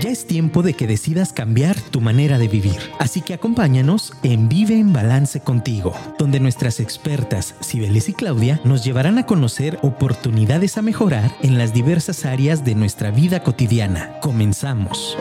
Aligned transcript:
Ya 0.00 0.10
es 0.10 0.26
tiempo 0.26 0.62
de 0.62 0.74
que 0.74 0.86
decidas 0.86 1.32
cambiar 1.32 1.80
tu 1.80 2.00
manera 2.00 2.38
de 2.38 2.48
vivir. 2.48 2.78
Así 2.98 3.20
que 3.22 3.34
acompáñanos 3.34 4.12
en 4.22 4.48
Vive 4.48 4.78
en 4.78 4.92
Balance 4.92 5.40
contigo, 5.40 5.94
donde 6.18 6.40
nuestras 6.40 6.80
expertas 6.80 7.54
Cibeles 7.62 8.08
y 8.08 8.12
Claudia 8.12 8.60
nos 8.64 8.84
llevarán 8.84 9.18
a 9.18 9.26
conocer 9.26 9.78
oportunidades 9.82 10.76
a 10.76 10.82
mejorar 10.82 11.34
en 11.42 11.58
las 11.58 11.72
diversas 11.72 12.24
áreas 12.26 12.64
de 12.64 12.74
nuestra 12.74 13.10
vida 13.10 13.42
cotidiana. 13.42 14.20
Comenzamos. 14.20 15.16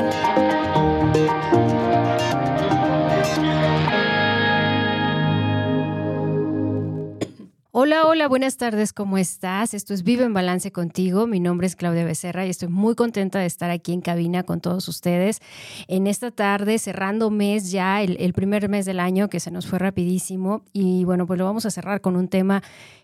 Hola, 7.76 8.06
hola, 8.06 8.28
buenas 8.28 8.58
tardes, 8.58 8.94
¿cómo 8.94 9.18
estás? 9.18 9.74
Esto 9.74 9.96
es 9.96 10.04
Vive 10.04 10.26
en 10.26 10.32
Balance 10.32 10.72
contigo. 10.72 11.26
Mi 11.26 11.40
nombre 11.40 11.66
es 11.66 11.76
Claudia 11.76 12.06
Becerra 12.06 12.46
y 12.46 12.52
estoy 12.52 12.68
muy 12.68 12.94
contenta 12.94 13.40
de 13.40 13.48
estar 13.48 13.72
aquí 13.72 13.94
en 13.94 14.02
cabina 14.02 14.44
con 14.44 14.62
todos 14.62 14.88
ustedes 14.88 15.40
en 15.88 16.06
esta 16.06 16.30
tarde, 16.30 16.78
cerrando 16.78 17.32
mes 17.32 17.72
ya, 17.72 18.04
el, 18.04 18.16
el 18.20 18.34
primer 18.34 18.70
mes 18.70 18.86
del 18.86 19.00
año 19.00 19.28
que 19.28 19.40
se 19.40 19.50
nos 19.50 19.66
fue 19.66 19.80
rapidísimo. 19.80 20.62
Y 20.72 21.04
bueno, 21.06 21.26
pues 21.26 21.40
lo 21.40 21.46
vamos 21.46 21.66
a 21.66 21.72
cerrar 21.72 22.02
con 22.02 22.16
un 22.16 22.28
tema 22.28 22.62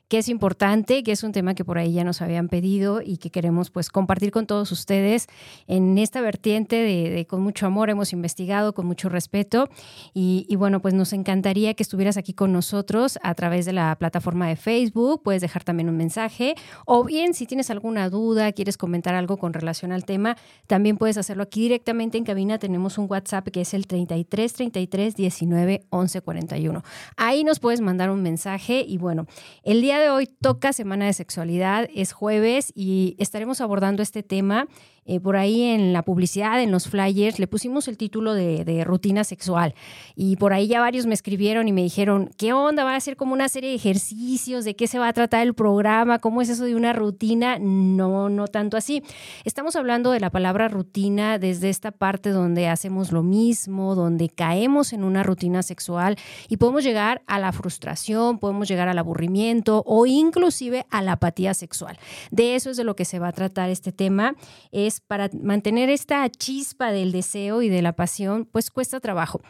que 0.09 0.17
es 0.17 0.27
importante, 0.27 1.03
que 1.03 1.11
es 1.11 1.23
un 1.23 1.31
tema 1.31 1.53
que 1.53 1.63
por 1.63 1.77
ahí 1.77 1.93
ya 1.93 2.03
nos 2.03 2.21
habían 2.21 2.49
pedido 2.49 3.01
y 3.01 3.17
que 3.17 3.29
queremos 3.29 3.69
pues 3.69 3.89
compartir 3.89 4.31
con 4.31 4.47
todos 4.47 4.71
ustedes 4.71 5.27
en 5.67 5.97
esta 5.99 6.19
vertiente 6.19 6.75
de, 6.77 7.25
con 7.27 7.41
mucho 7.41 7.67
amor 7.67 7.91
hemos 7.91 8.11
investigado, 8.11 8.73
con 8.73 8.87
mucho 8.87 9.07
respeto 9.07 9.69
y, 10.13 10.47
y, 10.49 10.55
bueno, 10.55 10.81
pues 10.81 10.95
nos 10.95 11.13
encantaría 11.13 11.75
que 11.75 11.83
estuvieras 11.83 12.17
aquí 12.17 12.33
con 12.33 12.51
nosotros 12.51 13.19
a 13.21 13.35
través 13.35 13.65
de 13.65 13.73
la 13.73 13.95
plataforma 13.97 14.47
de 14.47 14.55
Facebook, 14.55 15.21
puedes 15.23 15.43
dejar 15.43 15.63
también 15.63 15.89
un 15.89 15.97
mensaje 15.97 16.55
o 16.85 17.03
bien 17.03 17.35
si 17.35 17.45
tienes 17.45 17.69
alguna 17.69 18.09
duda, 18.09 18.51
quieres 18.51 18.77
comentar 18.77 19.13
algo 19.13 19.37
con 19.37 19.53
relación 19.53 19.91
al 19.91 20.05
tema, 20.05 20.35
también 20.65 20.97
puedes 20.97 21.17
hacerlo 21.17 21.43
aquí 21.43 21.61
directamente 21.61 22.17
en 22.17 22.23
cabina, 22.23 22.57
tenemos 22.57 22.97
un 22.97 23.05
WhatsApp 23.07 23.47
que 23.49 23.61
es 23.61 23.75
el 23.75 23.85
33 23.85 24.53
33 24.53 25.15
19 25.15 25.85
11 25.89 26.21
41. 26.21 26.83
Ahí 27.15 27.43
nos 27.43 27.59
puedes 27.59 27.81
mandar 27.81 28.09
un 28.09 28.23
mensaje 28.23 28.83
y 28.87 28.97
bueno, 28.97 29.27
el 29.63 29.81
día 29.81 29.98
de 29.99 30.09
hoy 30.09 30.27
toca 30.27 30.73
Semana 30.73 31.05
de 31.05 31.13
Sexualidad, 31.13 31.87
es 31.93 32.13
jueves 32.13 32.71
y 32.75 33.15
estaremos 33.19 33.61
abordando 33.61 34.01
este 34.01 34.23
tema 34.23 34.67
eh, 35.09 35.19
por 35.19 35.37
ahí 35.37 35.63
en 35.63 35.91
la 35.91 36.03
publicidad, 36.03 36.61
en 36.61 36.69
los 36.69 36.87
flyers, 36.87 37.39
le 37.39 37.47
pusimos 37.47 37.87
el 37.87 37.97
título 37.97 38.35
de, 38.35 38.83
rutina 38.85 39.23
sexual. 39.23 39.73
Y 40.15 40.35
por 40.35 40.53
ahí 40.53 40.67
ya 40.67 40.79
varios 40.79 41.07
me 41.07 41.15
escribieron 41.15 41.67
y 41.67 41.71
me 41.71 41.81
dijeron, 41.81 42.29
¿qué 42.37 42.53
onda? 42.53 42.83
¿Va 42.83 42.95
a 42.95 42.99
ser 42.99 43.17
como 43.17 43.33
una 43.33 43.49
serie 43.49 43.71
de 43.71 43.75
ejercicios? 43.75 44.65
¿De 44.65 44.75
qué 44.75 44.85
se 44.85 44.99
va 44.99 45.07
a 45.07 45.13
tratar 45.13 45.41
el 45.41 45.55
programa? 45.55 46.19
¿Cómo 46.19 46.43
es 46.43 46.49
eso 46.49 46.63
de 46.63 46.75
una 46.75 46.93
rutina? 46.93 47.57
No, 47.59 48.29
no 48.29 48.47
tanto 48.47 48.77
así. 48.77 49.01
Estamos 49.45 49.75
hablando 49.75 50.11
de 50.11 50.19
la 50.19 50.29
palabra 50.29 50.67
rutina 50.67 51.39
desde 51.39 51.69
esta 51.69 51.89
parte 51.89 52.29
donde 52.29 52.67
hacemos 52.67 53.11
lo 53.11 53.23
mismo, 53.23 53.95
donde 53.95 54.29
caemos 54.29 54.93
en 54.93 55.03
una 55.03 55.23
rutina 55.23 55.63
sexual 55.63 56.17
y 56.49 56.57
podemos 56.57 56.83
llegar 56.83 57.23
a 57.25 57.39
la 57.39 57.51
frustración, 57.51 58.37
podemos 58.37 58.67
llegar 58.67 58.87
al 58.87 58.99
aburrimiento 58.99 59.81
o 59.87 60.05
inclusive 60.05 60.85
a 60.91 61.01
la 61.01 61.13
apatía 61.13 61.55
sexual. 61.55 61.97
De 62.29 62.53
eso 62.53 62.69
es 62.69 62.77
de 62.77 62.83
lo 62.83 62.95
que 62.95 63.05
se 63.05 63.17
va 63.17 63.29
a 63.29 63.33
tratar 63.33 63.71
este 63.71 63.91
tema. 63.91 64.35
Es 64.71 64.98
para 65.07 65.29
mantener 65.41 65.89
esta 65.89 66.29
chispa 66.29 66.91
del 66.91 67.11
deseo 67.11 67.61
y 67.61 67.69
de 67.69 67.81
la 67.81 67.93
pasión, 67.93 68.45
pues 68.45 68.69
cuesta 68.69 68.99
trabajo. 68.99 69.41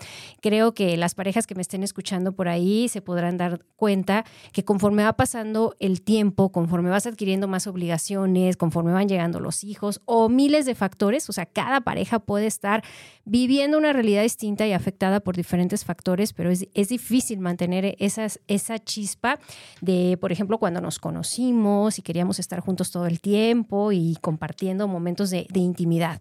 Creo 0.42 0.74
que 0.74 0.98
las 0.98 1.16
parejas 1.16 1.48
que 1.48 1.56
me 1.56 1.62
estén 1.62 1.84
escuchando 1.84 2.32
por 2.32 2.48
ahí 2.48 2.88
se 2.90 3.02
podrán 3.02 3.38
dar 3.38 3.66
cuenta 3.76 4.26
que 4.52 4.64
conforme 4.64 5.04
va 5.04 5.14
pasando 5.14 5.76
el 5.80 6.02
tiempo, 6.02 6.52
conforme 6.52 6.90
vas 6.90 7.06
adquiriendo 7.06 7.48
más 7.48 7.68
obligaciones, 7.68 8.58
conforme 8.58 8.94
van 8.94 9.10
llegando 9.10 9.40
los 9.40 9.64
hijos 9.64 10.02
o 10.06 10.30
miles 10.30 10.66
de 10.66 10.76
factores, 10.76 11.30
o 11.30 11.34
sea, 11.34 11.46
cada 11.46 11.82
pareja 11.82 12.20
puede 12.20 12.48
estar 12.48 12.84
viviendo 13.30 13.78
una 13.78 13.94
realidad 13.94 14.24
distinta 14.24 14.66
y 14.68 14.74
afectada 14.74 15.20
por 15.20 15.36
diferentes 15.36 15.86
factores, 15.86 16.34
pero 16.34 16.50
es, 16.50 16.68
es 16.74 16.90
difícil 16.90 17.40
mantener 17.40 17.96
esa 18.00 18.80
chispa 18.80 19.40
de, 19.82 20.18
por 20.20 20.32
ejemplo, 20.32 20.58
cuando 20.58 20.82
nos 20.82 21.00
conocimos 21.00 22.00
y 22.00 22.02
queríamos 22.02 22.40
estar 22.40 22.60
juntos 22.60 22.92
todo 22.92 23.06
el 23.06 23.22
tiempo 23.22 23.92
y 23.92 24.18
compartiendo 24.22 24.88
momentos 24.88 25.30
de 25.30 25.48
intimidad. 25.54 26.20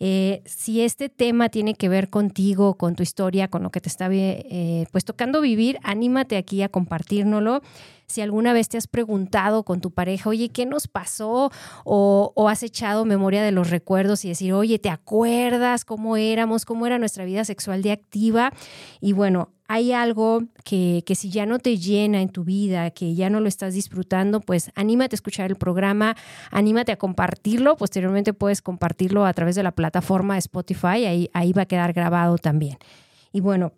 Eh, 0.00 0.42
si 0.44 0.82
este 0.82 1.08
tema 1.08 1.48
tiene 1.48 1.74
que 1.74 1.88
ver 1.88 2.08
contigo, 2.08 2.74
con 2.74 2.94
tu 2.94 3.02
historia, 3.02 3.48
con 3.48 3.62
lo 3.62 3.70
que 3.70 3.80
te 3.80 3.88
está 3.88 4.08
eh, 4.12 4.86
pues 4.92 5.04
tocando 5.04 5.40
vivir, 5.40 5.78
anímate 5.82 6.36
aquí 6.36 6.62
a 6.62 6.68
compartirnoslo. 6.68 7.62
Si 8.08 8.22
alguna 8.22 8.54
vez 8.54 8.70
te 8.70 8.78
has 8.78 8.86
preguntado 8.86 9.64
con 9.64 9.82
tu 9.82 9.90
pareja, 9.90 10.30
oye, 10.30 10.48
¿qué 10.48 10.64
nos 10.64 10.88
pasó? 10.88 11.50
O, 11.84 12.32
o, 12.34 12.48
has 12.48 12.62
echado 12.62 13.04
memoria 13.04 13.42
de 13.42 13.52
los 13.52 13.68
recuerdos 13.68 14.24
y 14.24 14.28
decir, 14.28 14.54
oye, 14.54 14.78
¿te 14.78 14.88
acuerdas 14.88 15.84
cómo 15.84 16.16
éramos? 16.16 16.64
¿Cómo 16.64 16.86
era 16.86 16.98
nuestra 16.98 17.26
vida 17.26 17.44
sexual 17.44 17.82
de 17.82 17.92
activa? 17.92 18.50
Y 19.02 19.12
bueno, 19.12 19.50
hay 19.68 19.92
algo 19.92 20.44
que, 20.64 21.02
que, 21.04 21.14
si 21.14 21.28
ya 21.28 21.44
no 21.44 21.58
te 21.58 21.76
llena 21.76 22.22
en 22.22 22.30
tu 22.30 22.44
vida, 22.44 22.90
que 22.90 23.14
ya 23.14 23.28
no 23.28 23.40
lo 23.40 23.48
estás 23.48 23.74
disfrutando, 23.74 24.40
pues 24.40 24.70
anímate 24.74 25.14
a 25.14 25.18
escuchar 25.18 25.50
el 25.50 25.56
programa, 25.56 26.16
anímate 26.50 26.92
a 26.92 26.96
compartirlo. 26.96 27.76
Posteriormente 27.76 28.32
puedes 28.32 28.62
compartirlo 28.62 29.26
a 29.26 29.34
través 29.34 29.54
de 29.54 29.62
la 29.62 29.72
plataforma 29.72 30.38
Spotify, 30.38 31.04
ahí, 31.04 31.30
ahí 31.34 31.52
va 31.52 31.62
a 31.62 31.66
quedar 31.66 31.92
grabado 31.92 32.38
también. 32.38 32.78
Y 33.32 33.40
bueno, 33.40 33.74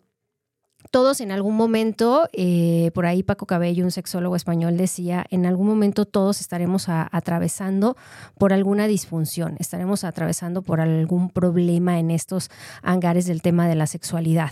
todos 0.89 1.21
en 1.21 1.31
algún 1.31 1.55
momento, 1.55 2.27
eh, 2.33 2.91
por 2.93 3.05
ahí 3.05 3.23
Paco 3.23 3.45
Cabello, 3.45 3.85
un 3.85 3.91
sexólogo 3.91 4.35
español, 4.35 4.77
decía, 4.77 5.25
en 5.29 5.45
algún 5.45 5.67
momento 5.67 6.05
todos 6.05 6.41
estaremos 6.41 6.87
atravesando 6.89 7.95
por 8.37 8.53
alguna 8.53 8.87
disfunción, 8.87 9.55
estaremos 9.59 10.03
atravesando 10.03 10.61
por 10.61 10.81
algún 10.81 11.29
problema 11.29 11.99
en 11.99 12.11
estos 12.11 12.49
hangares 12.81 13.25
del 13.25 13.41
tema 13.41 13.67
de 13.67 13.75
la 13.75 13.87
sexualidad. 13.87 14.51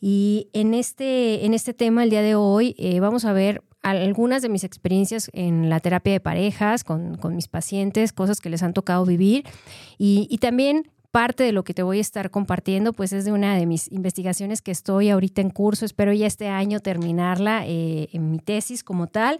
Y 0.00 0.48
en 0.52 0.74
este, 0.74 1.44
en 1.46 1.54
este 1.54 1.74
tema, 1.74 2.04
el 2.04 2.10
día 2.10 2.22
de 2.22 2.34
hoy, 2.34 2.74
eh, 2.78 3.00
vamos 3.00 3.24
a 3.24 3.32
ver 3.32 3.62
algunas 3.82 4.42
de 4.42 4.48
mis 4.48 4.64
experiencias 4.64 5.30
en 5.32 5.68
la 5.70 5.78
terapia 5.78 6.12
de 6.12 6.20
parejas 6.20 6.82
con, 6.82 7.18
mis 7.30 7.46
pacientes, 7.46 8.12
cosas 8.12 8.40
que 8.40 8.50
les 8.50 8.64
han 8.64 8.72
tocado 8.72 9.04
vivir 9.04 9.44
y 9.96 10.38
también 10.38 10.90
parte 11.10 11.44
de 11.44 11.52
lo 11.52 11.64
que 11.64 11.74
te 11.74 11.82
voy 11.82 11.98
a 11.98 12.00
estar 12.00 12.30
compartiendo, 12.30 12.92
pues 12.92 13.12
es 13.12 13.24
de 13.24 13.32
una 13.32 13.56
de 13.56 13.66
mis 13.66 13.90
investigaciones 13.90 14.62
que 14.62 14.70
estoy 14.70 15.10
ahorita 15.10 15.40
en 15.40 15.50
curso. 15.50 15.84
Espero 15.84 16.12
ya 16.12 16.26
este 16.26 16.48
año 16.48 16.80
terminarla 16.80 17.66
eh, 17.66 18.08
en 18.12 18.30
mi 18.30 18.38
tesis 18.38 18.84
como 18.84 19.06
tal. 19.06 19.38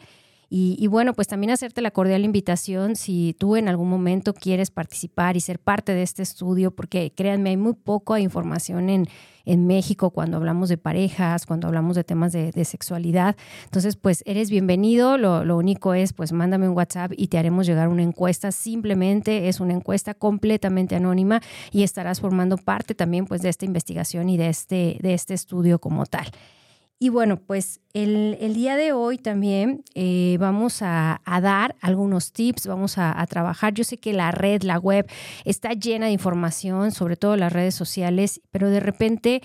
Y, 0.49 0.87
bueno, 0.87 1.13
pues 1.13 1.27
también 1.27 1.51
hacerte 1.51 1.81
la 1.81 1.91
cordial 1.91 2.25
invitación 2.25 2.95
si 2.95 3.35
tú 3.37 3.57
en 3.57 3.69
algún 3.69 3.89
momento 3.89 4.33
quieres 4.33 4.71
participar 4.71 5.37
y 5.37 5.41
ser 5.41 5.59
parte 5.59 5.93
de 5.93 6.03
este 6.03 6.23
estudio, 6.23 6.71
porque 6.71 7.13
créanme, 7.13 7.51
hay 7.51 7.57
muy 7.57 7.73
poca 7.73 8.21
información 8.21 8.89
en, 8.89 9.09
en 9.45 9.67
México 9.67 10.11
cuando 10.11 10.37
hablamos 10.37 10.69
de 10.69 10.79
parejas, 10.79 11.47
cuando 11.47 11.67
hablamos 11.67 11.97
de 11.97 12.05
temas 12.05 12.33
de, 12.33 12.65
sexualidad. 12.65 13.35
Entonces, 13.65 13.97
pues 13.97 14.23
eres 14.25 14.49
bienvenido. 14.49 15.19
Lo, 15.19 15.45
lo, 15.45 15.57
único 15.57 15.95
es, 15.95 16.13
pues 16.13 16.33
mándame 16.33 16.69
un 16.69 16.77
WhatsApp 16.77 17.13
y 17.17 17.27
te 17.27 17.39
haremos 17.39 17.67
llegar 17.67 17.89
una 17.89 18.05
encuesta. 18.05 18.53
Simplemente 18.53 19.49
es 19.49 19.59
una 19.59 19.73
encuesta 19.73 20.15
completamente 20.15 20.95
anónima 20.95 21.41
y 21.73 21.83
estarás 21.83 22.21
formando 22.21 22.57
parte 22.57 22.95
también, 22.95 23.27
pues, 23.27 23.43
de 23.43 23.49
esta 23.49 23.65
investigación 23.65 24.29
y 24.29 24.37
de 24.37 24.49
este, 24.49 24.99
de 25.01 25.15
este 25.15 25.35
estudio 25.35 25.81
como 25.81 26.07
tal. 26.07 26.27
Y 26.99 27.11
bueno, 27.11 27.37
pues 27.37 27.81
el, 27.93 28.55
día 28.55 28.77
de 28.77 28.93
hoy 28.93 29.19
también 29.19 29.85
eh, 29.95 30.39
vamos 30.41 30.81
a, 30.81 31.21
dar 31.43 31.77
algunos 31.83 32.33
tips, 32.33 32.67
vamos 32.67 32.97
a, 32.97 33.21
a, 33.21 33.27
trabajar. 33.27 33.75
Yo 33.75 33.85
sé 33.85 33.99
que 33.99 34.15
la 34.15 34.31
red, 34.31 34.63
la 34.63 34.79
web, 34.79 35.07
está 35.45 35.75
llena 35.75 36.07
de 36.07 36.13
información, 36.13 36.93
sobre 36.93 37.17
todo 37.17 37.37
las 37.37 37.53
redes 37.53 37.75
sociales, 37.75 38.41
pero 38.51 38.71
de 38.71 38.81
repente 38.81 39.43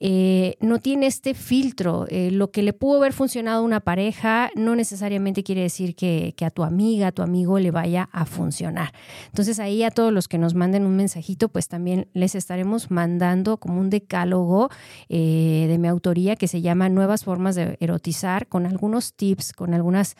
eh, 0.00 0.56
no 0.60 0.78
tiene 0.78 1.06
este 1.06 1.34
filtro. 1.34 2.06
Eh, 2.08 2.30
lo 2.30 2.50
que 2.50 2.62
le 2.62 2.72
pudo 2.72 2.98
haber 2.98 3.12
funcionado 3.12 3.60
a 3.60 3.64
una 3.64 3.80
pareja 3.80 4.50
no 4.54 4.76
necesariamente 4.76 5.42
quiere 5.42 5.62
decir 5.62 5.94
que, 5.94 6.34
a 6.40 6.50
tu 6.50 6.62
amiga, 6.62 7.08
a 7.08 7.12
tu 7.12 7.22
amigo 7.22 7.58
le 7.58 7.70
vaya 7.70 8.08
a 8.12 8.24
funcionar. 8.24 8.92
Entonces 9.26 9.58
ahí 9.58 9.82
a 9.82 9.90
todos 9.90 10.12
los 10.12 10.28
que 10.28 10.38
nos 10.38 10.54
manden 10.54 10.86
un 10.86 10.96
mensajito, 10.96 11.48
pues 11.48 11.68
también 11.68 12.08
les 12.12 12.34
estaremos 12.34 12.90
mandando 12.90 13.56
como 13.56 13.80
un 13.80 13.90
decálogo 13.90 14.70
eh, 15.08 15.66
de 15.68 15.78
mi 15.78 15.88
autoría 15.88 16.36
que 16.36 16.48
se 16.48 16.60
llama 16.60 16.88
Nuevas 16.88 17.24
formas 17.24 17.56
de 17.56 17.76
erotizar, 17.80 18.46
con 18.46 18.66
algunos 18.66 19.14
tips, 19.14 19.52
con 19.52 19.74
algunas 19.74 20.16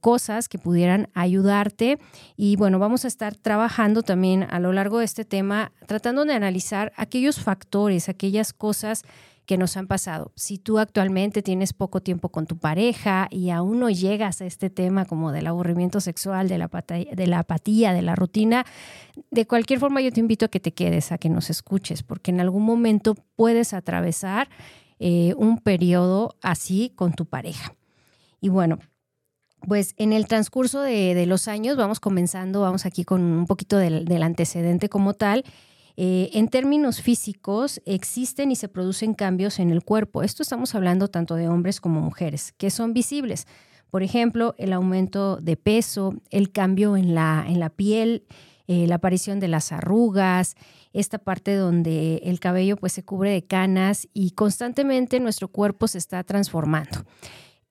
cosas 0.00 0.48
que 0.48 0.58
pudieran 0.58 1.08
ayudarte. 1.14 1.98
Y 2.36 2.56
bueno, 2.56 2.78
vamos 2.78 3.04
a 3.04 3.08
estar 3.08 3.34
trabajando 3.36 4.02
también 4.02 4.42
a 4.50 4.58
lo 4.58 4.72
largo 4.72 4.98
de 4.98 5.04
este 5.04 5.24
tema, 5.24 5.72
tratando 5.86 6.24
de 6.24 6.34
analizar 6.34 6.92
aquellos 6.96 7.38
factores, 7.38 8.08
aquellas 8.08 8.52
cosas 8.52 8.85
que 9.46 9.56
nos 9.56 9.76
han 9.76 9.86
pasado. 9.86 10.32
Si 10.34 10.58
tú 10.58 10.78
actualmente 10.78 11.40
tienes 11.40 11.72
poco 11.72 12.00
tiempo 12.00 12.30
con 12.30 12.46
tu 12.46 12.58
pareja 12.58 13.28
y 13.30 13.50
aún 13.50 13.78
no 13.78 13.90
llegas 13.90 14.40
a 14.40 14.46
este 14.46 14.70
tema 14.70 15.04
como 15.04 15.30
del 15.30 15.46
aburrimiento 15.46 16.00
sexual, 16.00 16.48
de 16.48 16.58
la, 16.58 16.68
de 16.68 17.26
la 17.26 17.38
apatía, 17.38 17.92
de 17.92 18.02
la 18.02 18.16
rutina, 18.16 18.66
de 19.30 19.46
cualquier 19.46 19.78
forma 19.78 20.00
yo 20.00 20.12
te 20.12 20.20
invito 20.20 20.46
a 20.46 20.48
que 20.48 20.60
te 20.60 20.72
quedes, 20.72 21.12
a 21.12 21.18
que 21.18 21.28
nos 21.28 21.48
escuches, 21.48 22.02
porque 22.02 22.32
en 22.32 22.40
algún 22.40 22.64
momento 22.64 23.14
puedes 23.36 23.72
atravesar 23.72 24.48
eh, 24.98 25.34
un 25.36 25.58
periodo 25.58 26.34
así 26.42 26.92
con 26.94 27.12
tu 27.12 27.26
pareja. 27.26 27.74
Y 28.40 28.48
bueno, 28.48 28.78
Pues 29.66 29.94
en 29.96 30.12
el 30.12 30.26
transcurso 30.26 30.80
de, 30.80 31.26
los 31.26 31.48
años, 31.48 31.76
vamos 31.76 31.98
comenzando, 31.98 32.60
vamos 32.60 32.86
aquí 32.86 33.04
con 33.04 33.22
un 33.22 33.46
poquito 33.46 33.78
del, 33.78 34.22
antecedente 34.22 34.88
como 34.88 35.14
tal. 35.14 35.44
Eh, 35.96 36.30
en 36.34 36.48
términos 36.48 37.00
físicos, 37.00 37.80
existen 37.86 38.50
y 38.50 38.56
se 38.56 38.68
producen 38.68 39.14
cambios 39.14 39.58
en 39.58 39.70
el 39.70 39.82
cuerpo. 39.82 40.22
Esto 40.22 40.42
estamos 40.42 40.74
hablando 40.74 41.08
tanto 41.08 41.36
de 41.36 41.48
hombres 41.48 41.80
como 41.80 42.00
mujeres, 42.00 42.52
que 42.52 42.70
son 42.70 42.92
visibles. 42.92 43.46
Por 43.90 44.02
ejemplo, 44.02 44.54
el 44.58 44.72
aumento 44.72 45.36
de 45.36 45.56
peso, 45.56 46.14
el 46.30 46.52
cambio 46.52 46.96
en 46.96 47.14
la, 47.14 47.44
en 47.48 47.60
la 47.60 47.70
piel, 47.70 48.24
eh, 48.68 48.86
la 48.86 48.96
aparición 48.96 49.40
de 49.40 49.48
las 49.48 49.72
arrugas, 49.72 50.56
esta 50.92 51.18
parte 51.18 51.54
donde 51.54 52.16
el 52.24 52.40
cabello 52.40 52.76
pues 52.76 52.92
se 52.92 53.04
cubre 53.04 53.30
de 53.30 53.44
canas 53.44 54.08
y 54.12 54.32
constantemente 54.32 55.20
nuestro 55.20 55.48
cuerpo 55.48 55.88
se 55.88 55.98
está 55.98 56.24
transformando. 56.24 57.04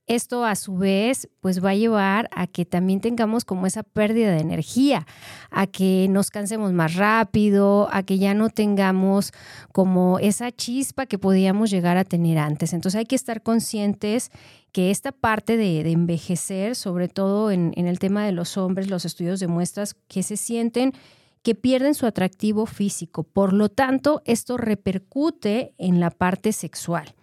Esto 0.07 0.45
a 0.45 0.55
su 0.55 0.77
vez 0.77 1.29
pues 1.39 1.63
va 1.63 1.71
a 1.71 1.75
llevar 1.75 2.29
a 2.31 2.45
que 2.45 2.63
también 2.63 3.01
tengamos 3.01 3.43
como 3.43 3.65
esa 3.65 3.81
pérdida 3.81 4.31
de 4.31 4.39
energía, 4.39 5.07
a 5.49 5.65
que 5.65 6.07
nos 6.09 6.29
cansemos 6.29 6.73
más 6.73 6.93
rápido, 6.93 7.89
a 7.91 8.03
que 8.03 8.19
ya 8.19 8.35
no 8.35 8.49
tengamos 8.49 9.31
como 9.71 10.19
esa 10.19 10.51
chispa 10.51 11.07
que 11.07 11.17
podíamos 11.17 11.71
llegar 11.71 11.97
a 11.97 12.03
tener 12.03 12.37
antes. 12.37 12.73
Entonces 12.73 12.99
hay 12.99 13.05
que 13.05 13.15
estar 13.15 13.41
conscientes 13.41 14.29
que 14.71 14.91
esta 14.91 15.11
parte 15.11 15.57
de, 15.57 15.89
envejecer, 15.91 16.75
sobre 16.75 17.07
todo 17.07 17.49
en, 17.49 17.73
en 17.75 17.87
el 17.87 17.97
tema 17.97 18.25
de 18.25 18.31
los 18.31 18.57
hombres, 18.57 18.89
los 18.89 19.05
estudios 19.05 19.39
demuestran 19.39 19.87
que 20.07 20.21
se 20.21 20.37
sienten 20.37 20.93
que 21.41 21.53
pierden 21.55 21.93
su 21.93 22.07
atractivo 22.07 22.65
físico. 22.65 23.23
Por 23.23 23.53
lo 23.53 23.69
tanto, 23.69 24.23
esto 24.25 24.57
repercute 24.57 25.75
en 25.77 25.99
la 25.99 26.09
parte 26.09 26.51
sexual. 26.51 27.13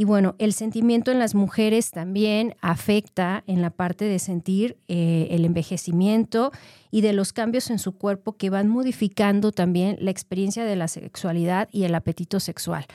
Y 0.00 0.04
bueno, 0.04 0.34
el 0.38 0.54
sentimiento 0.54 1.10
en 1.10 1.18
las 1.18 1.34
mujeres 1.34 1.90
también 1.90 2.54
afecta 2.62 3.44
en 3.46 3.60
la 3.60 3.68
parte 3.68 4.06
de 4.06 4.18
sentir 4.18 4.78
eh, 4.88 5.28
el 5.30 5.44
envejecimiento 5.44 6.52
y 6.90 7.02
de 7.02 7.12
los 7.12 7.34
cambios 7.34 7.68
en 7.68 7.78
su 7.78 7.92
cuerpo 7.98 8.32
que 8.32 8.48
van 8.48 8.66
modificando 8.66 9.52
también 9.52 9.98
la 10.00 10.10
experiencia 10.10 10.64
de 10.64 10.74
la 10.74 10.88
sexualidad 10.88 11.68
y 11.70 11.84
el 11.84 11.94
apetito 11.94 12.40
sexual. 12.40 12.86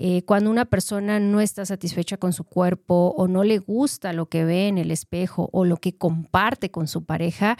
Eh, 0.00 0.22
cuando 0.22 0.50
una 0.50 0.64
persona 0.64 1.20
no 1.20 1.40
está 1.40 1.64
satisfecha 1.64 2.16
con 2.16 2.32
su 2.32 2.42
cuerpo 2.42 3.14
o 3.16 3.28
no 3.28 3.44
le 3.44 3.58
gusta 3.58 4.12
lo 4.12 4.26
que 4.26 4.44
ve 4.44 4.66
en 4.66 4.78
el 4.78 4.90
espejo 4.90 5.50
o 5.52 5.64
lo 5.64 5.76
que 5.76 5.92
comparte 5.92 6.72
con 6.72 6.88
su 6.88 7.04
pareja, 7.04 7.58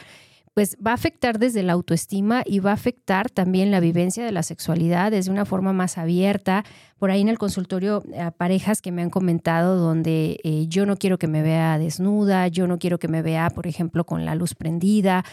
pues 0.54 0.76
va 0.84 0.90
a 0.90 0.94
afectar 0.94 1.38
desde 1.38 1.62
la 1.62 1.74
autoestima 1.74 2.42
y 2.44 2.58
va 2.58 2.70
a 2.70 2.74
afectar 2.74 3.30
también 3.30 3.70
la 3.70 3.80
vivencia 3.80 4.24
de 4.24 4.32
la 4.32 4.42
sexualidad 4.42 5.10
desde 5.10 5.30
una 5.30 5.44
forma 5.44 5.72
más 5.72 5.96
abierta. 5.96 6.64
Por 6.98 7.10
ahí 7.10 7.20
en 7.20 7.28
el 7.28 7.38
consultorio, 7.38 8.02
a 8.18 8.30
parejas 8.30 8.82
que 8.82 8.92
me 8.92 9.02
han 9.02 9.10
comentado 9.10 9.76
donde 9.76 10.40
eh, 10.42 10.66
yo 10.68 10.86
no 10.86 10.96
quiero 10.96 11.18
que 11.18 11.28
me 11.28 11.42
vea 11.42 11.78
desnuda, 11.78 12.48
yo 12.48 12.66
no 12.66 12.78
quiero 12.78 12.98
que 12.98 13.08
me 13.08 13.22
vea, 13.22 13.50
por 13.50 13.66
ejemplo, 13.66 14.04
con 14.04 14.24
la 14.24 14.34
luz 14.34 14.54
prendida 14.54 15.24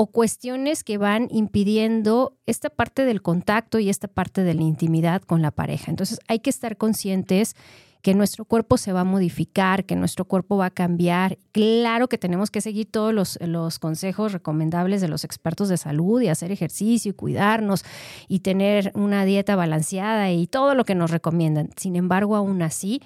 o 0.00 0.12
cuestiones 0.12 0.84
que 0.84 0.96
van 0.96 1.26
impidiendo 1.28 2.36
esta 2.46 2.70
parte 2.70 3.04
del 3.04 3.20
contacto 3.20 3.80
y 3.80 3.88
esta 3.88 4.06
parte 4.06 4.44
de 4.44 4.54
la 4.54 4.62
intimidad 4.62 5.22
con 5.22 5.42
la 5.42 5.50
pareja. 5.50 5.90
Entonces 5.90 6.20
hay 6.28 6.38
que 6.38 6.50
estar 6.50 6.76
conscientes 6.76 7.56
que 8.02 8.14
nuestro 8.14 8.44
cuerpo 8.44 8.76
se 8.76 8.92
va 8.92 9.00
a 9.00 9.04
modificar, 9.04 9.84
que 9.84 9.96
nuestro 9.96 10.24
cuerpo 10.24 10.56
va 10.56 10.66
a 10.66 10.70
cambiar. 10.70 11.38
Claro 11.52 12.08
que 12.08 12.18
tenemos 12.18 12.50
que 12.50 12.60
seguir 12.60 12.90
todos 12.90 13.38
los, 13.40 13.78
consejos 13.78 14.32
recomendables 14.32 15.00
de 15.00 15.08
los 15.08 15.24
expertos 15.24 15.68
de 15.68 15.76
salud 15.76 16.20
y 16.20 16.28
hacer 16.28 16.52
ejercicio 16.52 17.10
y 17.10 17.14
cuidarnos 17.14 17.84
y 18.28 18.40
tener 18.40 18.92
una 18.94 19.24
dieta 19.24 19.56
balanceada 19.56 20.30
y 20.30 20.46
todo 20.46 20.74
lo 20.74 20.84
que 20.84 20.94
nos 20.94 21.10
recomiendan. 21.10 21.70
Sin 21.76 21.96
embargo, 21.96 22.36
aún 22.36 22.62
así, 22.62 23.02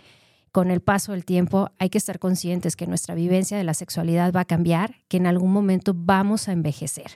con 0.50 0.71
el 0.71 0.81
paso 0.81 1.12
del 1.12 1.25
tiempo 1.25 1.71
hay 1.79 1.88
que 1.88 1.99
estar 1.99 2.19
conscientes 2.19 2.77
que 2.77 2.87
nuestra 2.87 3.15
vivencia 3.15 3.56
de 3.56 3.65
la 3.65 3.75
sexualidad 3.75 4.33
va 4.33 4.41
a 4.41 4.45
cambiar, 4.45 4.97
que 5.09 5.17
en 5.17 5.27
algún 5.27 5.53
momento 5.53 5.95
vamos 5.97 6.49
a 6.49 6.53
envejecer. 6.53 7.12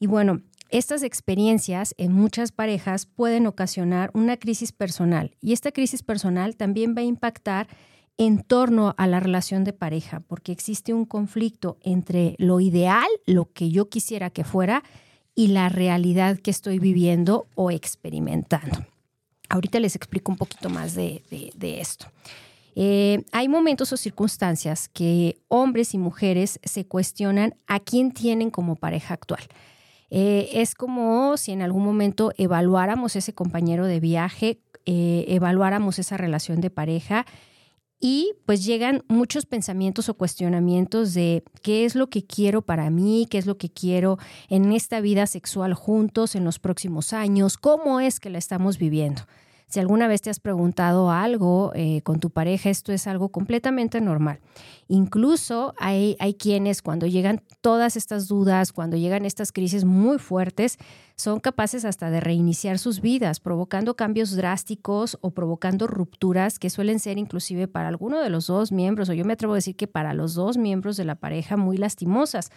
Y 0.00 0.06
bueno, 0.06 0.40
estas 0.72 1.02
experiencias 1.02 1.94
en 1.98 2.12
muchas 2.12 2.50
parejas 2.50 3.06
pueden 3.06 3.46
ocasionar 3.46 4.10
una 4.14 4.38
crisis 4.38 4.72
personal 4.72 5.36
y 5.40 5.52
esta 5.52 5.70
crisis 5.70 6.02
personal 6.02 6.56
también 6.56 6.94
va 6.96 7.02
a 7.02 7.04
impactar 7.04 7.68
en 8.16 8.42
torno 8.42 8.94
a 8.96 9.06
la 9.06 9.20
relación 9.20 9.64
de 9.64 9.72
pareja, 9.72 10.20
porque 10.20 10.52
existe 10.52 10.94
un 10.94 11.04
conflicto 11.04 11.76
entre 11.82 12.36
lo 12.38 12.60
ideal, 12.60 13.06
lo 13.26 13.52
que 13.52 13.70
yo 13.70 13.88
quisiera 13.88 14.30
que 14.30 14.44
fuera, 14.44 14.82
y 15.34 15.48
la 15.48 15.68
realidad 15.68 16.38
que 16.38 16.50
estoy 16.50 16.78
viviendo 16.78 17.46
o 17.54 17.70
experimentando. 17.70 18.86
Ahorita 19.48 19.80
les 19.80 19.96
explico 19.96 20.32
un 20.32 20.38
poquito 20.38 20.70
más 20.70 20.94
de, 20.94 21.22
esto. 21.60 22.06
Eh, 22.74 23.24
hay 23.32 23.48
momentos 23.48 23.92
o 23.92 23.96
circunstancias 23.96 24.88
que 24.88 25.36
hombres 25.48 25.92
y 25.94 25.98
mujeres 25.98 26.60
se 26.64 26.86
cuestionan 26.86 27.54
a 27.66 27.80
quién 27.80 28.12
tienen 28.12 28.50
como 28.50 28.76
pareja 28.76 29.14
actual. 29.14 29.42
Eh, 30.14 30.60
es 30.60 30.74
como 30.74 31.38
si 31.38 31.52
en 31.52 31.62
algún 31.62 31.82
momento 31.82 32.32
evaluáramos 32.36 33.16
ese 33.16 33.32
compañero 33.32 33.86
de 33.86 33.98
viaje, 33.98 34.60
eh, 34.84 35.24
evaluáramos 35.28 35.98
esa 35.98 36.18
relación 36.18 36.60
de 36.60 36.68
pareja 36.68 37.24
y 37.98 38.32
pues 38.44 38.62
llegan 38.62 39.04
muchos 39.08 39.46
pensamientos 39.46 40.10
o 40.10 40.14
cuestionamientos 40.14 41.14
de 41.14 41.42
qué 41.62 41.86
es 41.86 41.94
lo 41.94 42.10
que 42.10 42.26
quiero 42.26 42.60
para 42.60 42.90
mí, 42.90 43.26
qué 43.30 43.38
es 43.38 43.46
lo 43.46 43.56
que 43.56 43.70
quiero 43.70 44.18
en 44.50 44.72
esta 44.72 45.00
vida 45.00 45.26
sexual 45.26 45.72
juntos 45.72 46.34
en 46.34 46.44
los 46.44 46.58
próximos 46.58 47.14
años, 47.14 47.56
cómo 47.56 47.98
es 47.98 48.20
que 48.20 48.28
la 48.28 48.36
estamos 48.36 48.76
viviendo. 48.76 49.22
Si 49.72 49.80
alguna 49.80 50.06
vez 50.06 50.20
te 50.20 50.28
has 50.28 50.38
preguntado 50.38 51.10
algo 51.10 51.72
eh, 51.74 52.02
con 52.02 52.20
tu 52.20 52.28
pareja, 52.28 52.68
esto 52.68 52.92
es 52.92 53.06
algo 53.06 53.30
completamente 53.30 54.02
normal. 54.02 54.38
Incluso 54.86 55.72
hay, 55.78 56.14
hay 56.18 56.34
quienes 56.34 56.82
cuando 56.82 57.06
llegan 57.06 57.40
todas 57.62 57.96
estas 57.96 58.28
dudas, 58.28 58.74
cuando 58.74 58.98
llegan 58.98 59.24
estas 59.24 59.50
crisis 59.50 59.86
muy 59.86 60.18
fuertes, 60.18 60.76
son 61.16 61.40
capaces 61.40 61.86
hasta 61.86 62.10
de 62.10 62.20
reiniciar 62.20 62.78
sus 62.78 63.00
vidas, 63.00 63.40
provocando 63.40 63.96
cambios 63.96 64.36
drásticos 64.36 65.16
o 65.22 65.30
provocando 65.30 65.86
rupturas 65.86 66.58
que 66.58 66.68
suelen 66.68 66.98
ser 66.98 67.16
inclusive 67.16 67.66
para 67.66 67.88
alguno 67.88 68.20
de 68.20 68.28
los 68.28 68.48
dos 68.48 68.72
miembros, 68.72 69.08
o 69.08 69.14
yo 69.14 69.24
me 69.24 69.32
atrevo 69.32 69.54
a 69.54 69.56
decir 69.56 69.74
que 69.74 69.86
para 69.86 70.12
los 70.12 70.34
dos 70.34 70.58
miembros 70.58 70.98
de 70.98 71.06
la 71.06 71.14
pareja 71.14 71.56
muy 71.56 71.78
lastimosas 71.78 72.50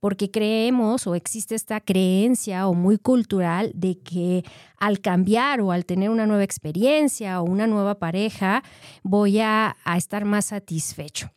porque 0.00 0.30
creemos 0.30 1.06
o 1.06 1.14
existe 1.14 1.54
esta 1.54 1.80
creencia 1.80 2.68
o 2.68 2.74
muy 2.74 2.98
cultural 2.98 3.72
de 3.74 3.98
que 3.98 4.44
al 4.78 5.00
cambiar 5.00 5.60
o 5.60 5.72
al 5.72 5.84
tener 5.84 6.10
una 6.10 6.26
nueva 6.26 6.44
experiencia 6.44 7.40
o 7.40 7.44
una 7.44 7.66
nueva 7.66 7.98
pareja 7.98 8.62
voy 9.02 9.40
a, 9.40 9.76
estar 9.96 10.24
más 10.24 10.46
satisfecho. 10.46 11.30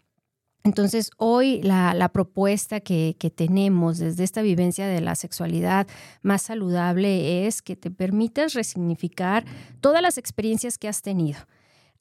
Entonces, 0.63 1.11
hoy 1.17 1.61
la, 1.63 2.09
propuesta 2.11 2.81
que, 2.81 3.15
que, 3.17 3.29
tenemos 3.29 3.97
desde 3.97 4.23
esta 4.23 4.41
vivencia 4.41 4.88
de 4.88 5.01
la 5.01 5.15
sexualidad 5.15 5.88
más 6.22 6.41
saludable 6.41 7.48
es 7.48 7.62
que 7.62 7.75
te 7.75 7.89
permitas 7.89 8.53
resignificar 8.53 9.45
todas 9.79 10.01
las 10.01 10.17
experiencias 10.17 10.77
que 10.77 10.89
has 10.89 11.01
tenido 11.01 11.39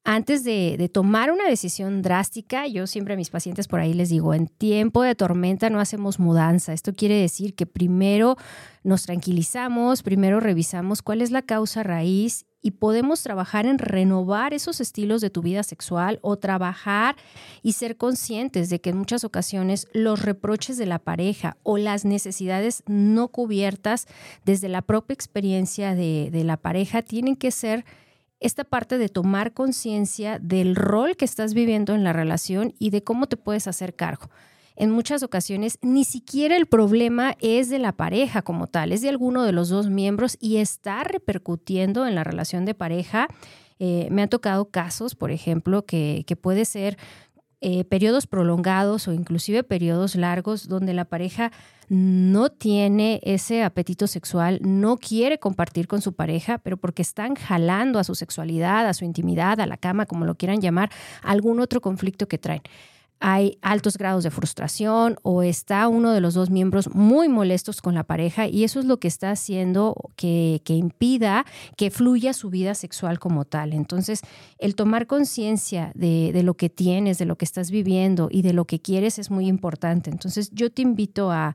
antes 0.05 0.43
de, 0.45 0.91
tomar 0.93 1.31
una 1.31 1.49
decisión 1.49 2.03
drástica, 2.03 2.67
yo 2.67 2.87
siempre 2.87 3.15
a 3.15 3.17
mis 3.17 3.31
pacientes 3.31 3.69
por 3.69 3.81
ahí 3.81 3.93
les 3.93 4.09
digo, 4.09 4.33
en 4.33 4.47
tiempo 4.47 5.03
de 5.03 5.15
tormenta 5.15 5.69
no 5.71 5.81
hacemos 5.81 6.19
mudanza. 6.19 6.73
Esto 6.73 6.95
quiere 6.95 7.21
decir 7.21 7.55
que 7.55 7.67
primero 7.67 8.37
nos 8.85 9.03
tranquilizamos, 9.03 10.03
primero 10.03 10.41
revisamos 10.41 11.03
cuál 11.03 11.21
es 11.21 11.31
la 11.31 11.43
causa 11.43 11.83
raíz 11.83 12.47
y 12.61 12.73
podemos 12.73 13.23
trabajar 13.23 13.67
en 13.67 13.79
renovar 13.79 14.53
esos 14.53 14.81
estilos 14.81 15.21
de 15.21 15.31
tu 15.31 15.43
vida 15.43 15.63
sexual 15.63 16.19
o 16.23 16.37
trabajar 16.37 17.17
y 17.63 17.73
ser 17.73 17.97
conscientes 17.97 18.69
de 18.69 18.81
que 18.81 18.91
en 18.91 18.99
muchas 18.99 19.25
ocasiones 19.25 19.87
los 19.93 20.23
reproches 20.23 20.77
de 20.77 20.87
la 20.87 20.99
pareja 20.99 21.57
o 21.63 21.79
las 21.79 22.05
necesidades 22.05 22.83
no 22.87 23.29
cubiertas 23.29 24.07
desde 24.45 24.69
la 24.69 24.83
propia 24.83 25.15
experiencia 25.15 25.95
de, 25.95 26.31
la 26.45 26.57
pareja 26.57 27.03
tienen 27.03 27.37
que 27.37 27.51
ser 27.51 27.85
esta 28.41 28.65
parte 28.65 28.99
de 28.99 29.09
tomar 29.09 29.53
conciencia 29.53 30.39
del 30.39 30.77
rol 30.77 31.17
que 31.17 31.25
estás 31.25 31.55
viviendo 31.55 31.95
en 31.95 32.05
la 32.05 32.13
relación 32.13 32.75
y 32.79 32.91
de 32.91 33.03
cómo 33.03 33.27
te 33.27 33.37
puedes 33.37 33.67
hacer 33.67 33.95
cargo. 33.95 34.31
En 34.77 34.93
muchas 34.93 35.25
ocasiones 35.25 35.79
ni 35.83 36.05
siquiera 36.05 36.57
el 36.57 36.67
problema 36.67 37.37
es 37.41 37.69
de 37.69 37.81
la 37.81 37.93
pareja 37.93 38.43
como 38.43 38.69
tal, 38.69 38.93
es 38.93 39.03
de 39.03 39.09
alguno 39.09 39.43
de 39.43 39.51
los 39.51 39.69
dos 39.69 39.91
miembros 39.91 40.37
y 40.41 40.59
está 40.59 41.03
repercutiendo 41.03 42.07
en 42.07 42.15
la 42.15 42.23
relación 42.23 42.65
de 42.65 42.75
pareja. 42.75 43.27
Eh, 43.81 44.07
me 44.13 44.23
han 44.23 44.29
tocado 44.29 44.67
casos, 44.67 45.17
por 45.17 45.33
ejemplo, 45.33 45.85
que, 45.85 46.23
que 46.29 46.37
puede 46.37 46.65
ser 46.65 46.97
eh, 47.61 47.85
periodos 47.85 48.27
prolongados 48.27 49.09
o 49.09 49.13
inclusive 49.13 49.65
periodos 49.65 50.15
largos 50.15 50.69
donde 50.69 50.95
la 50.95 51.05
pareja 51.05 51.51
no 51.89 52.51
tiene 52.51 53.21
ese 53.25 53.65
apetito 53.65 54.07
sexual, 54.07 54.61
no 54.63 54.97
quiere 54.97 55.39
compartir 55.39 55.89
con 55.89 56.01
su 56.01 56.13
pareja, 56.13 56.59
pero 56.59 56.77
porque 56.77 57.03
están 57.03 57.35
jalando 57.35 57.99
a 57.99 58.05
su 58.05 58.15
sexualidad, 58.15 58.87
a 58.87 58.95
su 58.95 59.05
intimidad, 59.05 59.61
a 59.61 59.67
la 59.67 59.77
cama, 59.77 60.07
como 60.07 60.25
lo 60.25 60.35
quieran 60.35 60.61
llamar, 60.61 60.91
algún 61.23 61.61
otro 61.61 61.81
conflicto 61.81 62.29
que 62.29 62.39
traen. 62.39 62.63
Hay 63.21 63.59
altos 63.63 63.99
grados 63.99 64.23
de 64.25 64.31
frustración 64.31 65.17
o 65.23 65.43
está 65.43 65.89
uno 65.89 66.13
de 66.13 66.21
los 66.21 66.35
dos 66.35 66.51
miembros 66.51 66.95
muy 66.95 67.29
molestos 67.29 67.83
con 67.83 67.95
la 67.95 68.05
pareja 68.05 68.47
y 68.47 68.65
eso 68.65 68.79
es 68.79 68.87
lo 68.87 69.01
que 69.01 69.09
está 69.09 69.31
haciendo 69.31 69.95
que, 70.17 70.61
impida 70.69 71.45
que 71.77 71.91
fluya 71.91 72.33
su 72.33 72.51
vida 72.51 72.75
sexual 72.75 73.19
como 73.19 73.45
tal. 73.45 73.73
Entonces, 73.73 74.21
el 74.59 74.75
tomar 74.77 75.07
conciencia 75.07 75.91
de, 75.95 76.43
lo 76.43 76.55
que 76.55 76.71
tienes, 76.71 77.19
de 77.19 77.25
lo 77.25 77.37
que 77.37 77.45
estás 77.45 77.71
viviendo 77.71 78.29
y 78.31 78.43
de 78.43 78.53
lo 78.53 78.67
que 78.67 78.81
quieres 78.81 79.19
es 79.19 79.31
muy 79.31 79.49
importante. 79.49 80.11
Entonces, 80.11 80.51
yo 80.53 80.71
te 80.71 80.83
invito 80.83 81.33
a, 81.33 81.55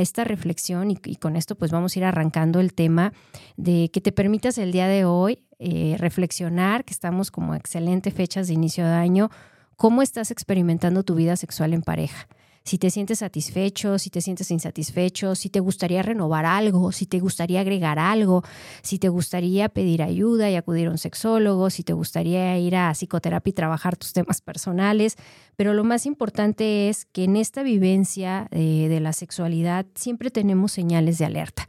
esta 0.00 0.24
reflexión 0.24 0.90
y, 0.90 0.96
con 0.96 1.36
esto 1.36 1.54
pues 1.54 1.70
vamos 1.70 1.94
a 1.94 1.98
ir 2.00 2.04
arrancando 2.04 2.58
el 2.58 2.74
tema 2.74 3.12
de 3.56 3.88
que 3.92 4.00
te 4.00 4.10
permitas 4.10 4.58
el 4.58 4.72
día 4.72 4.88
de 4.88 5.04
hoy 5.04 5.44
eh, 5.60 5.94
reflexionar, 6.00 6.84
que 6.84 6.92
estamos 6.92 7.30
como 7.30 7.54
excelentes 7.54 8.12
fechas 8.12 8.48
de 8.48 8.54
inicio 8.54 8.84
de 8.84 8.94
año, 8.94 9.30
cómo 9.76 10.02
estás 10.02 10.30
experimentando 10.30 11.02
tu 11.02 11.14
vida 11.14 11.36
sexual 11.36 11.74
en 11.74 11.82
pareja. 11.82 12.28
Si 12.66 12.78
te 12.78 12.90
sientes 12.90 13.20
satisfecho, 13.20 13.96
si 13.96 14.10
te 14.10 14.20
sientes 14.20 14.50
insatisfecho, 14.50 15.36
si 15.36 15.50
te 15.50 15.60
gustaría 15.60 16.02
renovar 16.02 16.44
algo, 16.44 16.90
si 16.90 17.06
te 17.06 17.20
gustaría 17.20 17.60
agregar 17.60 18.00
algo, 18.00 18.42
si 18.82 18.98
te 18.98 19.08
gustaría 19.08 19.68
pedir 19.68 20.02
ayuda 20.02 20.50
y 20.50 20.56
acudir 20.56 20.88
a 20.88 20.90
un 20.90 20.98
sexólogo, 20.98 21.70
si 21.70 21.84
te 21.84 21.92
gustaría 21.92 22.58
ir 22.58 22.74
a 22.74 22.90
psicoterapia 22.92 23.50
y 23.50 23.54
trabajar 23.54 23.96
tus 23.96 24.12
temas 24.12 24.40
personales. 24.40 25.14
Pero 25.54 25.74
lo 25.74 25.84
más 25.84 26.06
importante 26.06 26.88
es 26.88 27.04
que 27.04 27.22
en 27.22 27.36
esta 27.36 27.62
vivencia 27.62 28.48
eh, 28.50 28.88
de 28.88 28.98
la 28.98 29.12
sexualidad 29.12 29.86
siempre 29.94 30.32
tenemos 30.32 30.72
señales 30.72 31.18
de 31.18 31.26
alerta. 31.26 31.66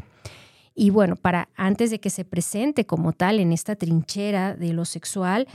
Y 0.73 0.89
bueno, 0.89 1.15
para 1.15 1.49
antes 1.55 1.91
de 1.91 1.99
que 1.99 2.09
se 2.09 2.25
presente 2.25 2.87
como 2.87 3.13
tal 3.13 3.39
en 3.39 3.51
esta 3.51 3.75
trinchera 3.75 4.55
de 4.55 4.73
lo 4.73 4.83
sexual, 4.83 5.47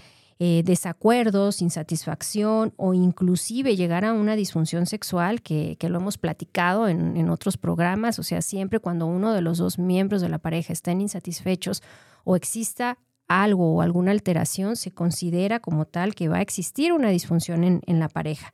eh, 0.44 0.64
desacuerdos, 0.64 1.62
insatisfacción 1.62 2.74
o 2.76 2.94
inclusive 2.94 3.76
llegar 3.76 4.04
a 4.04 4.12
una 4.12 4.34
disfunción 4.34 4.86
sexual, 4.86 5.40
que, 5.40 5.76
lo 5.88 6.00
hemos 6.00 6.18
platicado 6.18 6.88
en, 6.88 7.16
en, 7.16 7.30
otros 7.30 7.56
programas, 7.56 8.18
o 8.18 8.24
sea, 8.24 8.42
siempre 8.42 8.80
cuando 8.80 9.06
uno 9.06 9.32
de 9.32 9.40
los 9.40 9.58
dos 9.58 9.78
miembros 9.78 10.20
de 10.20 10.28
la 10.28 10.38
pareja 10.38 10.72
estén 10.72 11.00
insatisfechos 11.00 11.80
o 12.24 12.34
exista 12.34 12.98
algo 13.28 13.72
o 13.72 13.82
alguna 13.82 14.10
alteración, 14.10 14.74
se 14.74 14.90
considera 14.90 15.60
como 15.60 15.84
tal 15.84 16.16
que 16.16 16.28
va 16.28 16.38
a 16.38 16.42
existir 16.42 16.92
una 16.92 17.10
disfunción 17.10 17.62
en, 17.62 17.80
en 17.86 18.00
la 18.00 18.08
pareja 18.08 18.52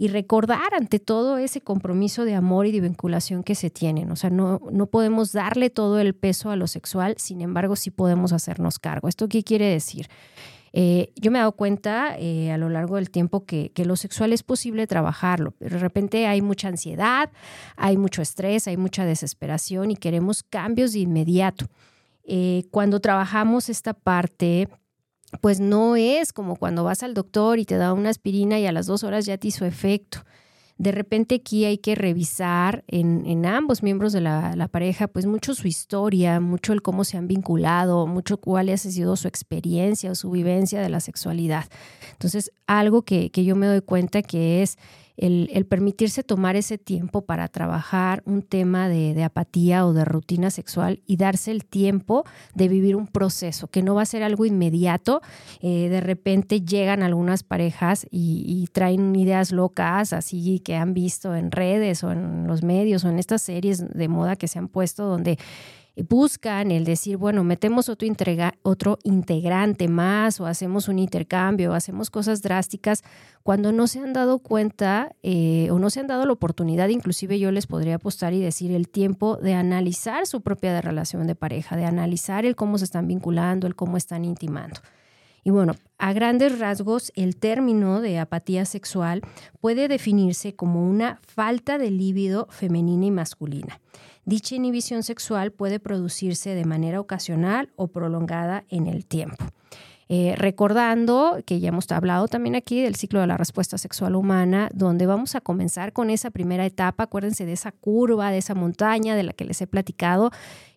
y 0.00 0.08
recordar 0.08 0.72
ante 0.74 0.98
todo 0.98 1.36
ese 1.36 1.60
compromiso 1.60 2.24
de 2.24 2.34
amor 2.34 2.64
y 2.64 2.72
de 2.72 2.80
vinculación 2.80 3.42
que 3.42 3.54
se 3.54 3.68
tienen. 3.68 4.10
O 4.10 4.16
sea, 4.16 4.30
no, 4.30 4.58
no 4.72 4.86
podemos 4.86 5.32
darle 5.32 5.68
todo 5.68 5.98
el 6.00 6.14
peso 6.14 6.48
a 6.48 6.56
lo 6.56 6.68
sexual, 6.68 7.16
sin 7.18 7.42
embargo, 7.42 7.76
sí 7.76 7.90
podemos 7.90 8.32
hacernos 8.32 8.78
cargo. 8.78 9.08
¿Esto 9.08 9.28
qué 9.28 9.44
quiere 9.44 9.66
decir? 9.66 10.08
Eh, 10.72 11.12
yo 11.16 11.30
me 11.30 11.38
he 11.38 11.40
dado 11.40 11.52
cuenta 11.52 12.16
eh, 12.18 12.52
a 12.52 12.58
lo 12.58 12.68
largo 12.68 12.96
del 12.96 13.10
tiempo 13.10 13.44
que, 13.44 13.72
lo 13.84 13.96
sexual 13.96 14.32
es 14.32 14.42
posible 14.42 14.86
trabajarlo, 14.86 15.52
pero 15.52 15.76
de 15.76 15.82
repente 15.82 16.26
hay 16.26 16.42
mucha 16.42 16.68
ansiedad, 16.68 17.30
hay 17.76 17.96
mucho 17.96 18.22
estrés, 18.22 18.68
hay 18.68 18.76
mucha 18.76 19.04
desesperación 19.04 19.90
y 19.90 19.96
queremos 19.96 20.42
cambios 20.42 20.92
de 20.92 21.00
inmediato. 21.00 21.66
Eh, 22.24 22.64
cuando 22.70 23.00
trabajamos 23.00 23.68
esta 23.68 23.94
parte, 23.94 24.68
pues 25.40 25.58
no 25.58 25.96
es 25.96 26.32
como 26.32 26.56
cuando 26.56 26.84
vas 26.84 27.02
al 27.02 27.14
doctor 27.14 27.58
y 27.58 27.64
te 27.64 27.76
da 27.76 27.92
una 27.92 28.10
aspirina 28.10 28.58
y 28.58 28.66
a 28.66 28.72
las 28.72 28.86
dos 28.86 29.02
horas 29.02 29.26
ya 29.26 29.38
te 29.38 29.48
hizo 29.48 29.64
efecto 29.64 30.24
de 30.80 30.92
repente 30.92 31.34
aquí 31.34 31.66
hay 31.66 31.76
que 31.76 31.94
revisar 31.94 32.84
en, 32.88 33.44
ambos 33.44 33.82
miembros 33.82 34.14
de 34.14 34.22
la, 34.22 34.68
pareja, 34.72 35.08
pues 35.08 35.26
mucho 35.26 35.54
su 35.54 35.68
historia, 35.68 36.40
mucho 36.40 36.72
el 36.72 36.80
cómo 36.80 37.04
se 37.04 37.18
han 37.18 37.28
vinculado, 37.28 38.06
mucho 38.06 38.38
cuál 38.38 38.70
ha 38.70 38.76
sido 38.78 39.14
su 39.16 39.28
experiencia 39.28 40.10
o 40.10 40.14
su 40.14 40.30
vivencia 40.30 40.80
de 40.80 40.88
la 40.88 41.00
sexualidad. 41.00 41.66
Entonces, 42.12 42.50
algo 42.66 43.02
que, 43.02 43.28
que 43.28 43.44
yo 43.44 43.56
me 43.56 43.66
doy 43.66 43.82
cuenta 43.82 44.22
que 44.22 44.62
es 44.62 44.78
el, 45.20 45.66
permitirse 45.66 46.22
tomar 46.22 46.56
ese 46.56 46.78
tiempo 46.78 47.22
para 47.22 47.46
trabajar 47.48 48.22
un 48.24 48.42
tema 48.42 48.88
de, 48.88 49.22
apatía 49.22 49.86
o 49.86 49.92
de 49.92 50.04
rutina 50.04 50.50
sexual 50.50 51.02
y 51.06 51.16
darse 51.16 51.50
el 51.50 51.64
tiempo 51.66 52.24
de 52.54 52.68
vivir 52.68 52.96
un 52.96 53.06
proceso, 53.06 53.68
que 53.68 53.82
no 53.82 53.94
va 53.94 54.02
a 54.02 54.06
ser 54.06 54.22
algo 54.22 54.46
inmediato. 54.46 55.20
Eh, 55.60 55.88
de 55.90 56.00
repente 56.00 56.62
llegan 56.62 57.02
algunas 57.02 57.42
parejas 57.42 58.06
y, 58.10 58.44
y, 58.46 58.66
traen 58.68 59.14
ideas 59.14 59.52
locas, 59.52 60.12
así 60.14 60.60
que 60.60 60.76
han 60.76 60.94
visto 60.94 61.34
en 61.34 61.50
redes 61.50 62.02
o 62.02 62.12
en 62.12 62.46
los 62.46 62.62
medios 62.62 63.04
o 63.04 63.10
en 63.10 63.18
estas 63.18 63.42
series 63.42 63.86
de 63.86 64.08
moda 64.08 64.36
que 64.36 64.48
se 64.48 64.58
han 64.58 64.68
puesto 64.68 65.04
donde 65.04 65.38
buscan 65.96 66.70
el 66.70 66.84
decir, 66.84 67.16
bueno, 67.16 67.44
metemos 67.44 67.88
otro, 67.88 68.98
integrante 69.02 69.88
más 69.88 70.40
o 70.40 70.46
hacemos 70.46 70.88
un 70.88 70.98
intercambio 70.98 71.70
o 71.70 71.74
hacemos 71.74 72.10
cosas 72.10 72.42
drásticas 72.42 73.02
cuando 73.42 73.72
no 73.72 73.86
se 73.86 74.00
han 74.00 74.12
dado 74.12 74.38
cuenta 74.38 75.14
eh, 75.22 75.68
o 75.70 75.78
no 75.78 75.90
se 75.90 76.00
han 76.00 76.06
dado 76.06 76.26
la 76.26 76.32
oportunidad, 76.32 76.88
inclusive 76.88 77.38
yo 77.38 77.50
les 77.50 77.66
podría 77.66 77.96
apostar 77.96 78.32
y 78.32 78.40
decir 78.40 78.72
el 78.72 78.88
tiempo 78.88 79.36
de 79.36 79.54
analizar 79.54 80.26
su 80.26 80.40
propia 80.40 80.80
relación 80.80 81.26
de 81.26 81.34
pareja, 81.34 81.76
de 81.76 81.84
analizar 81.84 82.44
el 82.44 82.56
cómo 82.56 82.78
se 82.78 82.84
están 82.84 83.06
vinculando, 83.06 83.66
el 83.66 83.76
cómo 83.76 83.96
están 83.96 84.24
intimando. 84.24 84.80
Y 85.42 85.50
bueno, 85.50 85.74
a 85.98 86.12
grandes 86.12 86.58
rasgos, 86.58 87.12
el 87.16 87.36
término 87.36 88.00
de 88.00 88.18
apatía 88.18 88.64
sexual 88.66 89.22
puede 89.60 89.88
definirse 89.88 90.54
como 90.54 90.86
una 90.86 91.18
falta 91.22 91.78
de 91.78 91.90
líbido 91.90 92.46
femenina 92.50 93.06
y 93.06 93.10
masculina. 93.10 93.80
Dicha 94.30 94.54
inhibición 94.54 95.02
sexual 95.02 95.50
puede 95.50 95.80
producirse 95.80 96.54
de 96.54 96.64
manera 96.64 97.00
ocasional 97.00 97.68
o 97.74 97.88
prolongada 97.88 98.62
en 98.68 98.86
el 98.86 99.04
tiempo. 99.04 99.44
Eh, 100.08 100.36
recordando 100.36 101.40
que 101.44 101.58
ya 101.58 101.70
hemos 101.70 101.90
hablado 101.90 102.28
también 102.28 102.54
aquí 102.54 102.80
del 102.80 102.94
ciclo 102.94 103.20
de 103.20 103.26
la 103.26 103.36
respuesta 103.36 103.76
sexual 103.76 104.14
humana, 104.14 104.70
donde 104.72 105.06
vamos 105.06 105.34
a 105.34 105.40
comenzar 105.40 105.92
con 105.92 106.10
esa 106.10 106.30
primera 106.30 106.64
etapa, 106.64 107.02
acuérdense 107.02 107.44
de 107.44 107.54
esa 107.54 107.72
curva, 107.72 108.30
de 108.30 108.38
esa 108.38 108.54
montaña 108.54 109.16
de 109.16 109.24
la 109.24 109.32
que 109.32 109.44
les 109.44 109.60
he 109.62 109.66
platicado, 109.66 110.30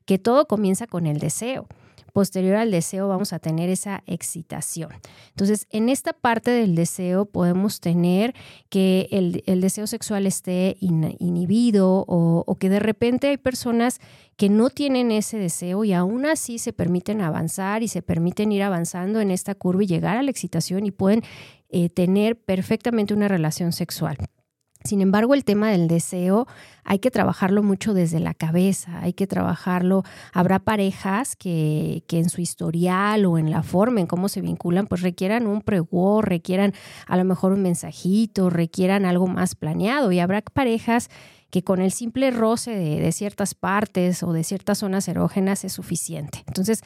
que 0.05 0.17
todo 0.17 0.47
comienza 0.47 0.87
con 0.87 1.05
el 1.05 1.19
deseo 1.19 1.67
posterior 2.13 2.55
al 2.55 2.71
deseo 2.71 3.07
vamos 3.07 3.33
a 3.33 3.39
tener 3.39 3.69
esa 3.69 4.03
excitación. 4.05 4.91
Entonces, 5.29 5.67
en 5.71 5.89
esta 5.89 6.13
parte 6.13 6.51
del 6.51 6.75
deseo 6.75 7.25
podemos 7.25 7.79
tener 7.79 8.33
que 8.69 9.09
el, 9.11 9.61
deseo 9.61 9.87
sexual 9.87 10.27
esté 10.27 10.77
inhibido 10.79 12.05
o, 12.07 12.43
o, 12.45 12.55
que 12.55 12.69
de 12.69 12.79
repente 12.79 13.27
hay 13.27 13.37
personas 13.37 13.99
que 14.37 14.49
no 14.49 14.69
tienen 14.69 15.11
ese 15.11 15.37
deseo 15.37 15.83
y 15.83 15.93
aún 15.93 16.25
así 16.25 16.59
se 16.59 16.71
permiten 16.71 17.21
avanzar 17.21 17.83
y 17.83 17.87
se 17.87 18.01
permiten 18.01 18.51
ir 18.51 18.63
avanzando 18.63 19.19
en 19.19 19.31
esta 19.31 19.55
curva 19.55 19.83
y 19.83 19.87
llegar 19.87 20.17
a 20.17 20.23
la 20.23 20.31
excitación 20.31 20.85
y 20.85 20.91
pueden 20.91 21.23
eh, 21.69 21.89
tener 21.89 22.39
perfectamente 22.39 23.15
una 23.15 23.27
relación 23.27 23.71
sexual. 23.71 24.17
Sin 24.83 25.01
embargo, 25.01 25.33
el 25.33 25.45
tema 25.45 25.69
del 25.71 25.87
deseo 25.87 26.45
hay 26.83 26.99
que 26.99 27.09
trabajarlo 27.09 27.63
mucho 27.63 27.93
desde 27.93 28.19
la 28.19 28.33
cabeza, 28.33 28.99
hay 28.99 29.13
que 29.13 29.27
trabajarlo. 29.27 30.03
Habrá 30.33 30.59
parejas 30.59 31.37
que, 31.37 32.03
en 32.09 32.29
su 32.29 32.41
historial 32.41 33.25
o 33.25 33.37
en 33.37 33.49
la 33.49 33.63
forma 33.63 34.01
en 34.01 34.07
cómo 34.07 34.27
se 34.27 34.41
vinculan, 34.41 34.87
pues 34.87 35.01
requieran 35.01 35.47
un 35.47 35.61
pregó, 35.61 36.21
requieran 36.21 36.73
a 37.07 37.15
lo 37.15 37.23
mejor 37.23 37.53
un 37.53 37.61
mensajito, 37.61 38.49
requieran 38.49 39.05
algo 39.05 39.27
más 39.27 39.55
planeado. 39.55 40.11
Y 40.11 40.19
habrá 40.19 40.41
parejas 40.41 41.09
que 41.49 41.63
con 41.63 41.81
el 41.81 41.91
simple 41.91 42.31
roce 42.31 42.71
de, 42.71 42.99
de 42.99 43.11
ciertas 43.13 43.55
partes 43.55 44.21
o 44.23 44.33
de 44.33 44.43
ciertas 44.43 44.79
zonas 44.79 45.07
erógenas 45.07 45.63
es 45.63 45.71
suficiente. 45.71 46.43
Entonces, 46.47 46.83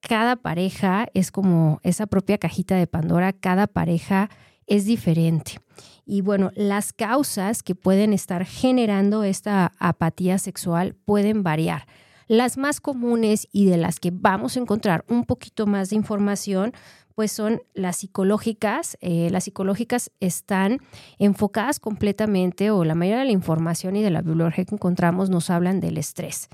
cada 0.00 0.36
pareja 0.36 1.06
es 1.14 1.30
como 1.30 1.80
esa 1.82 2.06
propia 2.06 2.38
cajita 2.38 2.76
de 2.76 2.86
Pandora, 2.86 3.32
cada 3.32 3.66
pareja 3.66 4.28
es 4.66 4.84
diferente. 4.84 5.60
Y 6.06 6.20
bueno, 6.20 6.50
las 6.54 6.92
causas 6.92 7.62
que 7.62 7.74
pueden 7.74 8.12
estar 8.12 8.44
generando 8.44 9.24
esta 9.24 9.72
apatía 9.78 10.38
sexual 10.38 10.94
pueden 11.04 11.42
variar. 11.42 11.86
Las 12.28 12.58
más 12.58 12.80
comunes 12.80 13.48
y 13.52 13.66
de 13.66 13.78
las 13.78 14.00
que 14.00 14.10
vamos 14.12 14.56
a 14.56 14.60
encontrar 14.60 15.04
un 15.08 15.24
poquito 15.24 15.66
más 15.66 15.90
de 15.90 15.96
información, 15.96 16.72
pues 17.14 17.32
son 17.32 17.62
las 17.74 17.96
psicológicas. 17.96 18.96
Eh, 19.00 19.28
las 19.30 19.44
psicológicas 19.44 20.12
están 20.20 20.78
enfocadas 21.18 21.80
completamente, 21.80 22.70
o 22.70 22.84
la 22.84 22.94
mayoría 22.94 23.20
de 23.20 23.24
la 23.24 23.32
información 23.32 23.96
y 23.96 24.02
de 24.02 24.10
la 24.10 24.22
bibliografía 24.22 24.66
que 24.66 24.74
encontramos 24.74 25.30
nos 25.30 25.50
hablan 25.50 25.80
del 25.80 25.98
estrés. 25.98 26.48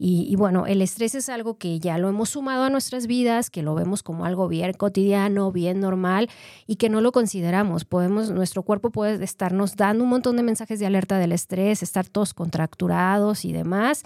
Y, 0.00 0.36
bueno, 0.36 0.66
el 0.66 0.80
estrés 0.80 1.16
es 1.16 1.28
algo 1.28 1.58
que 1.58 1.80
ya 1.80 1.98
lo 1.98 2.08
hemos 2.08 2.30
sumado 2.30 2.62
a 2.62 2.70
nuestras 2.70 3.08
vidas, 3.08 3.50
que 3.50 3.62
lo 3.62 3.74
vemos 3.74 4.04
como 4.04 4.24
algo 4.24 4.46
bien 4.46 4.72
cotidiano, 4.74 5.50
bien 5.50 5.80
normal 5.80 6.30
y 6.68 6.76
que 6.76 6.88
no 6.88 7.00
lo 7.00 7.10
consideramos. 7.10 7.84
Podemos, 7.84 8.30
nuestro 8.30 8.62
cuerpo 8.62 8.90
puede 8.90 9.24
estarnos 9.24 9.74
dando 9.74 10.04
un 10.04 10.10
montón 10.10 10.36
de 10.36 10.44
mensajes 10.44 10.78
de 10.78 10.86
alerta 10.86 11.18
del 11.18 11.32
estrés, 11.32 11.82
estar 11.82 12.06
todos 12.06 12.32
contracturados 12.32 13.44
y 13.44 13.52
demás 13.52 14.04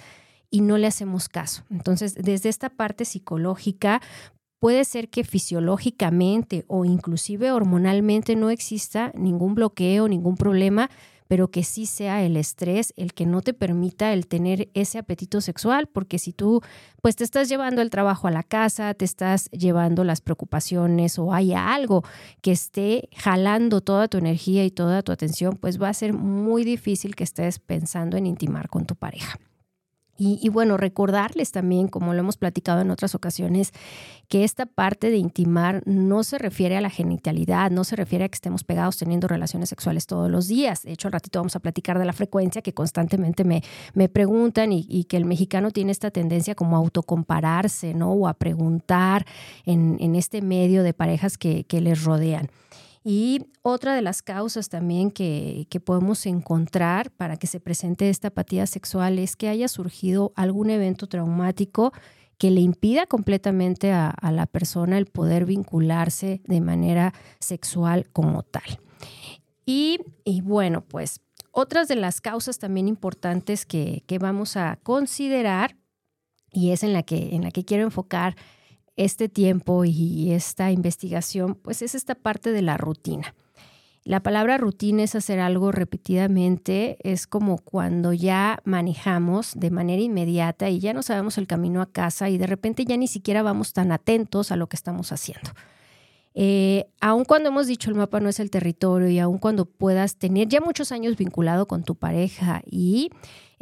y 0.53 0.61
no 0.61 0.79
le 0.79 0.87
hacemos 0.87 1.29
caso. 1.29 1.65
Entonces, 1.71 2.15
desde 2.15 2.49
esta 2.49 2.71
parte 2.71 3.05
psicológica, 3.05 4.01
puede 4.61 4.85
ser 4.85 5.09
que 5.09 5.25
fisiológicamente 5.25 6.65
o 6.69 6.85
inclusive 6.85 7.51
hormonalmente 7.51 8.37
no 8.37 8.49
exista 8.49 9.11
ningún 9.15 9.55
bloqueo, 9.57 10.07
ningún 10.07 10.37
problema, 10.37 10.89
pero 11.29 11.50
que 11.50 11.64
sí 11.64 11.87
sea 11.87 12.23
el 12.23 12.37
estrés 12.37 12.93
el 12.97 13.14
que 13.14 13.26
no 13.26 13.43
te 13.43 13.55
permita 13.55 14.12
el 14.12 14.26
tener 14.26 14.71
ese 14.75 14.99
apetito 14.99 15.41
sexual, 15.41 15.87
porque 15.87 16.19
si 16.19 16.33
tú 16.33 16.61
pues 17.00 17.17
te 17.17 17.25
estás 17.25 17.49
llevando 17.49 17.83
el 17.83 17.91
trabajo 17.91 18.29
a 18.29 18.31
la 18.31 18.43
casa, 18.43 18.95
te 18.95 19.05
estás 19.05 19.50
llevando 19.50 20.05
las 20.05 20.21
preocupaciones 20.21 21.19
o 21.19 21.33
hay 21.33 21.52
algo 21.52 22.05
que 22.41 22.52
esté 22.52 23.09
jalando 23.17 23.81
toda 23.81 24.09
tu 24.09 24.19
energía 24.19 24.64
y 24.64 24.71
toda 24.71 25.02
tu 25.02 25.12
atención, 25.12 25.57
pues 25.57 25.81
va 25.81 25.88
a 25.88 25.95
ser 25.95 26.12
muy 26.12 26.64
difícil 26.64 27.14
que 27.14 27.25
estés 27.25 27.59
pensando 27.59 28.17
en 28.17 28.26
intimar 28.26 28.69
con 28.69 28.87
tu 28.87 28.95
pareja. 28.95 29.38
Y, 30.25 30.49
bueno, 30.50 30.76
recordarles 30.76 31.50
también, 31.50 31.88
como 31.88 32.14
lo 32.14 32.21
hemos 32.21 32.37
platicado 32.37 32.81
en 32.81 32.93
otras 32.93 33.17
ocasiones, 33.17 33.73
que 34.29 34.45
esta 34.45 34.67
parte 34.67 35.11
de 35.11 35.17
intimar 35.17 35.83
no 35.85 36.23
se 36.23 36.38
refiere 36.38 36.76
a 36.76 36.81
la 36.81 36.91
genitalidad, 36.91 37.73
no 37.73 37.83
se 37.83 37.97
refiere 37.97 38.26
a 38.26 38.29
que 38.29 38.37
estemos 38.37 38.62
pegados 38.62 38.99
teniendo 38.99 39.26
relaciones 39.26 39.69
sexuales 39.69 40.07
todos 40.07 40.31
los 40.31 40.47
días. 40.47 40.85
De 40.85 40.93
hecho, 40.93 41.09
al 41.09 41.12
ratito 41.12 41.41
vamos 41.41 41.57
a 41.57 41.59
platicar 41.59 41.99
de 41.99 42.05
la 42.05 42.12
frecuencia 42.12 42.62
que 42.62 42.73
constantemente 42.73 43.43
me, 43.43 43.64
me 43.95 44.09
preguntan 44.09 44.73
y, 44.73 45.05
que 45.09 45.17
el 45.17 45.25
mexicano 45.25 45.73
tiene 45.73 45.91
esta 45.91 46.12
tendencia 46.12 46.55
como 46.55 46.76
a 46.76 46.79
autocompararse, 46.79 47.93
¿no? 47.93 48.12
O 48.12 48.29
a 48.29 48.35
preguntar 48.35 49.26
en, 49.67 49.97
en 49.99 50.14
este 50.14 50.41
medio 50.41 50.85
de 50.85 50.95
parejas 50.95 51.37
que, 51.37 51.64
que 51.64 51.81
les 51.81 52.05
rodean. 52.05 52.49
Y 53.04 53.47
otra 53.62 53.94
de 53.94 54.02
las 54.02 54.23
causas 54.23 54.68
también 54.68 55.11
que, 55.11 55.66
podemos 55.85 56.25
encontrar 56.26 57.11
para 57.11 57.37
que 57.37 57.49
se 57.49 57.59
presente 57.59 58.09
esta 58.09 58.28
apatía 58.28 58.66
sexual 58.66 59.18
es 59.18 59.35
que 59.35 59.49
haya 59.49 59.66
surgido 59.66 60.32
algún 60.37 60.71
evento 60.71 61.09
traumático 61.09 61.92
que 62.38 62.50
le 62.50 62.61
impida 62.61 63.06
completamente 63.06 63.92
a, 63.92 64.14
la 64.30 64.47
persona 64.47 64.99
el 64.99 65.06
poder 65.06 65.47
vincularse 65.47 66.40
de 66.44 66.61
manera 66.61 67.12
sexual 67.40 68.09
como 68.12 68.42
tal. 68.44 68.80
Y, 69.66 69.99
bueno, 70.42 70.82
pues 70.82 71.21
otras 71.50 71.88
de 71.88 71.97
las 71.97 72.21
causas 72.21 72.59
también 72.59 72.88
importantes 72.88 73.66
que, 73.66 74.04
que 74.06 74.18
vamos 74.18 74.56
a 74.56 74.78
considerar, 74.82 75.76
y 76.50 76.71
es 76.71 76.82
en 76.82 76.92
la 76.92 77.02
que, 77.02 77.35
en 77.35 77.42
la 77.42 77.50
que 77.50 77.64
quiero 77.64 77.85
enfocar 77.85 78.37
este 78.97 79.29
tiempo 79.29 79.85
y 79.85 80.33
esta 80.33 80.71
investigación, 80.71 81.55
pues 81.55 81.83
es 81.83 81.95
esta 81.95 82.15
parte 82.15 82.53
de 82.53 82.63
la 82.63 82.77
rutina. 82.77 83.35
La 84.05 84.21
palabra 84.21 84.59
rutina 84.59 85.05
es 85.05 85.15
hacer 85.15 85.39
algo 85.39 85.71
repetidamente, 85.71 86.99
es 87.09 87.29
como 87.29 87.59
cuando 87.59 88.13
ya 88.13 88.59
manejamos 88.65 89.53
de 89.55 89.71
manera 89.71 90.03
inmediata 90.03 90.69
y 90.71 90.81
ya 90.81 90.93
no 90.93 91.05
sabemos 91.05 91.39
el 91.39 91.47
camino 91.47 91.81
a 91.81 91.87
casa 91.87 92.29
y 92.29 92.37
de 92.37 92.49
repente 92.49 92.85
ya 92.85 92.97
ni 92.97 93.07
siquiera 93.07 93.45
vamos 93.45 93.73
tan 93.73 93.93
atentos 93.93 94.51
a 94.51 94.57
lo 94.57 94.69
que 94.69 94.75
estamos 94.75 95.13
haciendo. 95.13 95.51
Eh, 96.35 96.87
aun 97.01 97.25
cuando 97.25 97.51
hemos 97.51 97.67
dicho 97.67 97.91
el 97.91 97.97
mapa 97.97 98.19
no 98.19 98.29
es 98.29 98.41
el 98.41 98.51
territorio 98.51 99.09
y 99.09 99.19
aun 99.19 99.39
cuando 99.39 99.67
puedas 99.67 100.17
tener 100.17 100.49
ya 100.49 100.61
muchos 100.61 100.91
años 100.91 101.17
vinculado 101.17 101.69
con 101.69 101.85
tu 101.85 101.95
pareja 101.95 102.63
y 102.65 103.11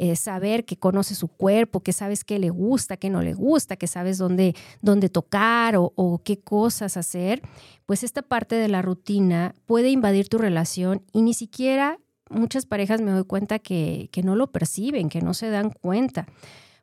eh, 0.03 0.15
saber 0.15 0.65
que 0.65 0.77
conoce 0.77 1.13
su 1.13 1.27
cuerpo, 1.27 1.81
que 1.81 1.93
sabes 1.93 2.23
qué 2.23 2.39
le 2.39 2.49
gusta, 2.49 2.97
qué 2.97 3.11
no 3.11 3.21
le 3.21 3.35
gusta, 3.35 3.75
que 3.75 3.85
sabes 3.85 4.17
dónde, 4.17 4.55
dónde 4.81 5.09
tocar 5.09 5.75
o, 5.77 6.21
qué 6.25 6.39
cosas 6.39 6.97
hacer, 6.97 7.43
pues 7.85 8.03
esta 8.03 8.23
parte 8.23 8.55
de 8.55 8.67
la 8.67 8.81
rutina 8.81 9.53
puede 9.67 9.91
invadir 9.91 10.27
tu 10.27 10.39
relación 10.39 11.03
y 11.13 11.21
ni 11.21 11.35
siquiera 11.35 11.99
muchas 12.31 12.65
parejas 12.65 12.99
me 12.99 13.11
doy 13.11 13.25
cuenta 13.25 13.59
que, 13.59 14.09
que 14.11 14.23
no 14.23 14.35
lo 14.35 14.51
perciben, 14.51 15.07
que 15.07 15.21
no 15.21 15.35
se 15.35 15.51
dan 15.51 15.69
cuenta. 15.69 16.25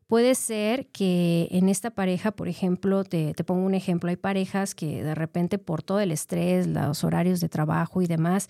Puede 0.07 0.37
ser 0.37 0.87
que 0.87 1.49
en 1.51 1.69
esta 1.69 1.91
pareja, 1.91 2.31
por 2.31 2.47
ejemplo, 2.47 3.03
te, 3.03 3.35
pongo 3.45 3.67
un 3.67 3.75
ejemplo, 3.75 4.11
hay 4.11 4.17
parejas 4.17 4.77
que 4.77 5.03
de 5.03 5.17
repente 5.17 5.59
por 5.59 5.83
todo 5.83 5.99
el 5.99 6.13
estrés, 6.13 6.69
los 6.69 7.03
horarios 7.03 7.41
de 7.41 7.49
trabajo 7.49 8.01
y 8.01 8.07
demás, 8.07 8.49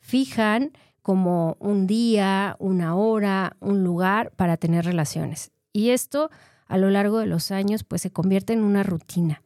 fijan 0.00 0.72
como 1.02 1.56
un 1.60 1.86
día, 1.86 2.56
una 2.58 2.94
hora, 2.94 3.56
un 3.60 3.82
lugar 3.82 4.32
para 4.36 4.56
tener 4.56 4.84
relaciones. 4.84 5.52
Y 5.72 5.90
esto 5.90 6.30
a 6.66 6.76
lo 6.78 6.90
largo 6.90 7.18
de 7.18 7.26
los 7.26 7.50
años 7.50 7.84
pues 7.84 8.02
se 8.02 8.10
convierte 8.10 8.52
en 8.52 8.62
una 8.62 8.82
rutina. 8.82 9.42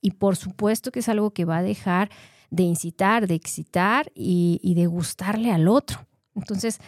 Y 0.00 0.12
por 0.12 0.36
supuesto 0.36 0.92
que 0.92 1.00
es 1.00 1.08
algo 1.08 1.30
que 1.32 1.44
va 1.44 1.58
a 1.58 1.62
dejar 1.62 2.10
de 2.50 2.62
incitar, 2.62 3.26
de 3.26 3.34
excitar 3.34 4.10
y, 4.14 4.60
y 4.62 4.74
de 4.74 4.86
gustarle 4.86 5.52
al 5.52 5.68
otro. 5.68 6.06
Entonces, 6.34 6.80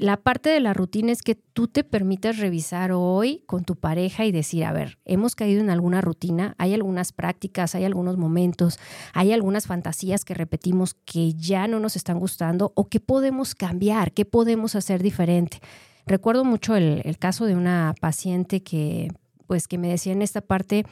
la 0.00 0.16
parte 0.16 0.50
de 0.50 0.60
la 0.60 0.74
rutina 0.74 1.12
es 1.12 1.22
que 1.22 1.34
tú 1.34 1.68
te 1.68 1.84
permitas 1.84 2.38
revisar 2.38 2.92
hoy 2.92 3.42
con 3.46 3.64
tu 3.64 3.76
pareja 3.76 4.24
y 4.24 4.32
decir, 4.32 4.64
a 4.64 4.72
ver, 4.72 4.98
hemos 5.04 5.34
caído 5.34 5.60
en 5.60 5.70
alguna 5.70 6.00
rutina, 6.00 6.54
hay 6.58 6.74
algunas 6.74 7.12
prácticas, 7.12 7.74
hay 7.74 7.84
algunos 7.84 8.16
momentos, 8.16 8.78
hay 9.12 9.32
algunas 9.32 9.66
fantasías 9.66 10.24
que 10.24 10.34
repetimos 10.34 10.94
que 11.04 11.34
ya 11.34 11.66
no 11.68 11.80
nos 11.80 11.96
están 11.96 12.18
gustando 12.18 12.72
o 12.74 12.88
que 12.88 13.00
podemos 13.00 13.54
cambiar, 13.54 14.12
qué 14.12 14.24
podemos 14.24 14.74
hacer 14.74 15.02
diferente. 15.02 15.60
Recuerdo 16.06 16.44
mucho 16.44 16.76
el, 16.76 17.18
caso 17.18 17.46
de 17.46 17.56
una 17.56 17.94
paciente 18.00 18.62
que, 18.62 19.08
pues, 19.46 19.66
que 19.66 19.78
me 19.78 19.88
decía 19.88 20.12
en 20.12 20.22
esta 20.22 20.40
parte, 20.40 20.84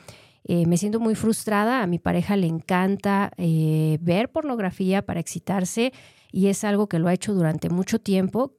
eh, 0.45 0.67
me 0.67 0.77
siento 0.77 1.01
muy 1.01 1.15
frustrada, 1.15 1.83
a 1.83 1.87
mi 1.87 1.99
pareja 1.99 2.37
le 2.37 2.47
encanta 2.47 3.31
eh, 3.37 3.99
ver 4.01 4.31
pornografía 4.31 5.07
para 5.07 5.21
excitarse 5.21 5.93
y 6.33 6.49
es 6.49 6.65
algo 6.65 6.89
que 6.89 6.99
lo 6.99 7.09
ha 7.09 7.15
hecho 7.15 7.33
durante 7.33 7.71
mucho 7.71 8.01
tiempo 8.01 8.55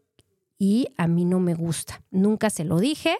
y 0.58 0.88
a 0.98 1.08
mí 1.08 1.26
no 1.26 1.40
me 1.40 1.54
gusta. 1.54 2.02
Nunca 2.12 2.50
se 2.50 2.64
lo 2.64 2.80
dije 2.80 3.18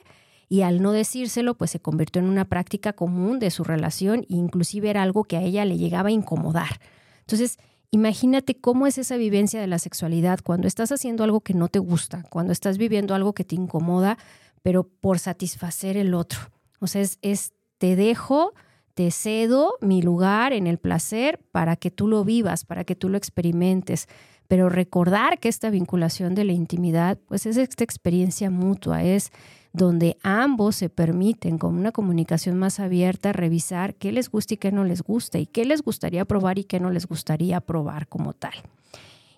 y 0.48 0.62
al 0.62 0.82
no 0.82 0.92
decírselo, 0.92 1.56
pues 1.56 1.72
se 1.72 1.80
convirtió 1.80 2.22
en 2.22 2.30
una 2.30 2.46
práctica 2.46 2.94
común 2.94 3.40
de 3.40 3.52
su 3.52 3.64
relación 3.64 4.22
e 4.30 4.36
inclusive 4.36 4.90
era 4.90 5.02
algo 5.02 5.24
que 5.24 5.38
a 5.38 5.42
ella 5.42 5.66
le 5.66 5.78
llegaba 5.78 6.10
a 6.10 6.14
incomodar. 6.14 6.80
Entonces, 7.22 7.58
imagínate 7.92 8.56
cómo 8.56 8.88
es 8.88 8.98
esa 8.98 9.18
vivencia 9.18 9.60
de 9.60 9.68
la 9.68 9.80
sexualidad 9.80 10.40
cuando 10.44 10.68
estás 10.68 10.92
haciendo 10.92 11.24
algo 11.24 11.42
que 11.42 11.54
no 11.54 11.68
te 11.68 11.80
gusta, 11.80 12.24
cuando 12.30 12.54
estás 12.54 12.78
viviendo 12.78 13.16
algo 13.16 13.34
que 13.34 13.44
te 13.44 13.56
incomoda, 13.56 14.18
pero 14.62 14.84
por 14.84 15.20
satisfacer 15.20 15.98
el 15.98 16.14
otro. 16.14 16.40
O 16.80 16.88
sea, 16.88 17.02
es, 17.02 17.18
es 17.22 17.54
te 17.78 17.96
dejo, 17.96 18.54
te 18.94 19.12
cedo 19.12 19.76
mi 19.82 20.02
lugar 20.02 20.54
en 20.54 20.68
el 20.68 20.78
placer 20.78 21.40
para 21.52 21.76
que 21.76 21.92
tú 21.92 22.08
lo 22.08 22.24
vivas, 22.24 22.66
para 22.66 22.84
que 22.84 22.96
tú 22.96 23.10
lo 23.10 23.18
experimentes 23.18 24.08
pero 24.48 24.70
recordar 24.70 25.40
que 25.40 25.50
esta 25.50 25.70
vinculación 25.70 26.36
de 26.36 26.44
la 26.44 26.54
intimidad, 26.54 27.18
pues 27.28 27.46
es 27.46 27.58
esta 27.58 27.84
experiencia 27.84 28.50
mutua, 28.50 29.04
es 29.04 29.32
donde 29.74 30.18
ambos 30.24 30.78
se 30.78 30.90
permiten 30.90 31.58
con 31.58 31.76
una 31.76 31.92
comunicación 31.92 32.58
más 32.58 32.80
abierta 32.80 33.34
revisar 33.34 33.96
qué 33.96 34.12
les 34.12 34.30
gusta 34.30 34.54
y 34.54 34.58
qué 34.58 34.72
no 34.72 34.86
les 34.86 35.02
gusta 35.02 35.38
y 35.38 35.46
qué 35.46 35.66
les 35.66 35.82
gustaría 35.82 36.26
probar 36.26 36.60
y 36.60 36.64
qué 36.64 36.80
no 36.80 36.90
les 36.92 37.08
gustaría 37.08 37.60
probar 37.60 38.08
como 38.08 38.34
tal. 38.34 38.54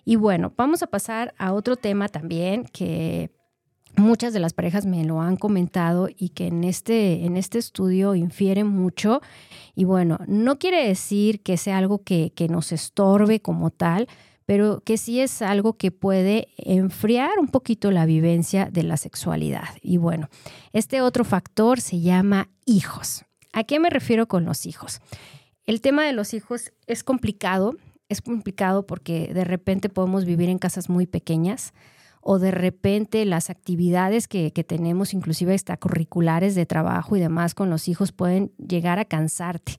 Y 0.04 0.16
bueno, 0.16 0.52
vamos 0.56 0.82
a 0.82 0.86
pasar 0.86 1.34
a 1.38 1.52
otro 1.52 1.76
tema 1.76 2.08
también 2.08 2.64
que 2.64 3.30
muchas 3.96 4.32
de 4.32 4.40
las 4.40 4.52
parejas 4.52 4.86
me 4.86 5.04
lo 5.04 5.20
han 5.20 5.36
comentado 5.36 6.08
y 6.16 6.30
que 6.30 6.46
en 6.46 6.64
este, 6.64 7.26
en 7.26 7.36
este 7.36 7.58
estudio 7.58 8.14
infiere 8.14 8.64
mucho. 8.64 9.20
Y 9.74 9.84
bueno, 9.84 10.18
no 10.26 10.58
quiere 10.58 10.86
decir 10.86 11.42
que 11.42 11.56
sea 11.56 11.78
algo 11.78 12.02
que, 12.04 12.32
que 12.34 12.48
nos 12.48 12.72
estorbe 12.72 13.40
como 13.40 13.70
tal, 13.70 14.08
pero 14.48 14.80
que 14.80 14.96
sí 14.96 15.20
es 15.20 15.42
algo 15.42 15.74
que 15.74 15.90
puede 15.90 16.48
enfriar 16.56 17.38
un 17.38 17.48
poquito 17.48 17.90
la 17.90 18.06
vivencia 18.06 18.70
de 18.72 18.82
la 18.82 18.96
sexualidad. 18.96 19.68
Y 19.82 19.98
bueno, 19.98 20.30
este 20.72 21.02
otro 21.02 21.24
factor 21.24 21.82
se 21.82 22.00
llama 22.00 22.48
hijos. 22.64 23.26
¿A 23.52 23.64
qué 23.64 23.78
me 23.78 23.90
refiero 23.90 24.26
con 24.26 24.46
los 24.46 24.64
hijos? 24.64 25.02
El 25.66 25.82
tema 25.82 26.06
de 26.06 26.14
los 26.14 26.32
hijos 26.32 26.72
es 26.86 27.04
complicado, 27.04 27.76
es 28.08 28.22
complicado 28.22 28.86
porque 28.86 29.34
de 29.34 29.44
repente 29.44 29.90
podemos 29.90 30.24
vivir 30.24 30.48
en 30.48 30.56
casas 30.56 30.88
muy 30.88 31.06
pequeñas 31.06 31.74
o 32.22 32.38
de 32.38 32.50
repente 32.50 33.26
las 33.26 33.50
actividades 33.50 34.28
que, 34.28 34.54
que 34.54 34.64
tenemos, 34.64 35.12
inclusive 35.12 35.52
extracurriculares 35.52 36.54
de 36.54 36.64
trabajo 36.64 37.16
y 37.16 37.20
demás 37.20 37.52
con 37.52 37.68
los 37.68 37.86
hijos, 37.86 38.12
pueden 38.12 38.50
llegar 38.56 38.98
a 38.98 39.04
cansarte. 39.04 39.74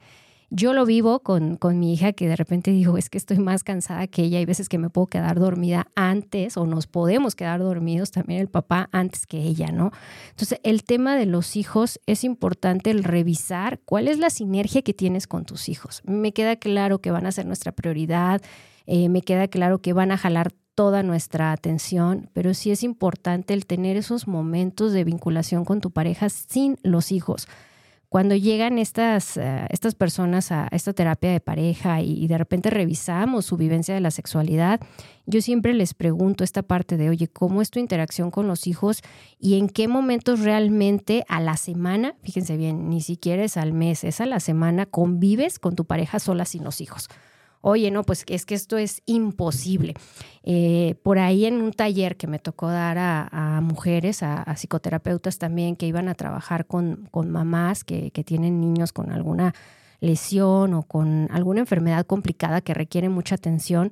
Yo 0.51 0.73
lo 0.73 0.83
vivo 0.85 1.19
con, 1.19 1.57
con, 1.57 1.79
mi 1.79 1.93
hija 1.93 2.11
que 2.11 2.27
de 2.27 2.35
repente 2.35 2.71
digo, 2.71 2.97
es 2.97 3.11
que 3.11 3.19
estoy 3.19 3.37
más 3.37 3.63
cansada 3.63 4.07
que 4.07 4.23
ella. 4.23 4.39
Hay 4.39 4.45
veces 4.45 4.67
que 4.67 4.79
me 4.79 4.89
puedo 4.89 5.05
quedar 5.05 5.39
dormida 5.39 5.87
antes 5.95 6.57
o 6.57 6.65
nos 6.65 6.87
podemos 6.87 7.35
quedar 7.35 7.59
dormidos 7.59 8.09
también 8.09 8.41
el 8.41 8.47
papá 8.47 8.89
antes 8.91 9.27
que 9.27 9.37
ella, 9.37 9.71
¿no? 9.71 9.91
Entonces, 10.31 10.59
el 10.63 10.83
tema 10.83 11.15
de 11.15 11.27
los 11.27 11.55
hijos 11.55 11.99
es 12.07 12.23
importante 12.23 12.89
el 12.89 13.03
revisar 13.03 13.79
cuál 13.85 14.07
es 14.07 14.17
la 14.17 14.31
sinergia 14.31 14.81
que 14.81 14.95
tienes 14.95 15.27
con 15.27 15.45
tus 15.45 15.69
hijos. 15.69 16.01
Me 16.03 16.31
queda 16.33 16.55
claro 16.55 16.99
que 16.99 17.11
van 17.11 17.27
a 17.27 17.31
ser 17.31 17.45
nuestra 17.45 17.71
prioridad, 17.71 18.41
eh, 18.87 19.07
me 19.07 19.21
queda 19.21 19.47
claro 19.49 19.83
que 19.83 19.93
van 19.93 20.11
a 20.11 20.17
jalar 20.17 20.51
toda 20.73 21.03
nuestra 21.03 21.51
atención, 21.51 22.31
pero 22.33 22.55
sí 22.55 22.71
es 22.71 22.81
importante 22.81 23.53
el 23.53 23.67
tener 23.67 23.97
esos 23.97 24.27
momentos 24.27 24.93
de 24.93 25.03
vinculación 25.03 25.63
con 25.63 25.79
tu 25.79 25.91
pareja 25.91 26.29
sin 26.29 26.77
los 26.81 27.11
hijos 27.11 27.47
cuando 28.09 28.35
llegan 28.35 28.79
estas, 28.79 29.37
eh, 29.37 29.67
estas 29.69 29.93
personas 29.93 30.51
a 30.51 30.67
esta 30.71 30.93
terapia 30.93 31.31
de 31.31 31.39
pareja 31.39 32.01
y, 32.01 32.27
de 32.27 32.37
repente 32.39 32.71
revisamos 32.71 33.45
su 33.45 33.55
vivencia 33.55 33.93
de 33.93 34.01
la 34.01 34.09
sexualidad, 34.09 34.81
yo 35.27 35.41
siempre 35.41 35.75
les 35.75 35.93
pregunto 35.93 36.43
esta 36.43 36.63
parte 36.63 36.97
de, 36.97 37.09
oye, 37.09 37.27
¿cómo 37.27 37.61
es 37.61 37.69
tu 37.69 37.79
interacción 37.79 38.31
con 38.31 38.47
los 38.47 38.65
hijos 38.65 39.03
y 39.39 39.59
en 39.59 39.69
qué 39.69 39.87
momentos 39.87 40.39
realmente 40.39 41.23
a 41.27 41.39
la 41.39 41.55
semana, 41.55 42.15
fíjense 42.23 42.57
bien, 42.57 42.89
ni 42.89 43.01
siquiera 43.01 43.43
es 43.43 43.57
al 43.57 43.73
mes, 43.73 44.03
es 44.03 44.21
a 44.21 44.25
la 44.25 44.39
semana, 44.39 44.87
convives 44.87 45.59
con 45.59 45.75
tu 45.75 45.85
pareja 45.85 46.17
sola 46.17 46.45
sin 46.45 46.63
los 46.63 46.81
hijos? 46.81 47.09
Oye, 47.61 47.91
no, 47.91 48.03
pues 48.03 48.23
es 48.27 48.45
que 48.45 48.55
esto 48.55 48.77
es 48.77 49.01
imposible. 49.05 49.93
Eh, 50.43 50.95
por 51.03 51.19
ahí 51.19 51.45
en 51.45 51.61
un 51.61 51.71
taller 51.71 52.17
que 52.17 52.27
me 52.27 52.39
tocó 52.39 52.67
dar 52.67 52.97
a, 52.99 53.59
mujeres, 53.61 54.23
a, 54.23 54.55
psicoterapeutas 54.55 55.37
también, 55.37 55.75
que 55.75 55.87
iban 55.87 56.07
a 56.07 56.15
trabajar 56.15 56.65
con, 56.65 57.07
con 57.11 57.29
mamás 57.29 57.83
que, 57.83 58.11
que 58.11 58.23
tienen 58.23 58.61
niños 58.61 58.93
con 58.93 59.11
alguna 59.11 59.53
lesión 59.99 60.73
o 60.73 60.83
con 60.83 61.27
alguna 61.31 61.59
enfermedad 61.59 62.05
complicada 62.05 62.61
que 62.61 62.73
requiere 62.73 63.09
mucha 63.09 63.35
atención, 63.35 63.91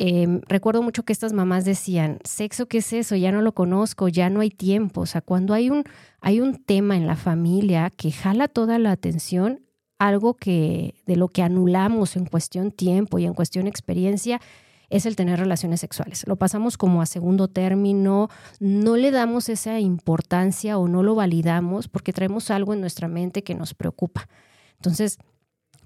Em, 0.00 0.42
recuerdo 0.46 0.80
mucho 0.80 1.02
que 1.02 1.12
estas 1.12 1.32
mamás 1.32 1.64
decían, 1.64 2.20
sexo, 2.22 2.66
¿qué 2.66 2.78
es 2.78 2.92
eso? 2.92 3.16
Ya 3.16 3.32
no 3.32 3.42
lo 3.42 3.52
conozco, 3.52 4.06
ya 4.06 4.30
no 4.30 4.38
hay 4.38 4.50
tiempo. 4.50 5.00
O 5.00 5.06
sea, 5.06 5.22
cuando 5.22 5.54
hay 5.54 5.70
un, 5.70 5.82
hay 6.20 6.40
un 6.40 6.54
tema 6.54 6.96
en 6.96 7.08
la 7.08 7.16
familia 7.16 7.90
que 7.90 8.12
jala 8.12 8.46
toda 8.46 8.78
la 8.78 8.92
atención, 8.92 9.60
algo 9.98 10.34
que 10.34 10.94
de 11.06 11.16
lo 11.16 11.28
que 11.28 11.42
anulamos 11.42 12.16
en 12.16 12.26
cuestión 12.26 12.70
tiempo 12.70 13.18
y 13.18 13.26
en 13.26 13.34
cuestión 13.34 13.66
experiencia, 13.66 14.40
es 14.90 15.06
el 15.06 15.16
tener 15.16 15.38
relaciones 15.38 15.80
sexuales. 15.80 16.26
Lo 16.26 16.36
pasamos 16.36 16.78
como 16.78 17.02
a 17.02 17.06
segundo 17.06 17.48
término, 17.48 18.30
no 18.58 18.96
le 18.96 19.10
damos 19.10 19.48
esa 19.48 19.80
importancia 19.80 20.78
o 20.78 20.88
no 20.88 21.02
lo 21.02 21.14
validamos 21.14 21.88
porque 21.88 22.12
traemos 22.12 22.50
algo 22.50 22.72
en 22.72 22.80
nuestra 22.80 23.08
mente 23.08 23.42
que 23.42 23.54
nos 23.54 23.74
preocupa. 23.74 24.28
Entonces, 24.76 25.18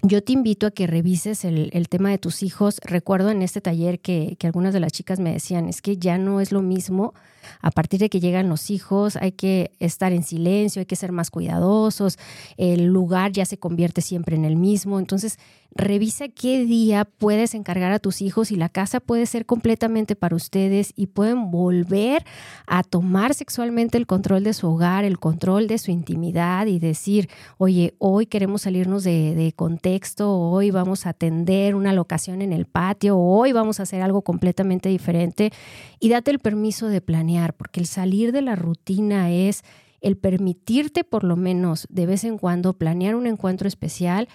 yo 0.05 0.21
te 0.21 0.33
invito 0.33 0.67
a 0.67 0.71
que 0.71 0.85
revises 0.85 1.45
el, 1.45 1.87
tema 1.87 2.09
de 2.09 2.17
tus 2.17 2.43
hijos. 2.43 2.81
Recuerdo 2.83 3.31
en 3.31 3.41
este 3.41 3.61
taller 3.61 4.01
que, 4.01 4.35
que, 4.37 4.47
algunas 4.47 4.73
de 4.73 4.81
las 4.81 4.91
chicas 4.91 5.19
me 5.19 5.31
decían, 5.31 5.69
es 5.69 5.81
que 5.81 5.97
ya 5.97 6.17
no 6.17 6.41
es 6.41 6.51
lo 6.51 6.61
mismo. 6.61 7.13
A 7.61 7.71
partir 7.71 8.01
de 8.01 8.09
que 8.09 8.19
llegan 8.19 8.49
los 8.49 8.69
hijos, 8.69 9.15
hay 9.15 9.31
que 9.31 9.71
estar 9.79 10.11
en 10.11 10.23
silencio, 10.23 10.81
hay 10.81 10.85
que 10.85 10.97
ser 10.97 11.13
más 11.13 11.31
cuidadosos, 11.31 12.17
el 12.57 12.85
lugar 12.85 13.31
ya 13.31 13.45
se 13.45 13.57
convierte 13.57 14.01
siempre 14.01 14.35
en 14.35 14.43
el 14.43 14.57
mismo. 14.57 14.99
Entonces, 14.99 15.39
Revisa 15.75 16.27
qué 16.27 16.65
día 16.65 17.05
puedes 17.05 17.55
encargar 17.55 17.91
a 17.93 17.99
tus 17.99 18.21
hijos 18.21 18.51
y 18.51 18.55
la 18.55 18.69
casa 18.69 18.99
puede 18.99 19.25
ser 19.25 19.47
completamente 19.47 20.15
para 20.15 20.35
ustedes 20.35 20.93
y 20.95 21.07
pueden 21.07 21.49
volver 21.49 22.23
a 22.67 22.83
tomar 22.83 23.33
sexualmente 23.33 23.97
el 23.97 24.05
control 24.05 24.43
de 24.43 24.53
su 24.53 24.67
hogar, 24.67 25.03
el 25.03 25.17
control 25.17 25.67
de 25.67 25.79
su 25.79 25.89
intimidad 25.89 26.67
y 26.67 26.77
decir, 26.77 27.27
oye, 27.57 27.95
hoy 27.97 28.27
queremos 28.27 28.63
salirnos 28.63 29.03
de, 29.03 29.53
contexto, 29.55 30.37
hoy 30.37 30.69
vamos 30.69 31.05
a 31.05 31.09
atender 31.09 31.73
una 31.73 31.93
locación 31.93 32.43
en 32.43 32.53
el 32.53 32.65
patio, 32.65 33.17
hoy 33.17 33.51
vamos 33.51 33.79
a 33.79 33.83
hacer 33.83 34.01
algo 34.03 34.21
completamente 34.21 34.89
diferente. 34.89 35.51
Y 35.99 36.09
date 36.09 36.29
el 36.29 36.39
permiso 36.39 36.87
de 36.87 37.01
planear, 37.01 37.53
porque 37.53 37.79
el 37.79 37.87
salir 37.87 38.31
de 38.31 38.41
la 38.41 38.55
rutina 38.55 39.31
es 39.31 39.63
el 40.01 40.17
permitirte 40.17 41.03
por 41.03 41.23
lo 41.23 41.35
menos 41.35 41.87
de 41.89 42.05
vez 42.05 42.25
en 42.25 42.37
cuando 42.37 42.73
planear 42.73 43.15
un 43.15 43.25
encuentro 43.25 43.67
especial 43.67 44.27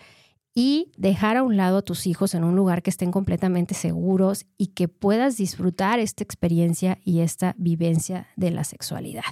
y 0.59 0.91
dejar 0.97 1.37
a 1.37 1.45
un 1.45 1.57
lado 1.57 1.79
a 1.79 1.83
tus 1.83 2.09
hijos 2.09 2.35
en 2.35 2.43
un 2.43 2.57
lugar 2.57 2.83
que 2.83 2.91
estén 2.91 3.13
completamente 3.13 3.75
seguros 3.75 4.45
y 4.57 4.67
que 4.69 4.89
puedas 4.89 5.37
disfrutar 5.37 6.01
esta 6.01 6.25
experiencia 6.25 6.99
y 7.05 7.21
esta 7.21 7.55
vivencia 7.59 8.27
de 8.35 8.51
la 8.51 8.65
sexualidad. 8.65 9.23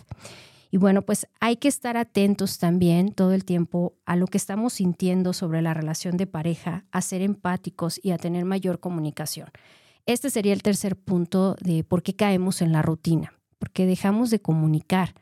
Y 0.71 0.77
bueno, 0.77 1.03
pues 1.03 1.27
hay 1.41 1.57
que 1.57 1.67
estar 1.67 1.97
atentos 1.97 2.59
también 2.59 3.11
todo 3.11 3.33
el 3.33 3.45
tiempo 3.45 3.97
a 4.05 4.15
lo 4.15 4.29
que 4.29 4.39
estamos 4.39 4.75
sintiendo 4.75 5.33
sobre 5.33 5.63
la 5.63 5.75
relación 5.75 6.17
de 6.17 6.29
pareja, 6.29 6.85
a 6.93 7.03
ser 7.03 7.23
empáticos 7.23 7.99
y 8.01 8.13
a 8.13 8.19
tener 8.19 8.45
mayor 8.45 8.79
comunicación. 8.79 9.49
Este 10.07 10.31
sería 10.31 10.53
el 10.53 10.63
tercer 10.63 10.95
punto 10.95 11.57
de 11.61 11.83
por 11.83 12.05
qué 12.05 12.15
caemos 12.15 12.63
en 12.63 12.71
la 12.71 12.83
rutina, 12.83 13.33
porque 13.59 13.85
dejamos 13.85 14.31
de 14.31 14.39
comunicar 14.39 15.13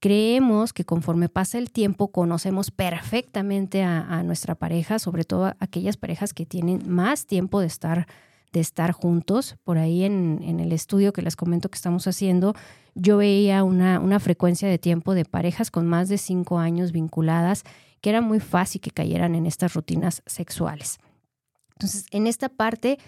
Creemos 0.00 0.72
que 0.72 0.84
conforme 0.84 1.28
pasa 1.28 1.58
el 1.58 1.70
tiempo 1.70 2.08
conocemos 2.08 2.70
perfectamente 2.70 3.82
a, 3.82 4.22
nuestra 4.22 4.54
pareja, 4.54 4.98
sobre 4.98 5.24
todo 5.24 5.54
aquellas 5.60 5.98
parejas 5.98 6.32
que 6.32 6.46
tienen 6.46 6.82
más 6.88 7.26
tiempo 7.26 7.60
de 7.60 7.66
estar, 7.66 8.06
de 8.52 8.60
estar 8.60 8.92
juntos. 8.92 9.56
Por 9.62 9.76
ahí 9.76 10.04
en, 10.04 10.58
el 10.58 10.72
estudio 10.72 11.12
que 11.12 11.20
les 11.20 11.36
comento 11.36 11.68
que 11.68 11.76
estamos 11.76 12.06
haciendo, 12.06 12.54
yo 12.94 13.18
veía 13.18 13.62
una, 13.62 14.00
una 14.00 14.20
frecuencia 14.20 14.68
de 14.68 14.78
tiempo 14.78 15.12
de 15.12 15.26
parejas 15.26 15.70
con 15.70 15.86
más 15.86 16.08
de 16.08 16.16
cinco 16.16 16.58
años 16.58 16.92
vinculadas 16.92 17.64
que 18.00 18.08
era 18.08 18.22
muy 18.22 18.40
fácil 18.40 18.80
que 18.80 18.90
cayeran 18.90 19.34
en 19.34 19.44
estas 19.44 19.74
rutinas 19.74 20.22
sexuales. 20.24 20.98
Entonces, 21.74 22.06
en 22.10 22.26
esta 22.26 22.48
parte 22.48 22.98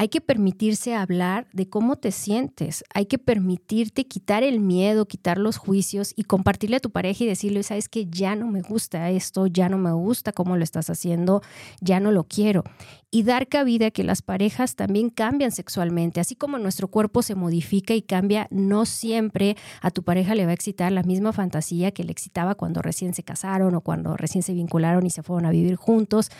hay 0.00 0.08
que 0.08 0.22
permitirse 0.22 0.94
hablar 0.94 1.46
de 1.52 1.68
cómo 1.68 1.96
te 1.96 2.10
sientes, 2.10 2.84
hay 2.94 3.04
que 3.04 3.18
permitirte 3.18 4.06
quitar 4.06 4.42
el 4.42 4.58
miedo, 4.58 5.04
quitar 5.04 5.36
los 5.36 5.58
juicios 5.58 6.14
y 6.16 6.24
compartirle 6.24 6.76
a 6.76 6.80
tu 6.80 6.88
pareja 6.90 7.24
y 7.24 7.26
decirle, 7.26 7.62
sabes 7.62 7.90
que 7.90 8.06
ya 8.06 8.34
no 8.34 8.46
me 8.46 8.62
gusta 8.62 9.10
esto, 9.10 9.46
ya 9.46 9.68
no 9.68 9.76
me 9.76 9.92
gusta 9.92 10.32
cómo 10.32 10.56
lo 10.56 10.64
estás 10.64 10.88
haciendo, 10.88 11.42
ya 11.82 12.00
no 12.00 12.12
lo 12.12 12.24
quiero. 12.24 12.64
Y 13.10 13.24
dar 13.24 13.46
cabida 13.46 13.88
a 13.88 13.90
que 13.90 14.02
las 14.02 14.22
parejas 14.22 14.74
también 14.74 15.10
cambian 15.10 15.50
sexualmente, 15.50 16.18
así 16.18 16.34
como 16.34 16.58
nuestro 16.58 16.88
cuerpo 16.88 17.20
se 17.20 17.34
modifica 17.34 17.92
y 17.92 18.00
cambia, 18.00 18.48
no 18.50 18.86
siempre 18.86 19.58
a 19.82 19.90
tu 19.90 20.02
pareja 20.02 20.34
le 20.34 20.46
va 20.46 20.52
a 20.52 20.54
excitar 20.54 20.92
la 20.92 21.02
misma 21.02 21.34
fantasía 21.34 21.90
que 21.90 22.04
le 22.04 22.12
excitaba 22.12 22.54
cuando 22.54 22.80
recién 22.80 23.12
se 23.12 23.22
casaron 23.22 23.74
o 23.74 23.82
cuando 23.82 24.16
recién 24.16 24.42
se 24.42 24.54
vincularon 24.54 25.04
y 25.04 25.10
se 25.10 25.22
fueron 25.22 25.44
a 25.44 25.50
vivir 25.50 25.76
juntos. 25.76 26.30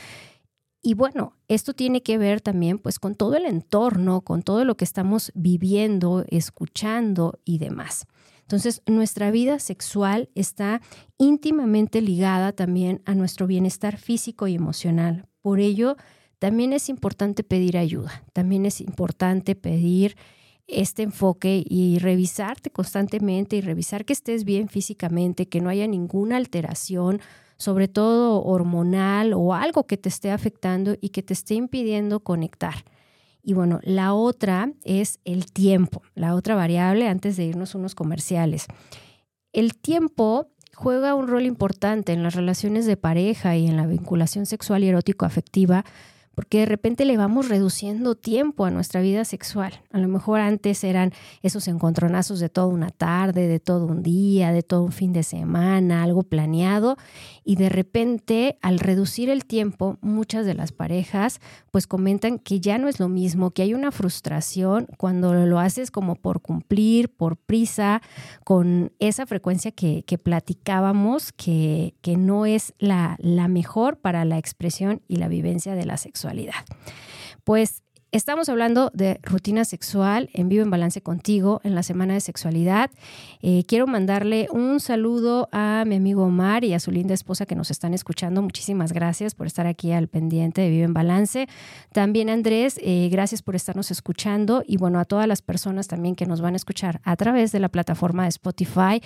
Y 0.83 0.95
bueno, 0.95 1.37
esto 1.49 1.75
tiene 1.75 2.03
que 2.03 2.17
ver 2.17 2.41
también 2.41 2.79
pues 2.79 2.99
con 2.99 3.15
todo 3.15 3.37
el 3.37 3.45
entorno, 3.45 4.23
con 4.23 4.43
todo 4.43 4.65
lo 4.65 4.77
que 4.77 4.85
estamos 4.85 5.31
viviendo, 5.35 6.25
escuchando 6.29 7.39
y 7.45 7.59
demás. 7.59 8.07
Entonces, 8.43 8.83
nuestra 8.87 9.31
vida 9.31 9.59
sexual 9.61 10.29
está 10.35 10.81
íntimamente 11.19 12.01
ligada 12.01 12.53
también 12.53 13.03
a 13.05 13.15
nuestro 13.15 13.47
bienestar 13.47 13.97
físico 13.97 14.49
y 14.49 14.55
emocional. 14.55 15.27
Por 15.41 15.61
ello, 15.61 15.97
también 16.41 16.73
es 16.73 16.89
importante 16.89 17.45
pedir 17.45 17.77
ayuda, 17.77 18.25
también 18.33 18.67
es 18.67 18.81
importante 18.81 19.55
pedir 19.55 20.17
este 20.67 21.03
enfoque 21.03 21.63
y 21.65 21.99
revisarte 21.99 22.71
constantemente 22.71 23.57
y 23.57 23.61
revisar 23.61 24.05
que 24.05 24.15
estés 24.15 24.45
bien 24.45 24.69
físicamente, 24.69 25.49
que 25.49 25.61
no 25.61 25.69
haya 25.69 25.87
ninguna 25.87 26.37
alteración 26.37 27.21
sobre 27.61 27.89
todo 27.89 28.43
hormonal 28.43 29.35
o 29.35 29.53
algo 29.53 29.87
que 29.87 29.99
te 29.99 30.09
esté 30.09 30.31
afectando 30.31 30.97
y 30.99 31.11
que 31.11 31.23
te 31.23 31.35
esté 31.35 31.55
impidiendo 31.55 32.21
conectar. 32.21 32.87
Y 33.43 33.53
bueno, 33.53 33.81
la 33.83 34.15
otra 34.15 34.73
es 34.83 35.21
el 35.27 35.45
tiempo, 35.53 36.01
la 36.15 36.35
otra 36.35 36.55
variable 36.55 37.07
antes 37.07 37.37
de 37.37 37.45
irnos 37.45 37.75
unos 37.75 37.95
comerciales. 37.95 38.67
El 39.53 39.75
tiempo 39.75 40.49
juega 40.75 41.15
un 41.15 41.29
rol 41.29 41.45
importante 41.45 42.15
en 42.15 42.23
las 42.23 42.35
relaciones 42.35 42.87
de 42.87 42.97
pareja 42.97 43.55
y 43.59 43.67
en 43.67 43.77
la 43.77 43.87
vinculación 43.87 44.47
sexual 44.47 44.83
y 44.83 44.89
erótico 44.89 45.27
afectiva 45.27 45.85
porque 46.41 46.61
de 46.61 46.65
repente 46.65 47.05
le 47.05 47.19
vamos 47.19 47.51
reduciendo 47.51 48.15
tiempo 48.15 48.65
a 48.65 48.71
nuestra 48.71 49.03
vida 49.03 49.27
sexual. 49.27 49.75
A 49.93 49.99
lo 49.99 50.09
mejor 50.09 50.41
antes 50.41 50.83
eran 50.85 51.13
esos 51.43 51.69
encontronazos 51.69 52.41
de 52.41 52.49
toda 52.49 52.69
una 52.69 52.89
tarde, 52.89 53.47
de 53.47 53.61
todo 53.61 53.85
un 53.85 54.03
día, 54.03 54.51
de 54.51 54.63
todo 54.63 54.83
un 54.83 54.93
fin 54.93 55.13
de 55.13 55.23
semana, 55.23 56.03
algo 56.03 56.23
planeado, 56.23 56.97
y 57.45 57.57
de 57.57 57.69
repente 57.69 58.59
al 58.63 58.79
reducir 58.79 59.29
el 59.29 59.45
tiempo, 59.45 59.99
muchas 60.01 60.47
de 60.47 60.55
las 60.55 60.73
parejas 60.73 61.41
pues 61.71 61.87
comentan 61.87 62.39
que 62.39 62.59
ya 62.59 62.79
no 62.79 62.89
es 62.89 63.01
lo 63.01 63.11
mismo, 63.11 63.51
que 63.51 63.61
hay 63.61 63.75
una 63.75 63.93
frustración 63.93 64.89
cuando 64.97 65.35
lo 65.35 65.59
haces 65.59 65.91
como 65.91 66.15
por 66.15 66.41
cumplir, 66.41 67.15
por 67.15 67.37
prisa, 67.37 68.01
con 68.45 68.93
esa 68.99 69.27
frecuencia 69.27 69.73
que, 69.73 70.03
platicábamos, 70.23 71.33
que, 71.33 71.93
no 72.17 72.47
es 72.47 72.73
la, 72.79 73.17
la 73.19 73.47
mejor 73.47 73.99
para 73.99 74.25
la 74.25 74.39
expresión 74.39 75.03
y 75.07 75.17
la 75.17 75.29
vivencia 75.29 75.75
de 75.75 75.85
la 75.85 75.99
sexualidad. 75.99 76.30
Pues 77.45 77.83
Estamos 78.13 78.49
hablando 78.49 78.91
de 78.93 79.21
rutina 79.23 79.65
sexual 79.65 80.31
en 80.33 80.49
vivo 80.49 80.65
en 80.65 80.71
balance 80.71 81.01
contigo 81.01 81.61
en 81.63 81.77
la 81.77 81.85
semana 81.85 82.15
de 82.15 82.21
sexualidad. 82.21 82.91
Eh, 83.41 83.63
quiero 83.69 83.87
mandarle 83.87 84.49
un 84.51 84.81
saludo 84.81 85.49
a 85.53 85.85
mi 85.87 85.95
amigo 85.95 86.25
Omar 86.25 86.65
y 86.65 86.75
a 86.75 86.81
su 86.81 86.91
linda 86.91 87.15
esposa 87.15 87.47
que 87.47 87.55
nos 87.55 87.71
están 87.71 87.95
escuchando. 87.95 88.43
Muchísimas 88.43 88.93
gracias 88.93 89.37
por 89.37 89.47
estar 89.47 89.69
aquí 89.69 89.93
al 89.93 90.09
pendiente 90.09 90.61
de 90.61 90.71
Vivo 90.71 90.87
en 90.87 90.93
Balance. 90.93 91.47
También 91.93 92.31
Andrés, 92.31 92.81
eh, 92.83 93.09
gracias 93.13 93.43
por 93.43 93.55
estarnos 93.55 93.93
escuchando 93.93 94.65
y 94.67 94.77
bueno, 94.77 94.99
a 94.99 95.05
todas 95.05 95.29
las 95.29 95.41
personas 95.41 95.87
también 95.87 96.17
que 96.17 96.27
nos 96.27 96.41
van 96.41 96.55
a 96.55 96.57
escuchar 96.57 97.01
a 97.05 97.15
través 97.15 97.53
de 97.53 97.61
la 97.61 97.69
plataforma 97.69 98.25
de 98.25 98.31
Spotify. 98.31 99.01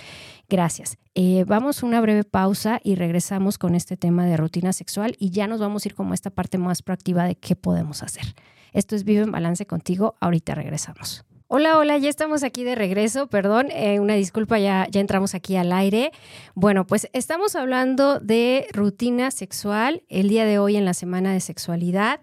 Gracias. 0.49 0.97
Eh, 1.13 1.45
vamos 1.45 1.83
a 1.83 1.85
una 1.85 2.01
breve 2.01 2.23
pausa 2.23 2.79
y 2.83 2.95
regresamos 2.95 3.59
con 3.59 3.75
este 3.75 3.97
tema 3.97 4.25
de 4.25 4.35
rutina 4.35 4.73
sexual 4.73 5.15
y 5.19 5.29
ya 5.29 5.45
nos 5.45 5.59
vamos 5.59 5.85
a 5.85 5.89
ir 5.89 5.93
como 5.93 6.15
esta 6.15 6.31
parte 6.31 6.57
más 6.57 6.81
proactiva 6.81 7.25
de 7.25 7.35
qué 7.35 7.55
podemos 7.55 8.01
hacer. 8.01 8.33
Esto 8.75 8.97
es 8.97 9.05
Vive 9.05 9.23
en 9.23 9.31
Balance 9.31 9.65
contigo. 9.65 10.15
Ahorita 10.19 10.53
regresamos. 10.53 11.23
Hola, 11.47 11.77
hola, 11.77 11.97
ya 11.97 12.09
estamos 12.09 12.43
aquí 12.43 12.65
de 12.65 12.75
regreso, 12.75 13.27
perdón, 13.27 13.67
eh, 13.71 14.01
una 14.01 14.15
disculpa, 14.15 14.59
ya, 14.59 14.85
ya 14.91 14.99
entramos 14.99 15.33
aquí 15.33 15.55
al 15.55 15.71
aire. 15.71 16.11
Bueno, 16.55 16.85
pues 16.85 17.07
estamos 17.13 17.55
hablando 17.55 18.19
de 18.19 18.67
rutina 18.73 19.31
sexual 19.31 20.03
el 20.09 20.27
día 20.27 20.43
de 20.43 20.59
hoy 20.59 20.75
en 20.75 20.83
la 20.83 20.93
semana 20.93 21.31
de 21.31 21.39
sexualidad. 21.39 22.19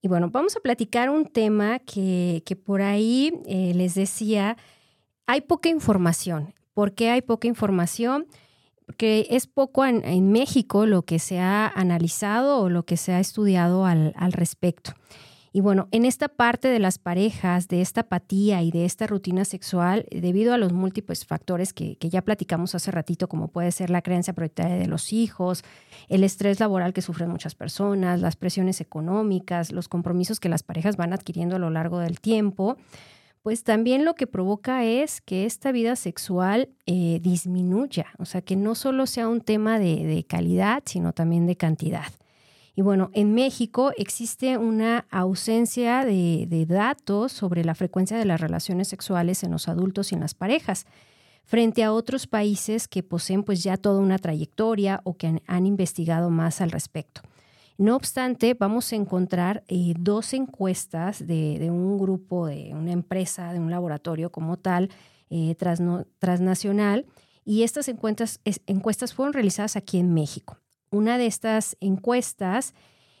Y 0.00 0.06
bueno, 0.06 0.30
vamos 0.30 0.56
a 0.56 0.60
platicar 0.60 1.10
un 1.10 1.26
tema 1.26 1.80
que, 1.80 2.40
por 2.64 2.82
ahí 2.82 3.32
eh, 3.46 3.72
les 3.74 3.96
decía, 3.96 4.56
hay 5.26 5.40
poca 5.40 5.70
información. 5.70 6.54
¿Por 6.72 6.94
qué 6.94 7.10
hay 7.10 7.22
poca 7.22 7.48
información? 7.48 8.28
Porque 8.86 9.26
es 9.30 9.48
poco 9.48 9.84
en, 9.84 10.30
México 10.30 10.86
lo 10.86 11.02
que 11.02 11.18
se 11.18 11.40
ha 11.40 11.66
analizado 11.66 12.60
o 12.60 12.68
lo 12.68 12.84
que 12.84 12.96
se 12.96 13.12
ha 13.12 13.18
estudiado 13.18 13.86
al, 13.86 14.12
al 14.16 14.32
respecto. 14.32 14.92
Y 15.56 15.62
bueno, 15.62 15.88
en 15.90 16.04
esta 16.04 16.28
parte 16.28 16.68
de 16.68 16.78
las 16.78 16.98
parejas, 16.98 17.66
de 17.66 17.80
esta 17.80 18.02
apatía 18.02 18.62
y 18.62 18.70
de 18.70 18.84
esta 18.84 19.06
rutina 19.06 19.46
sexual, 19.46 20.04
debido 20.10 20.52
a 20.52 20.58
los 20.58 20.74
múltiples 20.74 21.24
factores 21.24 21.72
que, 21.72 21.96
ya 21.98 22.20
platicamos 22.20 22.74
hace 22.74 22.90
ratito, 22.90 23.26
como 23.26 23.48
puede 23.48 23.72
ser 23.72 23.88
la 23.88 24.02
creencia 24.02 24.34
proyectada 24.34 24.76
de 24.76 24.86
los 24.86 25.14
hijos, 25.14 25.64
el 26.08 26.24
estrés 26.24 26.60
laboral 26.60 26.92
que 26.92 27.00
sufren 27.00 27.30
muchas 27.30 27.54
personas, 27.54 28.20
las 28.20 28.36
presiones 28.36 28.82
económicas, 28.82 29.72
los 29.72 29.88
compromisos 29.88 30.40
que 30.40 30.50
las 30.50 30.62
parejas 30.62 30.98
van 30.98 31.14
adquiriendo 31.14 31.56
a 31.56 31.58
lo 31.58 31.70
largo 31.70 32.00
del 32.00 32.20
tiempo, 32.20 32.76
pues 33.40 33.64
también 33.64 34.04
lo 34.04 34.14
que 34.14 34.26
provoca 34.26 34.84
es 34.84 35.22
que 35.22 35.46
esta 35.46 35.72
vida 35.72 35.96
sexual 35.96 36.68
eh, 36.84 37.18
disminuya, 37.22 38.08
o 38.18 38.26
sea, 38.26 38.42
que 38.42 38.56
no 38.56 38.74
solo 38.74 39.06
sea 39.06 39.26
un 39.26 39.40
tema 39.40 39.78
de 39.78 40.26
calidad, 40.28 40.82
sino 40.84 41.14
también 41.14 41.46
de 41.46 41.56
cantidad. 41.56 42.12
Y 42.78 42.82
bueno, 42.82 43.08
en 43.14 43.32
México 43.32 43.90
existe 43.96 44.58
una 44.58 45.06
ausencia 45.10 46.04
de, 46.04 46.66
datos 46.68 47.32
sobre 47.32 47.64
la 47.64 47.74
frecuencia 47.74 48.18
de 48.18 48.26
las 48.26 48.38
relaciones 48.38 48.88
sexuales 48.88 49.42
en 49.42 49.50
los 49.50 49.66
adultos 49.68 50.12
y 50.12 50.14
en 50.14 50.20
las 50.20 50.34
parejas 50.34 50.84
frente 51.44 51.84
a 51.84 51.92
otros 51.92 52.26
países 52.26 52.86
que 52.86 53.02
poseen 53.02 53.44
pues 53.44 53.62
ya 53.62 53.78
toda 53.78 54.00
una 54.00 54.18
trayectoria 54.18 55.00
o 55.04 55.14
que 55.14 55.40
han, 55.46 55.66
investigado 55.66 56.28
más 56.28 56.60
al 56.60 56.70
respecto. 56.70 57.22
No 57.78 57.96
obstante, 57.96 58.52
vamos 58.52 58.92
a 58.92 58.96
encontrar 58.96 59.64
eh, 59.68 59.94
dos 59.98 60.34
encuestas 60.34 61.26
de, 61.26 61.70
un 61.70 61.96
grupo, 61.96 62.46
de 62.46 62.74
una 62.74 62.92
empresa, 62.92 63.54
de 63.54 63.58
un 63.58 63.70
laboratorio 63.70 64.30
como 64.30 64.58
tal, 64.58 64.90
eh, 65.30 65.56
transnacional, 66.18 67.06
y 67.42 67.62
estas 67.62 67.88
encuestas 67.88 69.14
fueron 69.14 69.32
realizadas 69.32 69.76
aquí 69.76 69.98
en 69.98 70.12
México 70.12 70.58
una 70.90 71.18
de 71.18 71.26
estas 71.26 71.76
encuestas 71.80 72.74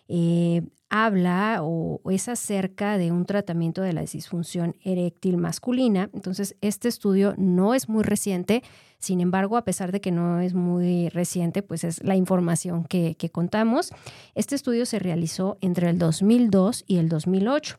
eh, 0.08 0.62
habla 0.88 1.58
o, 1.62 2.00
es 2.10 2.28
acerca 2.28 2.96
de 2.96 3.10
un 3.10 3.26
tratamiento 3.26 3.82
de 3.82 3.92
la 3.92 4.02
disfunción 4.02 4.76
eréctil 4.84 5.36
masculina. 5.36 6.10
Entonces, 6.12 6.56
este 6.60 6.88
estudio 6.88 7.34
no 7.36 7.74
es 7.74 7.88
muy 7.88 8.04
reciente, 8.04 8.62
sin 8.98 9.20
embargo, 9.20 9.56
a 9.56 9.64
pesar 9.64 9.92
de 9.92 10.00
que 10.00 10.12
no 10.12 10.40
es 10.40 10.54
muy 10.54 11.08
reciente, 11.08 11.62
pues 11.62 11.84
es 11.84 12.02
la 12.04 12.16
información 12.16 12.84
que, 12.84 13.16
que 13.16 13.30
contamos. 13.30 13.90
Este 14.34 14.54
estudio 14.54 14.86
se 14.86 14.98
realizó 14.98 15.58
entre 15.60 15.90
el 15.90 15.98
2002 15.98 16.84
y 16.86 16.98
el 16.98 17.08
2008 17.08 17.78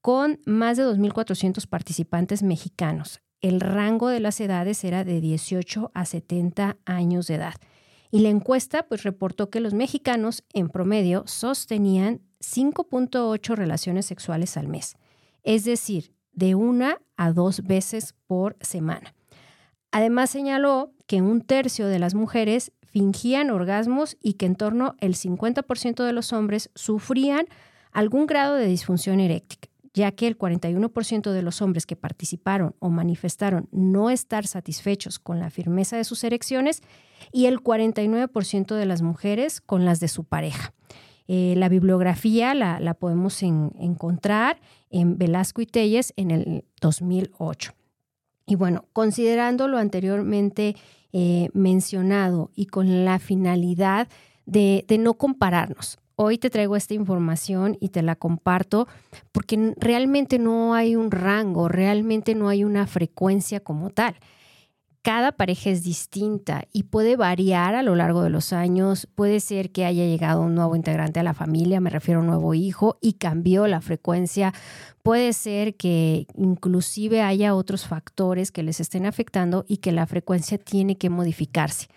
con 0.00 0.40
más 0.46 0.76
de 0.76 0.84
2.400 0.84 1.66
participantes 1.66 2.42
mexicanos. 2.42 3.20
El 3.40 3.60
rango 3.60 4.08
de 4.08 4.20
las 4.20 4.40
edades 4.40 4.82
era 4.84 5.04
de 5.04 5.20
18 5.20 5.90
a 5.94 6.04
70 6.04 6.78
años 6.84 7.26
de 7.26 7.34
edad. 7.36 7.54
Y 8.10 8.20
la 8.20 8.28
encuesta 8.28 8.84
pues 8.84 9.02
reportó 9.02 9.50
que 9.50 9.60
los 9.60 9.74
mexicanos 9.74 10.42
en 10.52 10.68
promedio 10.68 11.24
sostenían 11.26 12.20
5.8 12.40 13.54
relaciones 13.54 14.06
sexuales 14.06 14.56
al 14.56 14.68
mes, 14.68 14.96
es 15.42 15.64
decir, 15.64 16.12
de 16.32 16.54
una 16.54 16.98
a 17.16 17.32
dos 17.32 17.62
veces 17.62 18.14
por 18.26 18.56
semana. 18.60 19.14
Además 19.92 20.30
señaló 20.30 20.92
que 21.06 21.22
un 21.22 21.42
tercio 21.42 21.86
de 21.86 21.98
las 21.98 22.14
mujeres 22.14 22.72
fingían 22.82 23.50
orgasmos 23.50 24.16
y 24.20 24.34
que 24.34 24.46
en 24.46 24.56
torno 24.56 24.96
al 25.00 25.14
50% 25.14 26.04
de 26.04 26.12
los 26.12 26.32
hombres 26.32 26.70
sufrían 26.74 27.46
algún 27.92 28.26
grado 28.26 28.54
de 28.54 28.66
disfunción 28.66 29.20
eréctil 29.20 29.69
ya 29.92 30.12
que 30.12 30.26
el 30.26 30.38
41% 30.38 31.32
de 31.32 31.42
los 31.42 31.62
hombres 31.62 31.86
que 31.86 31.96
participaron 31.96 32.74
o 32.78 32.90
manifestaron 32.90 33.68
no 33.72 34.10
estar 34.10 34.46
satisfechos 34.46 35.18
con 35.18 35.40
la 35.40 35.50
firmeza 35.50 35.96
de 35.96 36.04
sus 36.04 36.22
erecciones 36.22 36.82
y 37.32 37.46
el 37.46 37.60
49% 37.60 38.74
de 38.74 38.86
las 38.86 39.02
mujeres 39.02 39.60
con 39.60 39.84
las 39.84 40.00
de 40.00 40.08
su 40.08 40.24
pareja. 40.24 40.72
Eh, 41.26 41.54
la 41.56 41.68
bibliografía 41.68 42.54
la, 42.54 42.94
podemos 42.94 43.42
encontrar 43.42 44.60
en 44.90 45.16
Velasco 45.16 45.62
y 45.62 45.66
Telles 45.66 46.12
en 46.16 46.30
el 46.30 46.64
2008. 46.80 47.72
Y 48.46 48.56
bueno, 48.56 48.86
considerando 48.92 49.68
lo 49.68 49.78
anteriormente 49.78 50.74
eh, 51.12 51.48
mencionado 51.52 52.50
y 52.54 52.66
con 52.66 53.04
la 53.04 53.20
finalidad 53.20 54.08
de 54.44 54.84
no 54.98 55.14
compararnos, 55.14 56.00
hoy 56.22 56.36
te 56.36 56.50
traigo 56.50 56.76
esta 56.76 56.92
información 56.92 57.78
y 57.80 57.88
te 57.88 58.02
la 58.02 58.14
comparto 58.14 58.86
porque 59.32 59.72
realmente 59.78 60.38
no 60.38 60.74
hay 60.74 60.94
un 60.94 61.10
rango, 61.10 61.66
realmente 61.66 62.34
no 62.34 62.50
hay 62.50 62.62
una 62.62 62.86
frecuencia 62.86 63.60
como 63.60 63.88
tal. 63.88 64.16
Cada 65.00 65.32
pareja 65.32 65.70
es 65.70 65.82
distinta 65.82 66.64
y 66.74 66.82
puede 66.82 67.16
variar 67.16 67.74
a 67.74 67.82
lo 67.82 67.96
largo 67.96 68.22
de 68.22 68.28
los 68.28 68.52
años. 68.52 69.08
Puede 69.14 69.40
ser 69.40 69.72
que 69.72 69.86
haya 69.86 70.04
llegado 70.04 70.42
un 70.42 70.54
nuevo 70.54 70.76
integrante 70.76 71.20
a 71.20 71.22
la 71.22 71.32
familia, 71.32 71.80
me 71.80 71.88
refiero 71.88 72.20
a 72.20 72.22
un 72.22 72.28
nuevo 72.28 72.52
hijo, 72.52 72.98
y 73.00 73.14
cambió 73.14 73.66
la 73.66 73.80
frecuencia. 73.80 74.52
Puede 75.02 75.32
ser 75.32 75.74
que 75.76 76.26
inclusive 76.36 77.22
haya 77.22 77.54
otros 77.54 77.86
factores 77.86 78.52
que 78.52 78.62
les 78.62 78.78
estén 78.78 79.06
afectando 79.06 79.64
y 79.66 79.78
que 79.78 79.90
la 79.90 80.04
frecuencia 80.04 80.58
tiene 80.58 80.98
que 80.98 81.08
modificarse. 81.08 81.88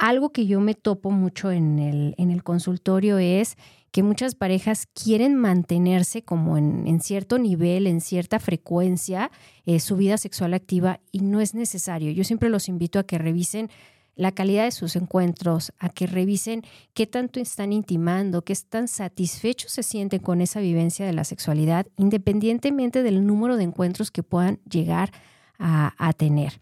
Algo 0.00 0.32
que 0.32 0.46
yo 0.46 0.60
me 0.60 0.72
topo 0.74 1.10
mucho 1.10 1.52
en 1.52 1.78
el, 1.78 2.14
en 2.16 2.30
el 2.30 2.42
consultorio 2.42 3.18
es 3.18 3.58
que 3.90 4.02
muchas 4.02 4.34
parejas 4.34 4.86
quieren 4.86 5.34
mantenerse 5.34 6.22
como 6.22 6.56
en, 6.56 7.00
cierto 7.02 7.38
nivel, 7.38 7.86
en 7.86 8.00
cierta 8.00 8.40
frecuencia, 8.40 9.30
eh, 9.66 9.78
su 9.78 9.96
vida 9.96 10.16
sexual 10.16 10.54
activa 10.54 11.00
y 11.12 11.20
no 11.20 11.42
es 11.42 11.54
necesario. 11.54 12.12
Yo 12.12 12.24
siempre 12.24 12.48
los 12.48 12.66
invito 12.66 12.98
a 12.98 13.04
que 13.04 13.18
revisen 13.18 13.68
la 14.14 14.32
calidad 14.32 14.64
de 14.64 14.70
sus 14.70 14.96
encuentros, 14.96 15.70
a 15.78 15.90
que 15.90 16.06
revisen 16.06 16.62
qué 16.94 17.06
tanto 17.06 17.38
están 17.38 17.74
intimando, 17.74 18.40
qué 18.40 18.54
tan 18.66 18.88
satisfechos 18.88 19.70
se 19.70 19.82
sienten 19.82 20.20
con 20.20 20.40
esa 20.40 20.60
vivencia 20.60 21.04
de 21.04 21.12
la 21.12 21.24
sexualidad, 21.24 21.86
independientemente 21.98 23.02
del 23.02 23.26
número 23.26 23.58
de 23.58 23.64
encuentros 23.64 24.10
que 24.10 24.22
puedan 24.22 24.60
llegar 24.64 25.12
a, 25.60 26.12
tener. 26.16 26.54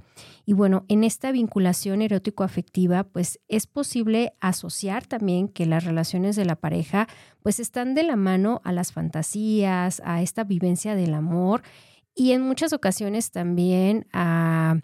Y 0.44 0.52
bueno, 0.52 0.84
en 0.88 1.04
esta 1.04 1.30
vinculación 1.30 2.02
erótico-afectiva, 2.02 3.04
pues 3.04 3.38
es 3.48 3.66
posible 3.66 4.32
asociar 4.40 5.06
también 5.06 5.48
que 5.48 5.66
las 5.66 5.84
relaciones 5.84 6.36
de 6.36 6.44
la 6.44 6.56
pareja, 6.56 7.06
pues 7.42 7.60
están 7.60 7.94
de 7.94 8.02
la 8.02 8.16
mano 8.16 8.60
a 8.64 8.72
las 8.72 8.92
fantasías, 8.92 10.02
a 10.04 10.22
esta 10.22 10.44
vivencia 10.44 10.94
del 10.94 11.14
amor 11.14 11.62
y 12.14 12.32
en 12.32 12.42
muchas 12.42 12.72
ocasiones 12.72 13.30
también 13.30 14.06
a 14.12 14.80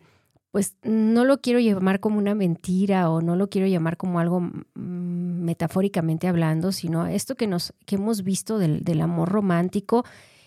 pues 0.53 0.77
no 0.85 1.24
lo 1.24 1.40
quiero 1.40 1.59
llamar 1.59 1.98
como 1.98 2.18
una 2.18 2.37
mentira 2.37 3.11
o 3.11 3.20
no 3.20 3.35
lo 3.35 3.50
quiero 3.50 3.66
llamar 3.66 3.96
como 3.96 4.20
algo 4.20 4.53
metafóricamente 4.74 6.29
hablando, 6.29 6.70
sino 6.70 7.09
esto 7.09 7.35
que 7.35 7.48
nos 7.48 7.74
que 7.87 7.96
hemos 7.96 8.22
visto 8.22 8.59
del, 8.59 8.85
del 8.85 9.00
amor 9.00 9.31
romántico 9.31 10.05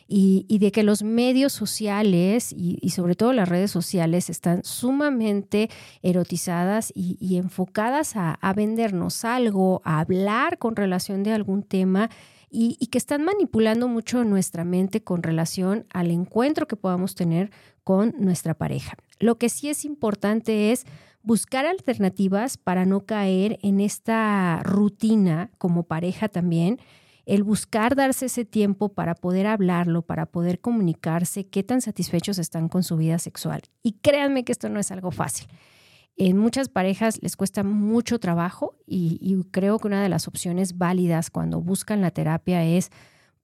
y, 0.08 0.58
de 0.60 0.72
que 0.72 0.84
los 0.84 1.04
medios 1.04 1.52
sociales 1.54 2.54
y, 2.56 2.90
sobre 2.90 3.16
todo 3.16 3.34
las 3.34 3.50
redes 3.50 3.72
sociales 3.72 4.30
están 4.30 4.64
sumamente 4.64 5.70
erotizadas 6.02 6.92
y, 6.96 7.38
enfocadas 7.38 8.14
a, 8.16 8.54
vendernos 8.56 9.26
algo, 9.26 9.82
a 9.84 10.00
hablar 10.00 10.58
con 10.58 10.76
relación 10.76 11.24
de 11.24 11.34
algún 11.34 11.64
tema 11.64 12.10
y, 12.50 12.76
que 12.88 12.98
están 12.98 13.24
manipulando 13.24 13.88
mucho 13.88 14.24
nuestra 14.24 14.64
mente 14.64 15.04
con 15.04 15.24
relación 15.24 15.86
al 15.92 16.12
encuentro 16.12 16.68
que 16.68 16.78
podamos 16.78 17.16
tener 17.16 17.52
con 17.84 18.14
nuestra 18.18 18.54
pareja. 18.54 18.98
Lo 19.20 19.38
que 19.38 19.50
sí 19.50 19.70
es 19.70 19.84
importante 19.84 20.72
es 20.72 20.86
buscar 21.24 21.66
alternativas 21.66 22.58
para 22.58 22.86
no 22.86 23.06
caer 23.06 23.60
en 23.62 23.82
esta 23.82 24.62
rutina 24.64 25.52
como 25.58 25.84
pareja 25.84 26.30
también 26.30 26.80
el 27.28 27.44
buscar 27.44 27.96
darse 27.96 28.28
ese 28.28 28.46
tiempo 28.46 28.90
para 28.90 29.14
poder 29.14 29.48
hablarlo, 29.48 30.02
para 30.02 30.26
poder 30.28 30.62
comunicarse, 30.62 31.46
qué 31.46 31.62
tan 31.62 31.82
satisfechos 31.82 32.40
están 32.40 32.70
con 32.70 32.84
su 32.84 32.96
vida 32.96 33.20
sexual. 33.20 33.64
Y 33.84 33.98
créanme 34.02 34.46
que 34.46 34.54
esto 34.54 34.70
no 34.70 34.80
es 34.80 34.92
algo 34.92 35.12
fácil. 35.12 35.48
En 36.16 36.38
muchas 36.38 36.70
parejas 36.70 37.22
les 37.22 37.36
cuesta 37.36 37.64
mucho 37.64 38.20
trabajo 38.20 38.78
y, 38.88 39.44
creo 39.52 39.78
que 39.78 39.88
una 39.88 40.02
de 40.02 40.08
las 40.08 40.30
opciones 40.30 40.78
válidas 40.78 41.30
cuando 41.30 41.60
buscan 41.60 42.00
la 42.00 42.12
terapia 42.12 42.64
es 42.64 42.92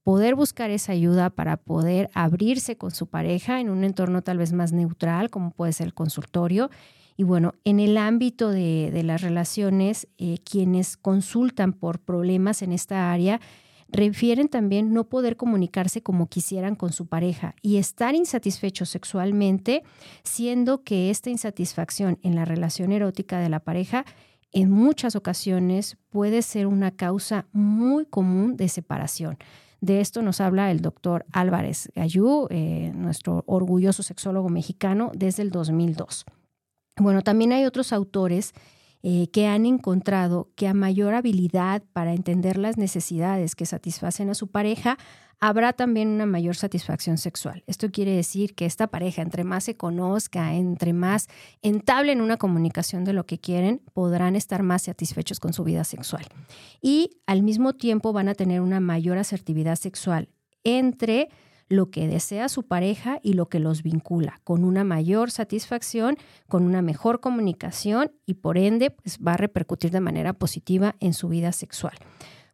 poder 0.02 0.34
buscar 0.34 0.70
esa 0.70 0.92
ayuda 0.92 1.28
para 1.28 1.58
poder 1.58 2.10
abrirse 2.14 2.78
con 2.78 2.90
su 2.90 3.08
pareja 3.08 3.60
en 3.60 3.68
un 3.68 3.84
entorno 3.84 4.22
tal 4.22 4.38
vez 4.38 4.54
más 4.54 4.72
neutral, 4.72 5.28
como 5.28 5.50
puede 5.50 5.74
ser 5.74 5.88
el 5.88 5.94
consultorio. 5.94 6.70
Y 7.18 7.22
bueno, 7.22 7.52
en 7.64 7.80
el 7.80 7.98
ámbito 7.98 8.48
de, 8.48 9.02
las 9.04 9.20
relaciones, 9.20 10.08
eh, 10.16 10.38
quienes 10.38 10.96
consultan 10.96 11.74
por 11.74 12.00
problemas 12.00 12.62
en 12.62 12.72
esta 12.72 13.12
área, 13.12 13.40
refieren 13.94 14.48
también 14.48 14.92
no 14.92 15.04
poder 15.04 15.36
comunicarse 15.36 16.02
como 16.02 16.26
quisieran 16.26 16.74
con 16.74 16.92
su 16.92 17.06
pareja 17.06 17.54
y 17.62 17.76
estar 17.76 18.14
insatisfechos 18.14 18.88
sexualmente, 18.88 19.84
siendo 20.24 20.82
que 20.82 21.10
esta 21.10 21.30
insatisfacción 21.30 22.18
en 22.22 22.34
la 22.34 22.44
relación 22.44 22.90
erótica 22.90 23.38
de 23.38 23.48
la 23.48 23.60
pareja 23.60 24.04
en 24.52 24.70
muchas 24.70 25.14
ocasiones 25.16 25.96
puede 26.10 26.42
ser 26.42 26.66
una 26.66 26.90
causa 26.90 27.46
muy 27.52 28.04
común 28.04 28.56
de 28.56 28.68
separación. 28.68 29.38
De 29.80 30.00
esto 30.00 30.22
nos 30.22 30.40
habla 30.40 30.70
el 30.70 30.80
doctor 30.80 31.24
Álvarez 31.32 31.90
Gallú, 31.94 32.48
eh, 32.50 32.90
nuestro 32.94 33.44
orgulloso 33.46 34.02
sexólogo 34.02 34.48
mexicano, 34.48 35.12
desde 35.14 35.42
el 35.42 35.50
2002. 35.50 36.24
Bueno, 36.96 37.22
también 37.22 37.52
hay 37.52 37.64
otros 37.64 37.92
autores 37.92 38.54
eh, 39.06 39.28
que 39.30 39.46
han 39.46 39.66
encontrado 39.66 40.48
que 40.56 40.66
a 40.66 40.72
mayor 40.72 41.12
habilidad 41.12 41.82
para 41.92 42.14
entender 42.14 42.56
las 42.56 42.78
necesidades 42.78 43.54
que 43.54 43.66
satisfacen 43.66 44.30
a 44.30 44.34
su 44.34 44.48
pareja, 44.48 44.96
habrá 45.40 45.74
también 45.74 46.08
una 46.08 46.24
mayor 46.24 46.56
satisfacción 46.56 47.18
sexual. 47.18 47.64
Esto 47.66 47.90
quiere 47.90 48.12
decir 48.12 48.54
que 48.54 48.64
esta 48.64 48.86
pareja, 48.86 49.20
entre 49.20 49.44
más 49.44 49.64
se 49.64 49.76
conozca, 49.76 50.54
entre 50.54 50.94
más 50.94 51.28
entablen 51.60 52.22
una 52.22 52.38
comunicación 52.38 53.04
de 53.04 53.12
lo 53.12 53.26
que 53.26 53.38
quieren, 53.38 53.82
podrán 53.92 54.36
estar 54.36 54.62
más 54.62 54.84
satisfechos 54.84 55.38
con 55.38 55.52
su 55.52 55.64
vida 55.64 55.84
sexual. 55.84 56.24
Y 56.80 57.18
al 57.26 57.42
mismo 57.42 57.74
tiempo 57.74 58.14
van 58.14 58.28
a 58.28 58.34
tener 58.34 58.62
una 58.62 58.80
mayor 58.80 59.18
asertividad 59.18 59.76
sexual 59.76 60.30
entre 60.62 61.28
lo 61.68 61.90
que 61.90 62.06
desea 62.08 62.48
su 62.48 62.62
pareja 62.62 63.20
y 63.22 63.34
lo 63.34 63.48
que 63.48 63.58
los 63.58 63.82
vincula, 63.82 64.40
con 64.44 64.64
una 64.64 64.84
mayor 64.84 65.30
satisfacción, 65.30 66.16
con 66.48 66.64
una 66.64 66.82
mejor 66.82 67.20
comunicación 67.20 68.12
y 68.26 68.34
por 68.34 68.58
ende 68.58 68.90
pues, 68.90 69.18
va 69.18 69.34
a 69.34 69.38
repercutir 69.38 69.90
de 69.90 70.00
manera 70.00 70.32
positiva 70.32 70.96
en 71.00 71.14
su 71.14 71.28
vida 71.28 71.52
sexual. 71.52 71.94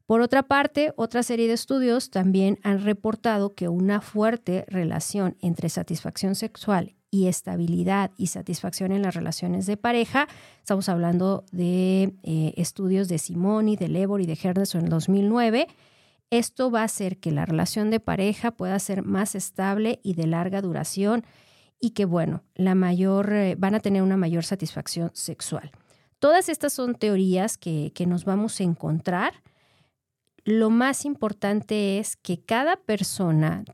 Por 0.06 0.22
otra 0.22 0.42
parte, 0.42 0.92
otra 0.96 1.22
serie 1.22 1.46
de 1.46 1.54
estudios 1.54 2.10
también 2.10 2.58
han 2.64 2.82
reportado 2.82 3.54
que 3.54 3.68
una 3.68 4.00
fuerte 4.00 4.64
relación 4.66 5.36
entre 5.40 5.68
satisfacción 5.68 6.34
sexual 6.34 6.96
y 7.12 7.26
estabilidad 7.26 8.10
y 8.16 8.28
satisfacción 8.28 8.92
en 8.92 9.02
las 9.02 9.14
relaciones 9.14 9.66
de 9.66 9.76
pareja. 9.76 10.26
Estamos 10.58 10.88
hablando 10.88 11.44
de 11.52 12.14
eh, 12.22 12.54
estudios 12.56 13.08
de 13.08 13.18
Simoni, 13.18 13.76
de 13.76 13.88
Lebor 13.88 14.20
y 14.20 14.26
de 14.26 14.38
Henderson 14.40 14.80
en 14.80 14.86
el 14.86 14.90
2009. 14.90 15.68
Esto 16.30 16.70
va 16.70 16.82
a 16.82 16.84
hacer 16.84 17.18
que 17.18 17.32
la 17.32 17.44
relación 17.44 17.90
de 17.90 18.00
pareja 18.00 18.52
pueda 18.52 18.78
ser 18.78 19.02
más 19.04 19.34
estable 19.34 20.00
y 20.02 20.14
de 20.14 20.26
larga 20.26 20.62
duración 20.62 21.24
y 21.80 21.90
que, 21.90 22.04
bueno, 22.04 22.42
la 22.54 22.74
mayor, 22.74 23.32
eh, 23.32 23.56
van 23.58 23.74
a 23.74 23.80
tener 23.80 24.02
una 24.02 24.16
mayor 24.16 24.44
satisfacción 24.44 25.10
sexual. 25.14 25.72
Todas 26.18 26.48
estas 26.48 26.72
son 26.72 26.94
teorías 26.94 27.58
que, 27.58 27.92
que 27.94 28.06
nos 28.06 28.24
vamos 28.24 28.60
a 28.60 28.64
encontrar 28.64 29.32
lo 30.44 30.70
más 30.70 31.04
importante 31.04 31.98
es 31.98 32.16
que 32.16 32.40
cada 32.40 32.76
persona 32.76 33.64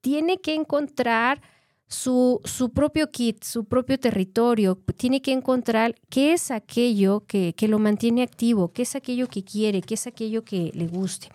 tiene 0.00 0.40
que 0.40 0.54
encontrar 0.54 1.40
su, 1.86 2.40
su, 2.44 2.72
propio 2.72 3.10
kit, 3.10 3.44
su 3.44 3.66
propio 3.66 3.98
territorio, 3.98 4.76
tiene 4.96 5.22
que 5.22 5.32
encontrar 5.32 5.94
qué 6.08 6.32
es 6.32 6.50
aquello 6.50 7.24
que, 7.26 7.54
lo 7.68 7.78
mantiene 7.78 8.22
activo, 8.22 8.72
qué 8.72 8.82
es 8.82 8.96
aquello 8.96 9.28
que 9.28 9.44
quiere, 9.44 9.82
qué 9.82 9.94
es 9.94 10.06
aquello 10.06 10.44
que 10.44 10.70
le 10.74 10.86
guste. 10.86 11.28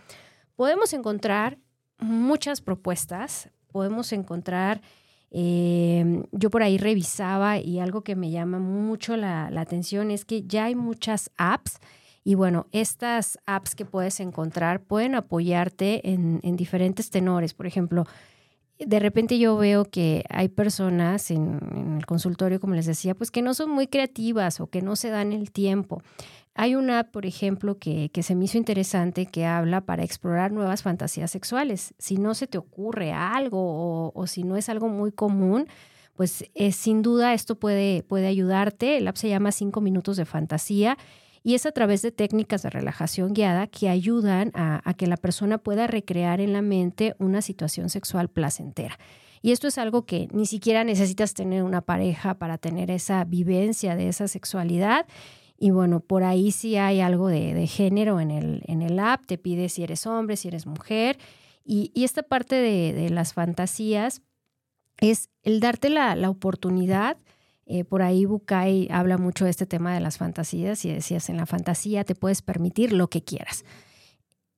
Podemos 0.60 0.91
encontrar 0.91 1.58
muchas 2.00 2.60
propuestas, 2.60 3.50
podemos 3.72 4.12
encontrar, 4.12 4.82
eh, 5.32 6.26
yo 6.34 6.50
por 6.50 6.63
ahí 6.63 6.78
revisaba 6.78 7.60
y 7.60 7.80
algo 7.80 8.02
que 8.02 8.17
me 8.17 8.30
llama 8.30 8.60
mucho 8.60 9.15
la, 9.15 9.50
la 9.52 9.62
atención 9.62 10.12
es 10.12 10.26
que 10.26 10.41
ya 10.41 10.65
hay 10.65 10.76
muchas 10.76 11.32
apps 11.38 11.80
y 12.26 12.36
bueno, 12.36 12.67
estas 12.74 13.39
apps 13.45 13.74
que 13.74 13.86
puedes 13.86 14.19
encontrar 14.19 14.82
pueden 14.82 15.15
apoyarte 15.15 16.12
en, 16.12 16.41
diferentes 16.58 17.10
tenores. 17.10 17.54
Por 17.54 17.65
ejemplo, 17.65 18.06
de 18.78 19.00
repente 19.00 19.39
yo 19.39 19.56
veo 19.56 19.86
que 19.86 20.26
hay 20.30 20.50
personas 20.50 21.32
en, 21.32 21.95
el 21.98 22.06
consultorio, 22.06 22.60
como 22.60 22.76
les 22.76 22.86
decía, 22.86 23.15
pues 23.15 23.32
que 23.32 23.41
no 23.41 23.54
son 23.54 23.69
muy 23.69 23.88
creativas 23.88 24.60
o 24.60 24.67
que 24.67 24.82
no 24.82 24.98
se 24.98 25.10
dan 25.10 25.32
el 25.32 25.52
tiempo. 25.52 26.02
Hay 26.62 26.76
una 26.76 27.00
app, 27.00 27.12
por 27.12 27.26
ejemplo, 27.26 27.78
que, 27.80 28.12
se 28.22 28.36
me 28.36 28.43
hizo 28.43 28.58
interesante 28.58 29.28
que 29.28 29.45
habla 29.45 29.80
para 29.80 30.04
explorar 30.04 30.52
nuevas 30.52 30.84
fantasías 30.84 31.32
sexuales. 31.32 31.93
Si 32.00 32.17
no 32.17 32.34
se 32.34 32.48
te 32.48 32.58
ocurre 32.58 33.13
algo 33.13 34.12
o, 34.13 34.28
si 34.28 34.43
no 34.43 34.58
es 34.58 34.67
algo 34.67 34.89
muy 34.89 35.13
común, 35.13 35.67
pues 36.17 36.43
eh, 36.56 36.74
sin 36.74 37.02
duda 37.02 37.34
esto 37.34 37.56
puede, 37.56 38.04
puede 38.04 38.28
ayudarte. 38.28 38.98
El 38.98 39.08
app 39.08 39.15
se 39.15 39.30
llama 39.30 39.54
5 39.54 39.80
minutos 39.80 40.17
de 40.17 40.26
fantasía 40.26 40.98
y 41.43 41.56
es 41.56 41.65
a 41.65 41.72
través 41.72 42.02
de 42.02 42.12
técnicas 42.12 42.62
de 42.63 42.72
relajación 42.72 43.34
guiada 43.34 43.67
que 43.67 43.88
ayudan 43.88 44.52
a, 44.54 44.93
que 44.95 45.08
la 45.08 45.15
persona 45.15 45.60
pueda 45.60 45.88
recrear 45.88 46.41
en 46.41 46.52
la 46.52 46.62
mente 46.62 47.15
una 47.19 47.41
situación 47.41 47.89
sexual 47.89 48.28
placentera. 48.28 49.00
Y 49.41 49.54
esto 49.54 49.69
es 49.69 49.78
algo 49.78 50.06
que 50.06 50.28
ni 50.34 50.45
siquiera 50.45 50.84
necesitas 50.84 51.34
tener 51.34 51.63
una 51.63 51.80
pareja 51.80 52.34
para 52.34 52.58
tener 52.58 52.91
esa 52.91 53.24
vivencia 53.24 53.95
de 53.95 54.10
esa 54.10 54.28
sexualidad. 54.28 55.06
Y 55.60 55.72
bueno, 55.72 56.00
por 56.00 56.24
ahí 56.24 56.52
sí 56.52 56.78
hay 56.78 57.02
algo 57.02 57.28
de, 57.28 57.67
género 57.67 58.19
en 58.19 58.32
el, 58.32 58.63
en 58.65 58.82
el 58.82 58.98
app, 59.00 59.26
te 59.26 59.38
pide 59.38 59.69
si 59.69 59.84
eres 59.84 60.08
hombre, 60.08 60.38
si 60.38 60.48
eres 60.48 60.65
mujer. 60.65 61.17
Y, 61.65 61.91
esta 61.95 62.24
parte 62.24 62.56
de, 62.56 63.10
las 63.10 63.34
fantasías 63.34 64.22
es 65.00 65.30
el 65.43 65.60
darte 65.60 65.89
la, 65.89 66.15
la 66.15 66.30
oportunidad 66.30 67.17
eh, 67.72 67.84
por 67.84 68.02
ahí 68.02 68.26
Bukai 68.26 68.88
habla 68.89 69.19
mucho 69.19 69.45
de 69.45 69.52
este 69.52 69.67
tema 69.67 69.93
de 69.93 70.00
las 70.00 70.17
fantasías 70.17 70.84
y 70.86 70.91
decías, 70.91 71.30
en 71.30 71.38
la 71.38 71.45
fantasía 71.45 72.04
te 72.04 72.15
puedes 72.15 72.41
permitir 72.41 72.91
lo 72.91 73.12
que 73.12 73.24
quieras. 73.24 73.63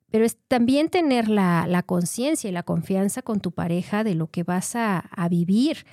Pero 0.10 0.24
es 0.24 0.38
también 0.48 0.88
tener 0.88 1.28
la, 1.28 1.84
conciencia 1.86 2.50
y 2.50 2.54
la 2.54 2.64
confianza 2.64 3.22
con 3.22 3.42
tu 3.42 3.52
pareja 3.52 4.06
de 4.06 4.16
lo 4.16 4.28
que 4.28 4.44
vas 4.44 4.78
a, 4.78 5.04
vivir 5.30 5.86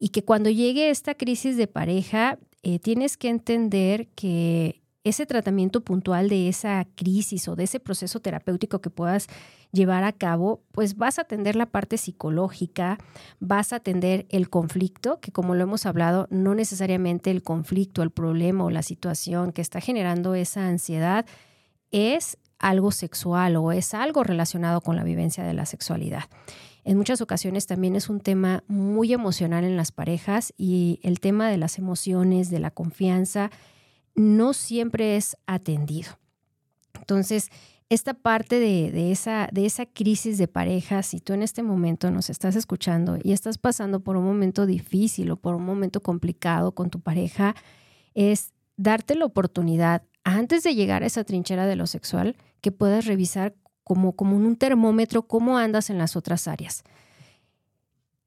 y 0.00 0.08
que 0.08 0.24
cuando 0.24 0.50
llegue 0.50 0.90
esta 0.90 1.14
crisis 1.14 1.56
de 1.56 1.68
pareja 1.68 2.40
eh, 2.68 2.80
tienes 2.80 3.16
que 3.16 3.28
entender 3.28 4.08
que 4.16 4.82
ese 5.04 5.24
tratamiento 5.24 5.82
puntual 5.82 6.28
de 6.28 6.48
esa 6.48 6.84
crisis 6.96 7.46
o 7.46 7.54
de 7.54 7.62
ese 7.62 7.78
proceso 7.78 8.18
terapéutico 8.18 8.80
que 8.80 8.90
puedas 8.90 9.28
llevar 9.70 10.02
a 10.02 10.10
cabo, 10.10 10.64
pues 10.72 10.96
vas 10.96 11.20
a 11.20 11.22
atender 11.22 11.54
la 11.54 11.66
parte 11.66 11.96
psicológica, 11.96 12.98
vas 13.38 13.72
a 13.72 13.76
atender 13.76 14.26
el 14.30 14.50
conflicto, 14.50 15.20
que 15.20 15.30
como 15.30 15.54
lo 15.54 15.62
hemos 15.62 15.86
hablado, 15.86 16.26
no 16.30 16.56
necesariamente 16.56 17.30
el 17.30 17.44
conflicto, 17.44 18.02
el 18.02 18.10
problema 18.10 18.64
o 18.64 18.70
la 18.70 18.82
situación 18.82 19.52
que 19.52 19.62
está 19.62 19.80
generando 19.80 20.34
esa 20.34 20.66
ansiedad 20.66 21.24
es 21.92 22.36
algo 22.58 22.90
sexual 22.90 23.54
o 23.54 23.70
es 23.70 23.94
algo 23.94 24.24
relacionado 24.24 24.80
con 24.80 24.96
la 24.96 25.04
vivencia 25.04 25.44
de 25.44 25.54
la 25.54 25.66
sexualidad. 25.66 26.24
En 26.86 26.96
muchas 26.96 27.20
ocasiones 27.20 27.66
también 27.66 27.96
es 27.96 28.08
un 28.08 28.20
tema 28.20 28.62
muy 28.68 29.12
emocional 29.12 29.64
en 29.64 29.76
las 29.76 29.90
parejas 29.90 30.54
y 30.56 31.00
el 31.02 31.18
tema 31.18 31.50
de 31.50 31.56
las 31.56 31.78
emociones, 31.78 32.48
de 32.48 32.60
la 32.60 32.70
confianza, 32.70 33.50
no 34.14 34.52
siempre 34.52 35.16
es 35.16 35.36
atendido. 35.48 36.10
Entonces, 36.94 37.50
esta 37.88 38.14
parte 38.14 38.60
de, 38.60 39.10
esa, 39.10 39.48
de 39.50 39.66
esa 39.66 39.86
crisis 39.86 40.38
de 40.38 40.46
pareja, 40.46 41.02
si 41.02 41.18
tú 41.18 41.32
en 41.32 41.42
este 41.42 41.64
momento 41.64 42.12
nos 42.12 42.30
estás 42.30 42.54
escuchando 42.54 43.18
y 43.20 43.32
estás 43.32 43.58
pasando 43.58 43.98
por 43.98 44.16
un 44.16 44.24
momento 44.24 44.64
difícil 44.64 45.32
o 45.32 45.36
por 45.36 45.56
un 45.56 45.64
momento 45.64 46.00
complicado 46.00 46.70
con 46.70 46.88
tu 46.88 47.00
pareja, 47.00 47.56
es 48.14 48.52
darte 48.76 49.16
la 49.16 49.24
oportunidad, 49.24 50.04
antes 50.22 50.62
de 50.62 50.76
llegar 50.76 51.02
a 51.02 51.06
esa 51.06 51.24
trinchera 51.24 51.66
de 51.66 51.74
lo 51.74 51.88
sexual, 51.88 52.36
que 52.60 52.70
puedas 52.70 53.06
revisar 53.06 53.56
como, 53.86 54.16
como 54.16 54.36
un 54.36 54.56
termómetro 54.56 55.22
cómo 55.22 55.58
andas 55.58 55.90
en 55.90 55.98
las 55.98 56.16
otras 56.16 56.48
áreas 56.48 56.82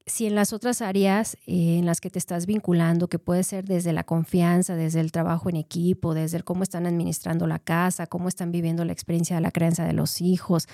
si 0.06 0.26
en 0.26 0.34
las 0.34 0.52
otras 0.52 0.82
áreas 0.82 1.36
eh, 1.46 1.78
en 1.78 1.86
las 1.86 2.00
que 2.00 2.10
te 2.10 2.18
estás 2.18 2.46
vinculando, 2.46 3.06
que 3.06 3.20
puede 3.20 3.44
ser 3.44 3.66
desde 3.66 3.92
la 3.92 4.02
confianza, 4.02 4.74
desde 4.74 4.98
el 4.98 5.12
trabajo 5.12 5.48
en 5.50 5.54
equipo, 5.54 6.14
desde 6.14 6.42
cómo 6.42 6.64
están 6.64 6.86
administrando 6.86 7.46
la 7.46 7.60
casa, 7.60 8.08
cómo 8.08 8.26
están 8.26 8.50
viviendo 8.50 8.84
la 8.84 8.92
experiencia 8.92 9.36
de 9.36 9.42
la 9.42 9.52
crianza 9.52 9.84
de 9.84 9.92
los 9.92 10.20
hijos, 10.20 10.66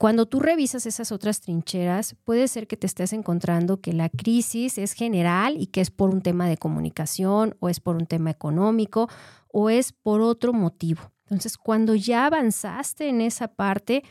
cuando 0.00 0.24
tú 0.24 0.40
revisas 0.40 0.86
esas 0.86 1.12
otras 1.12 1.42
trincheras, 1.42 2.16
puede 2.24 2.48
ser 2.48 2.66
que 2.66 2.78
te 2.78 2.86
estés 2.86 3.12
encontrando 3.12 3.82
que 3.82 3.92
la 3.92 4.08
crisis 4.08 4.78
es 4.78 4.94
general 4.94 5.60
y 5.60 5.66
que 5.66 5.82
es 5.82 5.90
por 5.90 6.08
un 6.08 6.22
tema 6.22 6.48
de 6.48 6.56
comunicación 6.56 7.54
o 7.60 7.68
es 7.68 7.80
por 7.80 7.96
un 7.96 8.06
tema 8.06 8.30
económico 8.30 9.10
o 9.48 9.68
es 9.68 9.92
por 9.92 10.22
otro 10.22 10.54
motivo. 10.54 11.12
Entonces, 11.30 11.56
cuando 11.56 11.94
ya 11.94 12.26
avanzaste 12.26 13.08
en 13.08 13.20
esa 13.20 13.48
parte, 13.48 14.02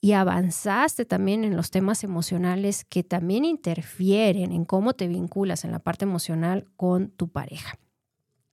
y 0.00 0.12
avanzaste 0.12 1.04
también 1.04 1.42
en 1.42 1.56
los 1.56 1.70
temas 1.70 2.04
emocionales 2.04 2.84
que 2.84 3.02
también 3.02 3.44
interfieren 3.44 4.52
en 4.52 4.64
cómo 4.64 4.92
te 4.92 5.08
vinculas 5.08 5.64
en 5.64 5.72
la 5.72 5.78
parte 5.78 6.04
emocional 6.04 6.66
con 6.76 7.08
tu 7.08 7.28
pareja. 7.28 7.78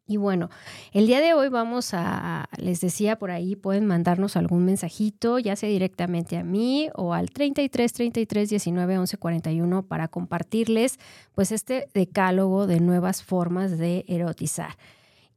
Y 0.05 0.17
bueno, 0.17 0.49
el 0.91 1.07
día 1.07 1.21
de 1.21 1.33
hoy 1.33 1.47
vamos 1.47 1.93
a, 1.93 2.49
les 2.57 2.81
decía 2.81 3.17
por 3.17 3.31
ahí, 3.31 3.55
pueden 3.55 3.85
mandarnos 3.85 4.35
algún 4.35 4.65
mensajito, 4.65 5.39
ya 5.39 5.55
sea 5.55 5.69
directamente 5.69 6.37
a 6.37 6.43
mí 6.43 6.89
o 6.95 7.13
al 7.13 7.29
33 7.29 7.93
33 7.93 8.49
19 8.49 8.97
11 8.97 9.17
41 9.17 9.83
para 9.83 10.09
compartirles 10.09 10.99
pues 11.33 11.51
este 11.53 11.87
decálogo 11.93 12.67
de 12.67 12.81
nuevas 12.81 13.23
formas 13.23 13.77
de 13.77 14.03
erotizar. 14.07 14.75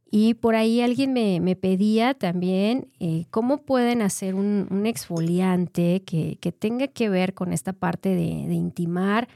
Y 0.09 0.35
por 0.35 0.55
ahí 0.55 0.81
alguien 0.81 1.11
me, 1.13 1.55
pedía 1.55 2.13
también 2.13 2.87
eh, 2.99 3.25
cómo 3.29 3.57
pueden 3.57 4.01
hacer 4.01 4.35
un, 4.35 4.85
exfoliante 4.85 6.03
que, 6.03 6.37
tenga 6.57 6.87
que 6.87 7.09
ver 7.09 7.33
con 7.33 7.51
esta 7.51 7.73
parte 7.73 8.15
de, 8.15 8.53
intimar. 8.53 9.27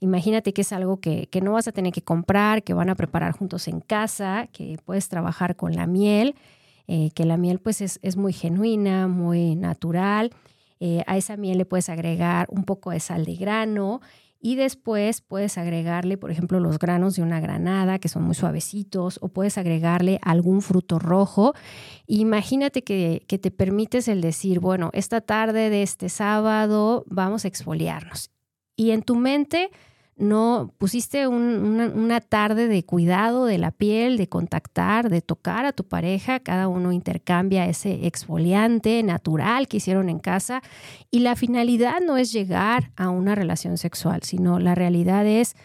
Imagínate 0.00 0.54
que 0.54 0.62
es 0.62 0.72
algo 0.72 0.98
que, 0.98 1.28
no 1.42 1.52
vas 1.52 1.68
a 1.68 1.72
tener 1.72 1.92
que 1.92 2.02
comprar, 2.02 2.62
que 2.62 2.72
van 2.72 2.88
a 2.88 2.94
preparar 2.94 3.32
juntos 3.32 3.68
en 3.68 3.80
casa, 3.80 4.48
que 4.52 4.78
puedes 4.84 5.08
trabajar 5.08 5.56
con 5.56 5.74
la 5.74 5.86
miel, 5.86 6.34
eh, 6.88 7.10
que 7.14 7.26
la 7.26 7.36
miel 7.36 7.58
pues 7.58 7.82
es, 7.82 8.16
muy 8.16 8.32
genuina, 8.32 9.08
muy 9.08 9.56
natural. 9.56 10.30
Eh, 10.80 11.02
a 11.06 11.18
esa 11.18 11.36
miel 11.36 11.58
le 11.58 11.64
puedes 11.66 11.90
agregar 11.90 12.46
un 12.50 12.64
poco 12.64 12.90
de 12.90 13.00
sal 13.00 13.26
de 13.26 13.36
grano 13.36 14.00
y 14.46 14.56
después 14.56 15.22
puedes 15.22 15.56
agregarle, 15.56 16.18
por 16.18 16.30
ejemplo, 16.30 16.60
los 16.60 16.78
granos 16.78 17.16
de 17.16 17.22
una 17.22 17.40
granada, 17.40 17.98
que 17.98 18.10
son 18.10 18.24
muy 18.24 18.34
suavecitos, 18.34 19.18
o 19.22 19.30
puedes 19.30 19.56
agregarle 19.56 20.18
algún 20.20 20.60
fruto 20.60 20.98
rojo. 20.98 21.54
Imagínate 22.06 22.84
que, 22.84 23.24
que 23.26 23.38
te 23.38 23.50
permites 23.50 24.06
el 24.06 24.20
decir, 24.20 24.60
bueno, 24.60 24.90
esta 24.92 25.22
tarde 25.22 25.70
de 25.70 25.82
este 25.82 26.10
sábado 26.10 27.06
vamos 27.08 27.46
a 27.46 27.48
exfoliarnos. 27.48 28.30
Y 28.76 28.90
en 28.90 29.00
tu 29.00 29.16
mente 29.16 29.70
no 30.16 30.72
pusiste 30.78 31.26
una, 31.26 32.20
tarde 32.20 32.68
de 32.68 32.84
cuidado 32.84 33.46
de 33.46 33.58
la 33.58 33.72
piel, 33.72 34.16
de 34.16 34.28
contactar, 34.28 35.10
de 35.10 35.22
tocar 35.22 35.64
a 35.64 35.72
tu 35.72 35.84
pareja, 35.84 36.40
cada 36.40 36.68
uno 36.68 36.92
intercambia 36.92 37.66
ese 37.66 38.06
exfoliante 38.06 39.02
natural 39.02 39.66
que 39.66 39.78
hicieron 39.78 40.08
en 40.08 40.20
casa 40.20 40.62
y 41.10 41.20
la 41.20 41.34
finalidad 41.34 42.00
no 42.00 42.16
es 42.16 42.32
llegar 42.32 42.92
a 42.96 43.10
una 43.10 43.34
relación 43.34 43.76
sexual, 43.76 44.22
sino 44.22 44.60
la 44.60 44.74
realidad 44.74 45.26
es 45.26 45.56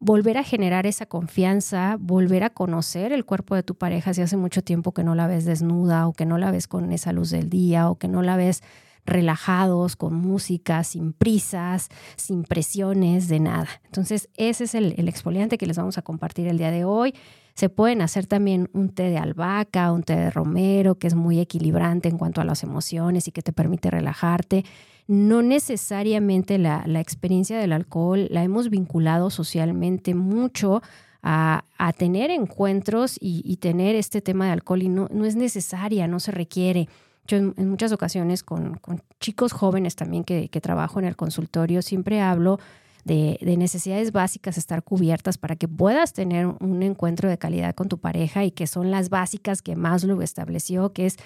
volver 0.00 0.36
a 0.36 0.44
generar 0.44 0.86
esa 0.86 1.06
confianza, 1.06 1.96
volver 1.98 2.44
a 2.44 2.50
conocer 2.50 3.12
el 3.12 3.24
cuerpo 3.24 3.54
de 3.54 3.62
tu 3.62 3.74
pareja 3.74 4.12
si 4.12 4.20
hace 4.20 4.36
mucho 4.36 4.62
tiempo 4.62 4.92
que 4.92 5.02
no 5.02 5.14
la 5.14 5.26
ves 5.26 5.46
desnuda 5.46 6.06
o 6.06 6.12
que 6.12 6.26
no 6.26 6.36
la 6.36 6.50
ves 6.50 6.68
con 6.68 6.92
esa 6.92 7.12
luz 7.12 7.30
del 7.30 7.48
día 7.48 7.88
o 7.88 7.96
que 7.96 8.08
no 8.08 8.20
la 8.20 8.36
ves 8.36 8.62
relajados, 9.06 9.96
con 9.96 10.14
música, 10.14 10.82
sin 10.84 11.12
prisas, 11.12 11.88
sin 12.16 12.44
presiones 12.44 13.28
de 13.28 13.40
nada. 13.40 13.68
Entonces, 13.84 14.28
ese 14.36 14.64
es 14.64 14.74
el, 14.74 15.08
exfoliante 15.08 15.58
que 15.58 15.66
les 15.66 15.76
vamos 15.76 15.98
a 15.98 16.02
compartir 16.02 16.46
el 16.46 16.58
día 16.58 16.70
de 16.70 16.84
hoy. 16.84 17.14
Se 17.54 17.68
pueden 17.68 18.02
hacer 18.02 18.26
también 18.26 18.68
un 18.72 18.88
té 18.88 19.04
de 19.04 19.18
albahaca, 19.18 19.92
un 19.92 20.02
té 20.02 20.16
de 20.16 20.30
romero, 20.30 20.96
que 20.96 21.06
es 21.06 21.14
muy 21.14 21.38
equilibrante 21.38 22.08
en 22.08 22.18
cuanto 22.18 22.40
a 22.40 22.44
las 22.44 22.62
emociones 22.62 23.28
y 23.28 23.32
que 23.32 23.42
te 23.42 23.52
permite 23.52 23.90
relajarte. 23.90 24.64
No 25.06 25.42
necesariamente 25.42 26.58
la, 26.58 26.82
experiencia 26.98 27.58
del 27.58 27.72
alcohol 27.72 28.26
la 28.30 28.42
hemos 28.42 28.70
vinculado 28.70 29.30
socialmente 29.30 30.14
mucho 30.14 30.82
a, 31.22 31.62
tener 31.96 32.30
encuentros 32.30 33.18
y, 33.20 33.56
tener 33.58 33.94
este 33.94 34.20
tema 34.20 34.46
de 34.46 34.52
alcohol 34.52 34.82
y 34.82 34.88
no, 34.88 35.08
no 35.12 35.24
es 35.24 35.36
necesaria, 35.36 36.08
no 36.08 36.20
se 36.20 36.32
requiere. 36.32 36.88
Yo 37.26 37.38
en, 37.38 37.54
muchas 37.68 37.92
ocasiones 37.92 38.42
con, 38.42 38.80
chicos 39.20 39.52
jóvenes 39.52 39.96
también 39.96 40.24
que, 40.24 40.48
trabajo 40.60 40.98
en 40.98 41.06
el 41.06 41.16
consultorio 41.16 41.82
siempre 41.82 42.20
hablo 42.20 42.58
de, 43.04 43.38
necesidades 43.58 44.12
básicas 44.12 44.58
estar 44.58 44.82
cubiertas 44.82 45.38
para 45.38 45.56
que 45.56 45.68
puedas 45.68 46.12
tener 46.12 46.46
un 46.46 46.82
encuentro 46.82 47.28
de 47.28 47.38
calidad 47.38 47.74
con 47.74 47.88
tu 47.88 47.98
pareja 47.98 48.44
y 48.44 48.50
que 48.50 48.66
son 48.66 48.90
las 48.90 49.08
básicas 49.08 49.62
que 49.62 49.76
Maslow 49.76 50.20
estableció, 50.22 50.92
que 50.92 51.06
es 51.06 51.16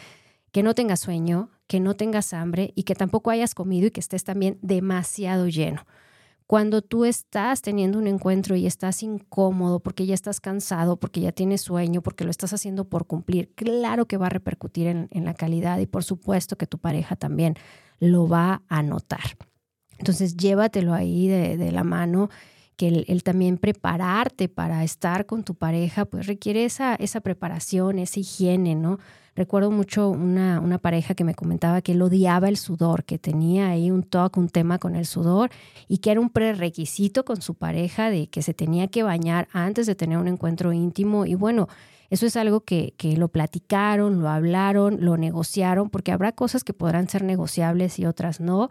que 0.52 0.62
no 0.62 0.74
tengas 0.74 1.00
sueño, 1.00 1.50
que 1.66 1.80
no 1.80 1.94
tengas 1.94 2.32
hambre 2.32 2.72
y 2.74 2.84
que 2.84 2.94
tampoco 2.94 3.30
hayas 3.30 3.54
comido 3.54 3.88
y 3.88 3.90
que 3.90 4.00
estés 4.00 4.24
también 4.24 4.58
demasiado 4.62 5.48
lleno. 5.48 5.84
Cuando 6.48 6.80
tú 6.80 7.04
estás 7.04 7.60
teniendo 7.60 7.98
un 7.98 8.06
encuentro 8.06 8.56
y 8.56 8.66
estás 8.66 9.02
incómodo 9.02 9.80
porque 9.80 10.06
ya 10.06 10.14
estás 10.14 10.40
cansado, 10.40 10.96
porque 10.96 11.20
ya 11.20 11.30
tienes 11.30 11.60
sueño, 11.60 12.00
porque 12.00 12.24
lo 12.24 12.30
estás 12.30 12.54
haciendo 12.54 12.86
por 12.86 13.06
cumplir, 13.06 13.52
claro 13.54 14.06
que 14.06 14.16
va 14.16 14.28
a 14.28 14.30
repercutir 14.30 14.86
en, 14.86 15.24
la 15.26 15.34
calidad 15.34 15.78
y 15.78 15.84
por 15.84 16.04
supuesto 16.04 16.56
que 16.56 16.66
tu 16.66 16.78
pareja 16.78 17.16
también 17.16 17.56
lo 18.00 18.28
va 18.28 18.62
a 18.68 18.82
notar. 18.82 19.36
Entonces 19.98 20.38
llévatelo 20.38 20.94
ahí 20.94 21.28
de, 21.28 21.70
la 21.70 21.84
mano 21.84 22.30
que 22.78 23.04
el, 23.08 23.22
también 23.24 23.58
prepararte 23.58 24.48
para 24.48 24.84
estar 24.84 25.26
con 25.26 25.42
tu 25.42 25.56
pareja, 25.56 26.04
pues 26.04 26.28
requiere 26.28 26.64
esa, 26.64 26.94
esa 26.94 27.20
preparación, 27.20 27.98
esa 27.98 28.20
higiene, 28.20 28.76
¿no? 28.76 29.00
Recuerdo 29.34 29.72
mucho 29.72 30.10
una, 30.10 30.60
una, 30.60 30.78
pareja 30.78 31.14
que 31.14 31.24
me 31.24 31.34
comentaba 31.34 31.82
que 31.82 31.92
él 31.92 32.02
odiaba 32.02 32.48
el 32.48 32.56
sudor, 32.56 33.02
que 33.02 33.18
tenía 33.18 33.68
ahí 33.68 33.90
un 33.90 34.04
toque, 34.04 34.38
un 34.38 34.48
tema 34.48 34.78
con 34.78 34.94
el 34.94 35.06
sudor 35.06 35.50
y 35.88 35.98
que 35.98 36.12
era 36.12 36.20
un 36.20 36.30
prerequisito 36.30 37.24
con 37.24 37.42
su 37.42 37.54
pareja 37.54 38.10
de 38.10 38.28
que 38.28 38.42
se 38.42 38.54
tenía 38.54 38.86
que 38.86 39.02
bañar 39.02 39.48
antes 39.52 39.86
de 39.86 39.96
tener 39.96 40.18
un 40.18 40.28
encuentro 40.28 40.72
íntimo. 40.72 41.26
Y 41.26 41.34
bueno, 41.34 41.68
eso 42.10 42.26
es 42.26 42.36
algo 42.36 42.60
que, 42.60 42.94
que 42.96 43.16
lo 43.16 43.28
platicaron, 43.28 44.20
lo 44.20 44.28
hablaron, 44.28 44.98
lo 45.00 45.16
negociaron, 45.16 45.90
porque 45.90 46.12
habrá 46.12 46.30
cosas 46.32 46.62
que 46.62 46.74
podrán 46.74 47.08
ser 47.08 47.24
negociables 47.24 47.98
y 47.98 48.06
otras 48.06 48.40
no. 48.40 48.70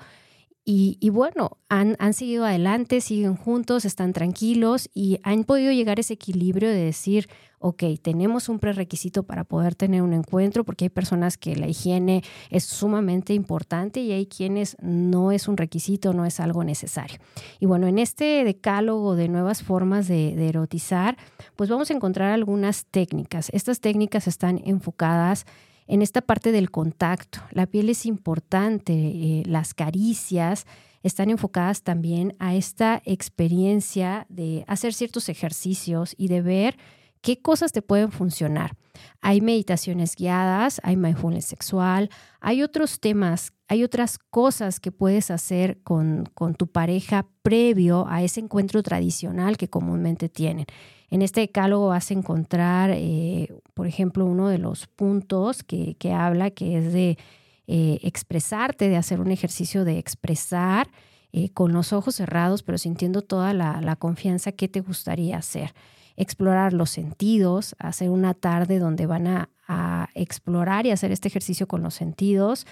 Y, 0.70 1.12
bueno, 1.12 1.52
han, 1.70 1.96
han, 1.98 2.14
seguido 2.14 2.44
adelante, 2.44 3.00
siguen 3.00 3.38
juntos, 3.38 3.86
están 3.86 4.12
tranquilos 4.12 4.90
y 4.94 5.18
han 5.24 5.46
podido 5.46 5.72
llegar 5.72 5.98
a 5.98 6.02
ese 6.02 6.16
equilibrio 6.16 6.68
de 6.68 6.76
decir, 6.76 7.30
ok, 7.60 7.84
tenemos 8.02 8.50
un 8.50 8.60
prerequisito 8.60 9.24
para 9.24 9.44
poder 9.44 9.76
tener 9.76 10.02
un 10.02 10.14
encuentro, 10.14 10.64
porque 10.64 10.86
hay 10.86 10.90
personas 10.90 11.38
que 11.38 11.56
la 11.56 11.68
higiene 11.68 12.24
es 12.50 12.66
sumamente 12.66 13.34
importante 13.34 14.02
y 14.02 14.12
hay 14.12 14.26
quienes 14.26 14.76
no 14.82 15.32
es 15.32 15.48
un 15.48 15.58
requisito, 15.58 16.14
no 16.14 16.26
es 16.26 16.40
algo 16.40 16.64
necesario. 16.64 17.18
Y 17.60 17.66
bueno, 17.66 17.88
en 17.88 17.98
este 17.98 18.44
decálogo 18.44 19.16
de 19.16 19.28
nuevas 19.30 19.64
formas 19.64 20.08
de, 20.08 20.48
erotizar, 20.48 21.18
pues 21.56 21.70
vamos 21.70 21.90
a 21.90 21.94
encontrar 21.94 22.32
algunas 22.32 22.86
técnicas. 22.86 23.50
Estas 23.54 23.80
técnicas 23.80 24.28
están 24.28 24.62
enfocadas 24.66 25.46
en 25.88 26.02
esta 26.02 26.22
parte 26.22 26.52
del 26.52 26.72
contacto. 26.72 27.40
La 27.52 27.66
piel 27.66 27.90
es 27.90 28.06
importante, 28.06 28.94
eh, 28.94 29.44
las 29.46 29.74
caricias 29.74 30.66
están 31.04 31.30
enfocadas 31.30 31.84
también 31.84 32.36
a 32.40 32.56
esta 32.56 33.02
experiencia 33.06 34.26
de 34.30 34.66
hacer 34.68 34.94
ciertos 34.94 35.30
ejercicios 35.30 36.14
y 36.18 36.28
de 36.28 36.42
ver 36.42 36.78
qué 37.22 37.42
cosas 37.42 37.72
te 37.72 37.82
pueden 37.82 38.12
funcionar. 38.12 38.76
Hay 39.22 39.42
meditaciones 39.42 40.16
guiadas, 40.16 40.82
hay 40.84 40.98
mindfulness 40.98 41.46
sexual, 41.46 42.10
hay 42.40 42.64
otros 42.64 43.00
temas, 43.00 43.54
hay 43.68 43.84
otras 43.84 44.18
cosas 44.18 44.80
que 44.80 44.92
puedes 44.92 45.30
hacer 45.32 45.82
con, 45.84 46.26
con 46.34 46.56
tu 46.56 46.68
pareja 46.68 47.28
previo 47.44 48.06
a 48.10 48.24
ese 48.24 48.40
encuentro 48.40 48.82
tradicional 48.84 49.58
que 49.58 49.70
comúnmente 49.70 50.30
tienen. 50.30 50.66
En 51.10 51.22
este 51.22 51.42
decálogo 51.42 51.88
vas 51.88 52.12
a 52.12 52.14
encontrar, 52.14 52.92
eh, 52.94 53.50
por 53.74 53.88
ejemplo, 53.88 54.26
uno 54.26 54.50
de 54.50 54.58
los 54.58 54.88
puntos 54.88 55.64
que, 55.64 55.96
habla, 56.14 56.52
que 56.52 56.78
es 56.78 56.92
de 56.92 57.18
eh, 57.68 58.00
expresarte, 58.04 58.90
de 58.90 58.98
hacer 58.98 59.22
un 59.22 59.32
ejercicio 59.32 59.86
de 59.86 60.00
expresar 60.00 60.90
eh, 61.32 61.50
con 61.50 61.72
los 61.72 61.94
ojos 61.94 62.16
cerrados, 62.16 62.62
pero 62.62 62.78
sintiendo 62.78 63.22
toda 63.22 63.54
la, 63.54 63.96
confianza 63.96 64.52
que 64.52 64.68
te 64.68 64.82
gustaría 64.82 65.38
hacer. 65.38 65.74
Explorar 66.18 66.74
los 66.74 66.90
sentidos, 66.90 67.76
hacer 67.80 68.10
una 68.10 68.34
tarde 68.34 68.80
donde 68.80 69.06
van 69.06 69.28
a, 69.28 69.50
explorar 70.16 70.86
y 70.86 70.92
hacer 70.92 71.12
este 71.12 71.28
ejercicio 71.28 71.68
con 71.68 71.84
los 71.84 71.94
sentidos 71.94 72.66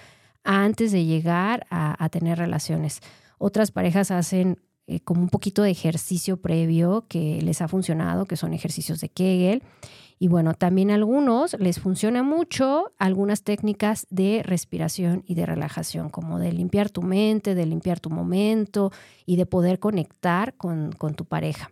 antes 0.46 0.94
de 0.94 1.04
llegar 1.04 1.68
a 1.70 2.08
tener 2.08 2.38
relaciones. 2.38 3.02
Otras 3.38 3.72
parejas 3.72 4.12
hacen 4.12 4.58
eh, 4.88 5.00
como 5.00 5.22
un 5.22 5.30
poquito 5.30 5.64
de 5.64 5.72
ejercicio 5.72 6.38
previo 6.38 7.06
que 7.08 7.42
les 7.42 7.60
ha 7.62 7.68
funcionado, 7.68 8.26
que 8.26 8.38
son 8.38 8.54
ejercicios 8.54 9.02
de 9.02 9.10
Kegel. 9.10 9.64
Y 10.20 10.28
bueno, 10.28 10.54
también 10.54 10.92
a 10.92 10.96
algunos 10.96 11.60
les 11.60 11.80
funciona 11.80 12.22
mucho 12.22 12.94
algunas 13.00 13.42
técnicas 13.42 14.06
de 14.12 14.44
respiración 14.46 15.24
y 15.26 15.34
de 15.34 15.48
relajación, 15.48 16.10
como 16.10 16.38
de 16.38 16.54
limpiar 16.54 16.92
tu 16.92 17.02
mente, 17.02 17.56
de 17.56 17.66
limpiar 17.66 18.00
tu 18.00 18.12
momento 18.12 18.92
y 19.26 19.38
de 19.38 19.48
poder 19.48 19.80
conectar 19.80 20.54
con, 20.56 20.92
tu 21.16 21.26
pareja. 21.26 21.72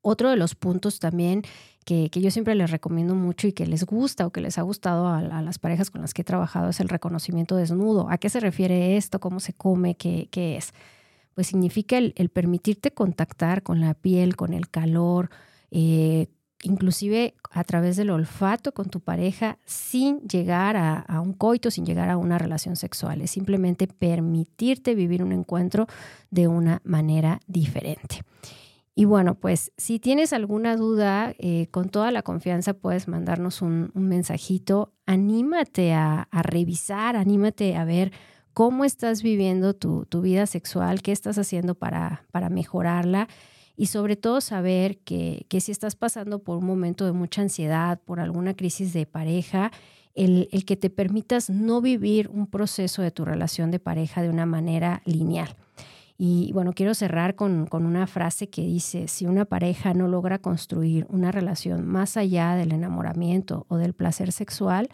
Otro 0.00 0.30
de 0.30 0.36
los 0.36 0.54
puntos 0.54 0.98
también 0.98 1.42
que, 1.84 2.08
yo 2.08 2.30
siempre 2.30 2.54
les 2.54 2.70
recomiendo 2.70 3.14
mucho 3.14 3.46
y 3.46 3.52
que 3.52 3.66
les 3.66 3.84
gusta 3.84 4.26
o 4.26 4.30
que 4.30 4.40
les 4.40 4.56
ha 4.56 4.62
gustado 4.62 5.06
a, 5.08 5.20
las 5.20 5.58
parejas 5.58 5.90
con 5.90 6.00
las 6.00 6.14
que 6.14 6.22
he 6.22 6.24
trabajado 6.24 6.70
es 6.70 6.80
el 6.80 6.88
reconocimiento 6.88 7.56
desnudo. 7.56 8.08
¿A 8.08 8.16
qué 8.16 8.30
se 8.30 8.40
refiere 8.40 8.96
esto? 8.96 9.20
¿Cómo 9.20 9.38
se 9.38 9.52
come? 9.52 9.96
¿Qué, 9.96 10.28
qué 10.30 10.56
es? 10.56 10.72
Pues 11.36 11.48
significa 11.48 11.98
el, 11.98 12.30
permitirte 12.30 12.92
contactar 12.92 13.62
con 13.62 13.78
la 13.78 13.92
piel, 13.92 14.36
con 14.36 14.54
el 14.54 14.70
calor, 14.70 15.28
eh, 15.70 16.28
inclusive 16.62 17.34
a 17.50 17.62
través 17.62 17.96
del 17.96 18.08
olfato 18.08 18.72
con 18.72 18.88
tu 18.88 19.00
pareja 19.00 19.58
sin 19.66 20.20
llegar 20.20 20.78
a, 20.78 21.20
un 21.20 21.34
coito, 21.34 21.70
sin 21.70 21.84
llegar 21.84 22.08
a 22.08 22.16
una 22.16 22.38
relación 22.38 22.74
sexual. 22.74 23.20
Es 23.20 23.32
simplemente 23.32 23.86
permitirte 23.86 24.94
vivir 24.94 25.22
un 25.22 25.32
encuentro 25.32 25.86
de 26.30 26.48
una 26.48 26.80
manera 26.84 27.40
diferente. 27.46 28.22
Y 28.94 29.04
bueno, 29.04 29.34
pues 29.34 29.72
si 29.76 29.98
tienes 29.98 30.32
alguna 30.32 30.74
duda, 30.74 31.34
eh, 31.38 31.66
con 31.70 31.90
toda 31.90 32.10
la 32.12 32.22
confianza 32.22 32.72
puedes 32.72 33.08
mandarnos 33.08 33.60
un, 33.60 33.90
mensajito. 33.92 34.94
Anímate 35.04 35.92
a 35.92 36.26
revisar, 36.32 37.14
anímate 37.14 37.76
a 37.76 37.84
ver 37.84 38.10
cómo 38.56 38.86
estás 38.86 39.22
viviendo 39.22 39.74
tu, 39.74 40.06
vida 40.22 40.46
sexual, 40.46 41.02
qué 41.02 41.12
estás 41.12 41.36
haciendo 41.36 41.74
para, 41.74 42.24
para 42.32 42.48
mejorarla 42.48 43.28
y 43.76 43.88
sobre 43.88 44.16
todo 44.16 44.40
saber 44.40 44.96
que, 44.96 45.44
si 45.60 45.72
estás 45.72 45.94
pasando 45.94 46.38
por 46.38 46.56
un 46.56 46.64
momento 46.64 47.04
de 47.04 47.12
mucha 47.12 47.42
ansiedad, 47.42 48.00
por 48.02 48.18
alguna 48.18 48.54
crisis 48.54 48.94
de 48.94 49.04
pareja, 49.04 49.72
el, 50.14 50.48
que 50.64 50.74
te 50.74 50.88
permitas 50.88 51.50
no 51.50 51.82
vivir 51.82 52.30
un 52.32 52.46
proceso 52.46 53.02
de 53.02 53.10
tu 53.10 53.26
relación 53.26 53.70
de 53.70 53.78
pareja 53.78 54.22
de 54.22 54.30
una 54.30 54.46
manera 54.46 55.02
lineal. 55.04 55.54
Y 56.16 56.50
bueno, 56.54 56.72
quiero 56.72 56.94
cerrar 56.94 57.34
con, 57.34 57.66
con, 57.66 57.84
una 57.84 58.06
frase 58.06 58.48
que 58.48 58.62
dice, 58.62 59.06
si 59.06 59.26
una 59.26 59.44
pareja 59.44 59.92
no 59.92 60.08
logra 60.08 60.38
construir 60.38 61.06
una 61.10 61.30
relación 61.30 61.86
más 61.86 62.16
allá 62.16 62.54
del 62.54 62.72
enamoramiento 62.72 63.66
o 63.68 63.76
del 63.76 63.92
placer 63.92 64.32
sexual, 64.32 64.88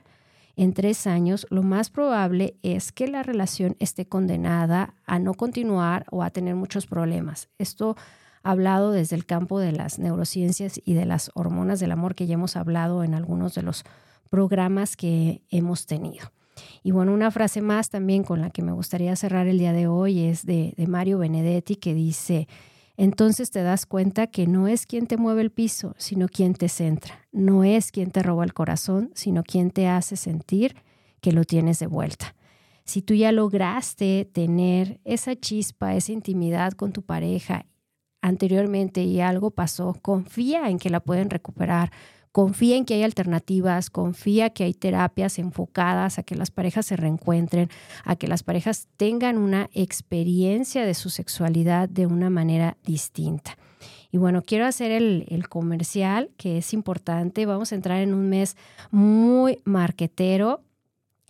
en 0.56 0.74
tres 0.74 1.06
años, 1.06 1.46
lo 1.50 1.62
más 1.62 1.90
probable 1.90 2.56
es 2.62 2.92
que 2.92 3.08
la 3.08 3.22
relación 3.22 3.76
esté 3.78 4.06
condenada 4.06 4.94
a 5.06 5.18
no 5.18 5.34
continuar 5.34 6.04
o 6.10 6.22
a 6.22 6.30
tener 6.30 6.54
muchos 6.54 6.86
problemas. 6.86 7.48
Esto 7.58 7.96
hablado 8.42 8.92
desde 8.92 9.16
el 9.16 9.24
campo 9.24 9.58
de 9.58 9.72
las 9.72 9.98
neurociencias 9.98 10.80
y 10.84 10.94
de 10.94 11.06
las 11.06 11.30
hormonas 11.34 11.80
del 11.80 11.92
amor 11.92 12.14
que 12.14 12.26
ya 12.26 12.34
hemos 12.34 12.56
hablado 12.56 13.04
en 13.04 13.14
algunos 13.14 13.54
de 13.54 13.62
los 13.62 13.84
programas 14.28 14.96
que 14.96 15.42
hemos 15.50 15.86
tenido. 15.86 16.32
Y 16.82 16.90
bueno, 16.90 17.14
una 17.14 17.30
frase 17.30 17.62
más 17.62 17.88
también 17.88 18.24
con 18.24 18.40
la 18.40 18.50
que 18.50 18.62
me 18.62 18.72
gustaría 18.72 19.16
cerrar 19.16 19.46
el 19.46 19.58
día 19.58 19.72
de 19.72 19.86
hoy 19.86 20.24
es 20.24 20.44
de, 20.44 20.74
de 20.76 20.86
Mario 20.86 21.18
Benedetti 21.18 21.76
que 21.76 21.94
dice, 21.94 22.46
entonces 22.96 23.50
te 23.50 23.62
das 23.62 23.86
cuenta 23.86 24.26
que 24.26 24.46
no 24.46 24.68
es 24.68 24.86
quien 24.86 25.06
te 25.06 25.16
mueve 25.16 25.42
el 25.42 25.50
piso, 25.50 25.94
sino 25.96 26.28
quien 26.28 26.54
te 26.54 26.68
centra. 26.68 27.26
No 27.32 27.64
es 27.64 27.90
quien 27.90 28.10
te 28.10 28.22
roba 28.22 28.44
el 28.44 28.52
corazón, 28.52 29.10
sino 29.14 29.42
quien 29.42 29.70
te 29.70 29.88
hace 29.88 30.16
sentir 30.16 30.76
que 31.20 31.32
lo 31.32 31.44
tienes 31.44 31.78
de 31.78 31.86
vuelta. 31.86 32.34
Si 32.84 33.00
tú 33.00 33.14
ya 33.14 33.32
lograste 33.32 34.28
tener 34.30 35.00
esa 35.04 35.36
chispa, 35.36 35.94
esa 35.94 36.12
intimidad 36.12 36.72
con 36.72 36.92
tu 36.92 37.02
pareja 37.02 37.66
anteriormente 38.20 39.02
y 39.02 39.20
algo 39.20 39.50
pasó, 39.50 39.96
confía 40.02 40.68
en 40.68 40.78
que 40.78 40.90
la 40.90 41.00
pueden 41.00 41.30
recuperar 41.30 41.92
confía 42.32 42.76
en 42.76 42.86
que 42.86 42.94
hay 42.94 43.02
alternativas, 43.02 43.90
confía 43.90 44.50
que 44.50 44.64
hay 44.64 44.72
terapias 44.72 45.38
enfocadas 45.38 46.18
a 46.18 46.22
que 46.22 46.34
las 46.34 46.50
parejas 46.50 46.86
se 46.86 46.96
reencuentren, 46.96 47.68
a 48.04 48.16
que 48.16 48.26
las 48.26 48.42
parejas 48.42 48.88
tengan 48.96 49.36
una 49.36 49.68
experiencia 49.72 50.84
de 50.84 50.94
su 50.94 51.10
sexualidad 51.10 51.90
de 51.90 52.06
una 52.06 52.30
manera 52.30 52.78
distinta. 52.84 53.58
Y 54.10 54.18
bueno, 54.18 54.42
quiero 54.42 54.66
hacer 54.66 54.90
el, 54.90 55.48
comercial, 55.48 56.30
que 56.36 56.58
es 56.58 56.72
importante. 56.74 57.46
Vamos 57.46 57.72
a 57.72 57.74
entrar 57.74 58.00
en 58.00 58.12
un 58.14 58.28
mes 58.28 58.56
muy 58.90 59.58
marquetero 59.64 60.62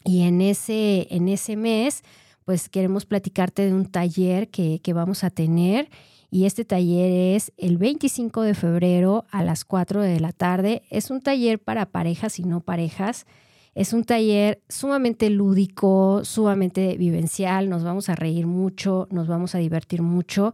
y 0.05 0.23
en 0.23 0.41
ese, 0.41 1.07
en 1.11 1.29
ese 1.29 1.57
mes, 1.57 2.03
pues 2.45 2.69
queremos 2.69 3.07
platicarte 3.07 3.67
de 3.67 3.73
un 3.73 3.87
taller 3.87 4.49
que, 4.49 4.81
que 4.83 4.93
vamos 4.93 5.23
a 5.23 5.31
tener 5.31 5.89
y 6.33 6.47
este 6.47 6.65
taller 6.65 7.37
es 7.37 7.53
el 7.59 7.77
25 7.77 8.41
de 8.41 8.55
febrero 8.55 9.27
a 9.31 9.45
las 9.45 9.67
4 9.67 10.01
de 10.01 10.19
la 10.19 10.33
tarde. 10.33 10.83
Es 10.89 11.11
un 11.11 11.21
taller 11.21 11.59
para 11.59 11.85
parejas 11.85 12.39
y 12.39 12.45
no 12.45 12.61
parejas. 12.61 13.27
Es 13.75 13.95
un 13.95 14.05
taller 14.05 14.63
sumamente 14.69 15.31
lúdico, 15.31 16.25
sumamente 16.25 16.97
vivencial, 16.99 17.71
nos 17.71 17.83
vamos 17.85 18.11
a 18.11 18.15
reír 18.15 18.47
mucho, 18.47 19.09
nos 19.11 19.29
vamos 19.29 19.55
a 19.55 19.59
divertir 19.59 20.03
mucho. 20.03 20.53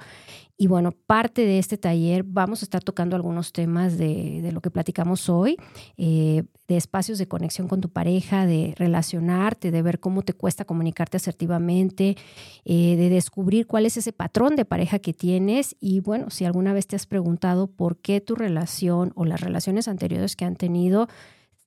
Y 0.60 0.66
bueno, 0.66 0.90
parte 0.90 1.42
de 1.42 1.60
este 1.60 1.78
taller 1.78 2.24
vamos 2.24 2.62
a 2.62 2.64
estar 2.64 2.82
tocando 2.82 3.14
algunos 3.14 3.52
temas 3.52 3.96
de, 3.96 4.50
lo 4.52 4.60
que 4.60 4.72
platicamos 4.72 5.28
hoy, 5.28 5.56
eh, 5.96 6.42
de 6.66 6.76
espacios 6.76 7.18
de 7.18 7.28
conexión 7.28 7.68
con 7.68 7.80
tu 7.80 7.90
pareja, 7.90 8.44
de 8.44 8.74
relacionarte, 8.76 9.70
de 9.70 9.82
ver 9.82 10.00
cómo 10.00 10.22
te 10.22 10.32
cuesta 10.32 10.64
comunicarte 10.64 11.16
asertivamente, 11.16 12.16
eh, 12.64 12.96
de 12.96 13.08
descubrir 13.08 13.68
cuál 13.68 13.86
es 13.86 13.96
ese 13.96 14.12
patrón 14.12 14.56
de 14.56 14.64
pareja 14.64 14.98
que 14.98 15.12
tienes. 15.12 15.76
Y 15.78 16.00
bueno, 16.00 16.30
si 16.30 16.44
alguna 16.44 16.72
vez 16.72 16.88
te 16.88 16.96
has 16.96 17.06
preguntado 17.06 17.68
por 17.68 17.96
qué 17.96 18.20
tu 18.20 18.34
relación 18.34 19.12
o 19.14 19.24
las 19.24 19.40
relaciones 19.40 19.86
anteriores 19.86 20.34
que 20.34 20.44
han 20.44 20.56
tenido 20.56 21.08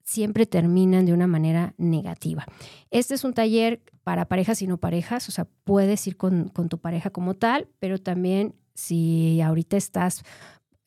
siempre 0.04 0.46
terminan 0.46 1.06
de 1.06 1.14
una 1.14 1.28
manera 1.28 1.74
negativa. 1.78 2.46
Este 2.90 3.16
es 3.16 3.24
un 3.24 3.34
taller 3.34 3.82
para 4.04 4.28
parejas 4.28 4.62
y 4.62 4.68
no 4.68 4.78
parejas, 4.78 5.30
o 5.30 5.32
sea, 5.32 5.46
puedes 5.64 6.06
ir 6.08 6.18
con, 6.18 6.50
con 6.50 6.70
tu 6.70 6.80
pareja 6.80 7.10
como 7.10 7.36
tal, 7.36 7.68
pero 7.80 7.98
también 7.98 8.56
si 8.74 9.42
ahorita 9.42 9.78
estás 9.78 10.24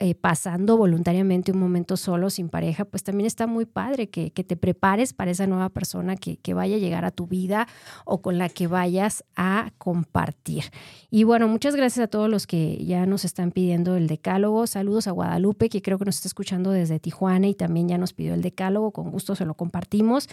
eh, 0.05 0.15
pasando 0.15 0.77
voluntariamente 0.77 1.51
un 1.51 1.59
momento 1.59 1.97
solo, 1.97 2.29
sin 2.29 2.51
pareja, 2.51 2.85
pues 2.85 3.03
también 3.03 3.27
está 3.27 3.47
muy 3.47 3.65
padre 3.65 4.11
que, 4.11 4.29
te 4.31 4.55
prepares 4.55 5.15
para 5.15 5.31
esa 5.31 5.47
nueva 5.47 5.71
persona 5.71 6.15
que, 6.15 6.37
que, 6.37 6.53
vaya 6.53 6.77
a 6.77 6.79
llegar 6.79 7.07
a 7.07 7.11
tu 7.11 7.27
vida 7.27 7.67
o 8.05 8.21
con 8.21 8.37
la 8.37 8.51
que 8.51 8.67
vayas 8.67 9.25
a 9.35 9.73
compartir. 9.79 10.65
Y 11.11 11.25
bueno, 11.25 11.49
muchas 11.49 11.75
gracias 11.75 12.05
a 12.05 12.09
todos 12.09 12.29
los 12.29 12.47
que 12.47 12.85
ya 12.85 13.07
nos 13.07 13.25
están 13.25 13.51
pidiendo 13.51 13.97
el 13.97 14.07
decálogo. 14.07 14.67
Saludos 14.67 15.07
a 15.07 15.13
Guadalupe, 15.13 15.71
que 15.71 15.81
creo 15.81 15.97
que 15.97 16.05
nos 16.05 16.17
está 16.17 16.29
escuchando 16.29 16.71
desde 16.71 17.01
Tijuana 17.01 17.49
y 17.49 17.55
también 17.55 17.89
ya 17.89 17.97
nos 17.97 18.13
pidió 18.13 18.35
el 18.35 18.43
decálogo. 18.43 18.91
Con 18.91 19.11
gusto 19.11 19.35
se 19.35 19.47
lo 19.47 19.55
compartimos. 19.55 20.29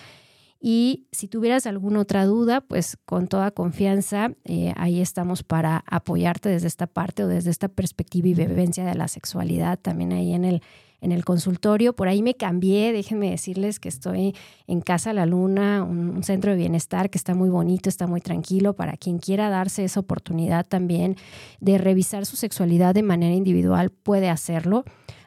Y 0.64 1.07
si 1.12 1.28
tuvieras 1.28 1.66
alguna 1.66 2.01
otra 2.01 2.24
duda, 2.26 2.62
pues 2.62 2.95
con 3.05 3.28
toda 3.28 3.49
confianza, 3.49 4.34
eh, 4.45 4.74
ahí 4.78 5.01
estamos 5.01 5.41
para 5.41 5.84
apoyarte 5.88 6.49
desde 6.49 6.68
esta 6.68 6.86
parte 6.86 7.24
o 7.24 7.28
desde 7.28 7.49
esta 7.49 7.68
perspectiva 7.68 8.28
y 8.28 8.36
vivencia 8.36 8.86
de 8.86 8.93
la 8.93 9.07
sexualidad, 9.07 9.80
también 9.80 10.14
ahí 10.14 10.34
en 10.34 10.45
el, 10.45 10.62
en 11.01 11.12
el 11.12 11.26
consultorio. 11.26 11.93
Por 11.93 12.07
ahí 12.07 12.22
me 12.22 12.36
cambié, 12.36 12.93
déjenme 12.93 13.32
decirles 13.32 13.80
que 13.80 13.89
estoy 13.89 14.36
en 14.68 14.82
Casa 14.82 15.14
La 15.14 15.26
Luna, 15.26 15.84
un, 15.84 16.22
centro 16.22 16.51
de 16.51 16.57
bienestar 16.57 17.09
que 17.09 17.18
está 17.18 17.34
muy 17.34 17.49
bonito, 17.49 17.89
está 17.89 18.05
muy 18.05 18.22
tranquilo 18.22 18.76
para 18.76 18.97
quien 18.97 19.18
quiera 19.18 19.49
darse 19.49 19.84
esa 19.84 19.99
oportunidad 19.99 20.68
también 20.68 21.16
de 21.59 21.80
revisar 21.80 22.28
su 22.28 22.36
sexualidad 22.36 22.93
de 22.93 23.01
manera 23.01 23.34
individual, 23.34 23.89
puede 23.89 24.30
hacerlo. 24.30 24.84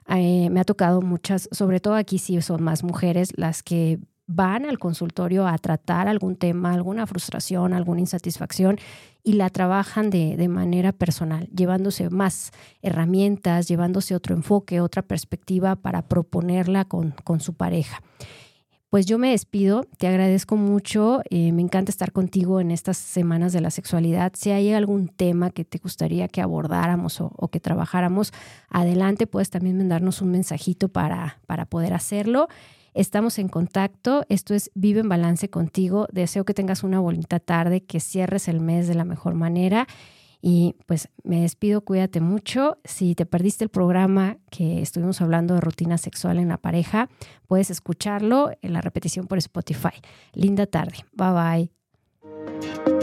Eh, 0.09 0.49
me 0.51 0.61
ha 0.61 0.65
tocado 0.65 1.03
muchas, 1.03 1.49
sobre 1.51 1.81
todo 1.81 1.95
aquí 1.95 2.19
sí 2.19 2.41
son 2.41 2.63
más 2.63 2.85
mujeres 2.85 3.33
las 3.37 3.65
que 3.65 3.99
van 4.27 4.65
al 4.65 4.79
consultorio 4.79 5.47
a 5.47 5.59
tratar 5.59 6.09
algún 6.09 6.37
tema, 6.37 6.73
alguna 6.73 7.07
frustración, 7.07 7.73
alguna 7.73 8.01
insatisfacción 8.01 8.79
y 9.23 9.35
la 9.35 9.49
trabajan 9.49 10.11
de, 10.11 10.49
manera 10.49 10.93
personal, 10.93 11.49
llevándose 11.49 12.11
más 12.11 12.53
herramientas, 12.83 13.67
llevándose 13.69 14.15
otro 14.15 14.35
enfoque, 14.35 14.81
otra 14.81 15.03
perspectiva 15.03 15.77
para 15.77 16.03
proponerla 16.03 16.85
con, 16.85 17.15
su 17.41 17.55
pareja. 17.55 18.03
Pues 18.91 19.07
yo 19.07 19.19
me 19.19 19.31
despido, 19.31 19.87
te 19.99 20.07
agradezco 20.07 20.57
mucho, 20.57 21.23
eh, 21.31 21.51
me 21.53 21.63
encanta 21.63 21.91
estar 21.91 22.13
contigo 22.13 22.61
en 22.61 22.71
estas 22.71 22.97
semanas 22.97 23.53
de 23.53 23.61
la 23.61 23.71
sexualidad. 23.71 24.33
Si 24.37 24.51
hay 24.51 24.73
algún 24.73 25.09
tema 25.09 25.51
que 25.51 25.65
te 25.65 25.79
gustaría 25.79 26.29
que 26.29 26.41
abordáramos 26.41 27.21
o, 27.21 27.33
o 27.35 27.49
que 27.49 27.59
trabajáramos, 27.59 28.33
adelante, 28.69 29.27
puedes 29.27 29.51
también 29.51 29.79
mandarnos 29.79 30.23
un 30.23 30.31
mensajito 30.31 30.91
para, 30.91 31.41
para 31.47 31.65
poder 31.65 31.93
hacerlo. 31.93 32.49
Estamos 32.95 33.39
en 33.39 33.49
contacto. 33.49 34.25
Esto 34.29 34.55
es 34.55 34.71
Vive 34.75 35.01
en 35.01 35.09
Balance 35.09 35.51
contigo. 35.51 36.07
Deseo 36.13 36.45
que 36.45 36.55
tengas 36.55 36.85
una 36.85 37.01
bonita 37.01 37.41
tarde, 37.41 37.83
que 37.83 38.01
cierres 38.01 38.49
el 38.49 38.61
mes 38.61 38.89
de 38.89 38.95
la 38.95 39.05
mejor 39.05 39.35
manera. 39.35 39.87
Y 40.41 40.77
pues 40.87 41.09
me 41.23 41.41
despido, 41.41 41.81
cuídate 41.81 42.21
mucho. 42.21 42.79
Si 42.85 43.15
te 43.15 43.25
perdiste 43.27 43.65
el 43.65 43.71
programa 43.71 44.37
que 44.51 44.83
estuvimos 44.83 45.21
hablando 45.23 45.55
de 45.55 45.61
rutina 45.61 45.97
sexual 45.97 46.39
en 46.39 46.49
la 46.49 46.59
pareja, 46.59 47.09
puedes 47.49 47.71
escucharlo 47.71 48.51
en 48.61 48.75
la 48.75 48.81
repetición 48.81 49.27
por 49.27 49.39
Spotify. 49.39 50.03
Linda 50.35 50.67
tarde. 50.67 50.99
Bye 51.15 51.71
bye. 52.23 52.94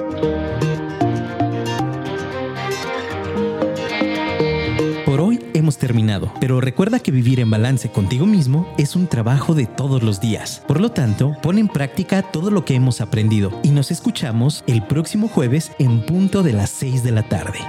Hemos 5.61 5.77
terminado, 5.77 6.33
pero 6.39 6.59
recuerda 6.59 6.99
que 6.99 7.11
vivir 7.11 7.39
en 7.39 7.49
balance 7.49 7.89
contigo 7.89 8.25
mismo 8.25 8.67
es 8.77 8.95
un 8.95 9.07
trabajo 9.07 9.53
de 9.53 9.65
todos 9.65 10.03
los 10.03 10.19
días. 10.19 10.63
Por 10.67 10.81
lo 10.81 10.91
tanto, 10.91 11.35
pon 11.41 11.57
en 11.57 11.67
práctica 11.67 12.21
todo 12.21 12.51
lo 12.51 12.65
que 12.65 12.75
hemos 12.75 12.99
aprendido 12.99 13.51
y 13.63 13.69
nos 13.69 13.91
escuchamos 13.91 14.63
el 14.67 14.83
próximo 14.83 15.27
jueves 15.27 15.71
en 15.79 16.05
punto 16.05 16.43
de 16.43 16.53
las 16.53 16.69
6 16.71 17.03
de 17.03 17.11
la 17.11 17.23
tarde. 17.23 17.59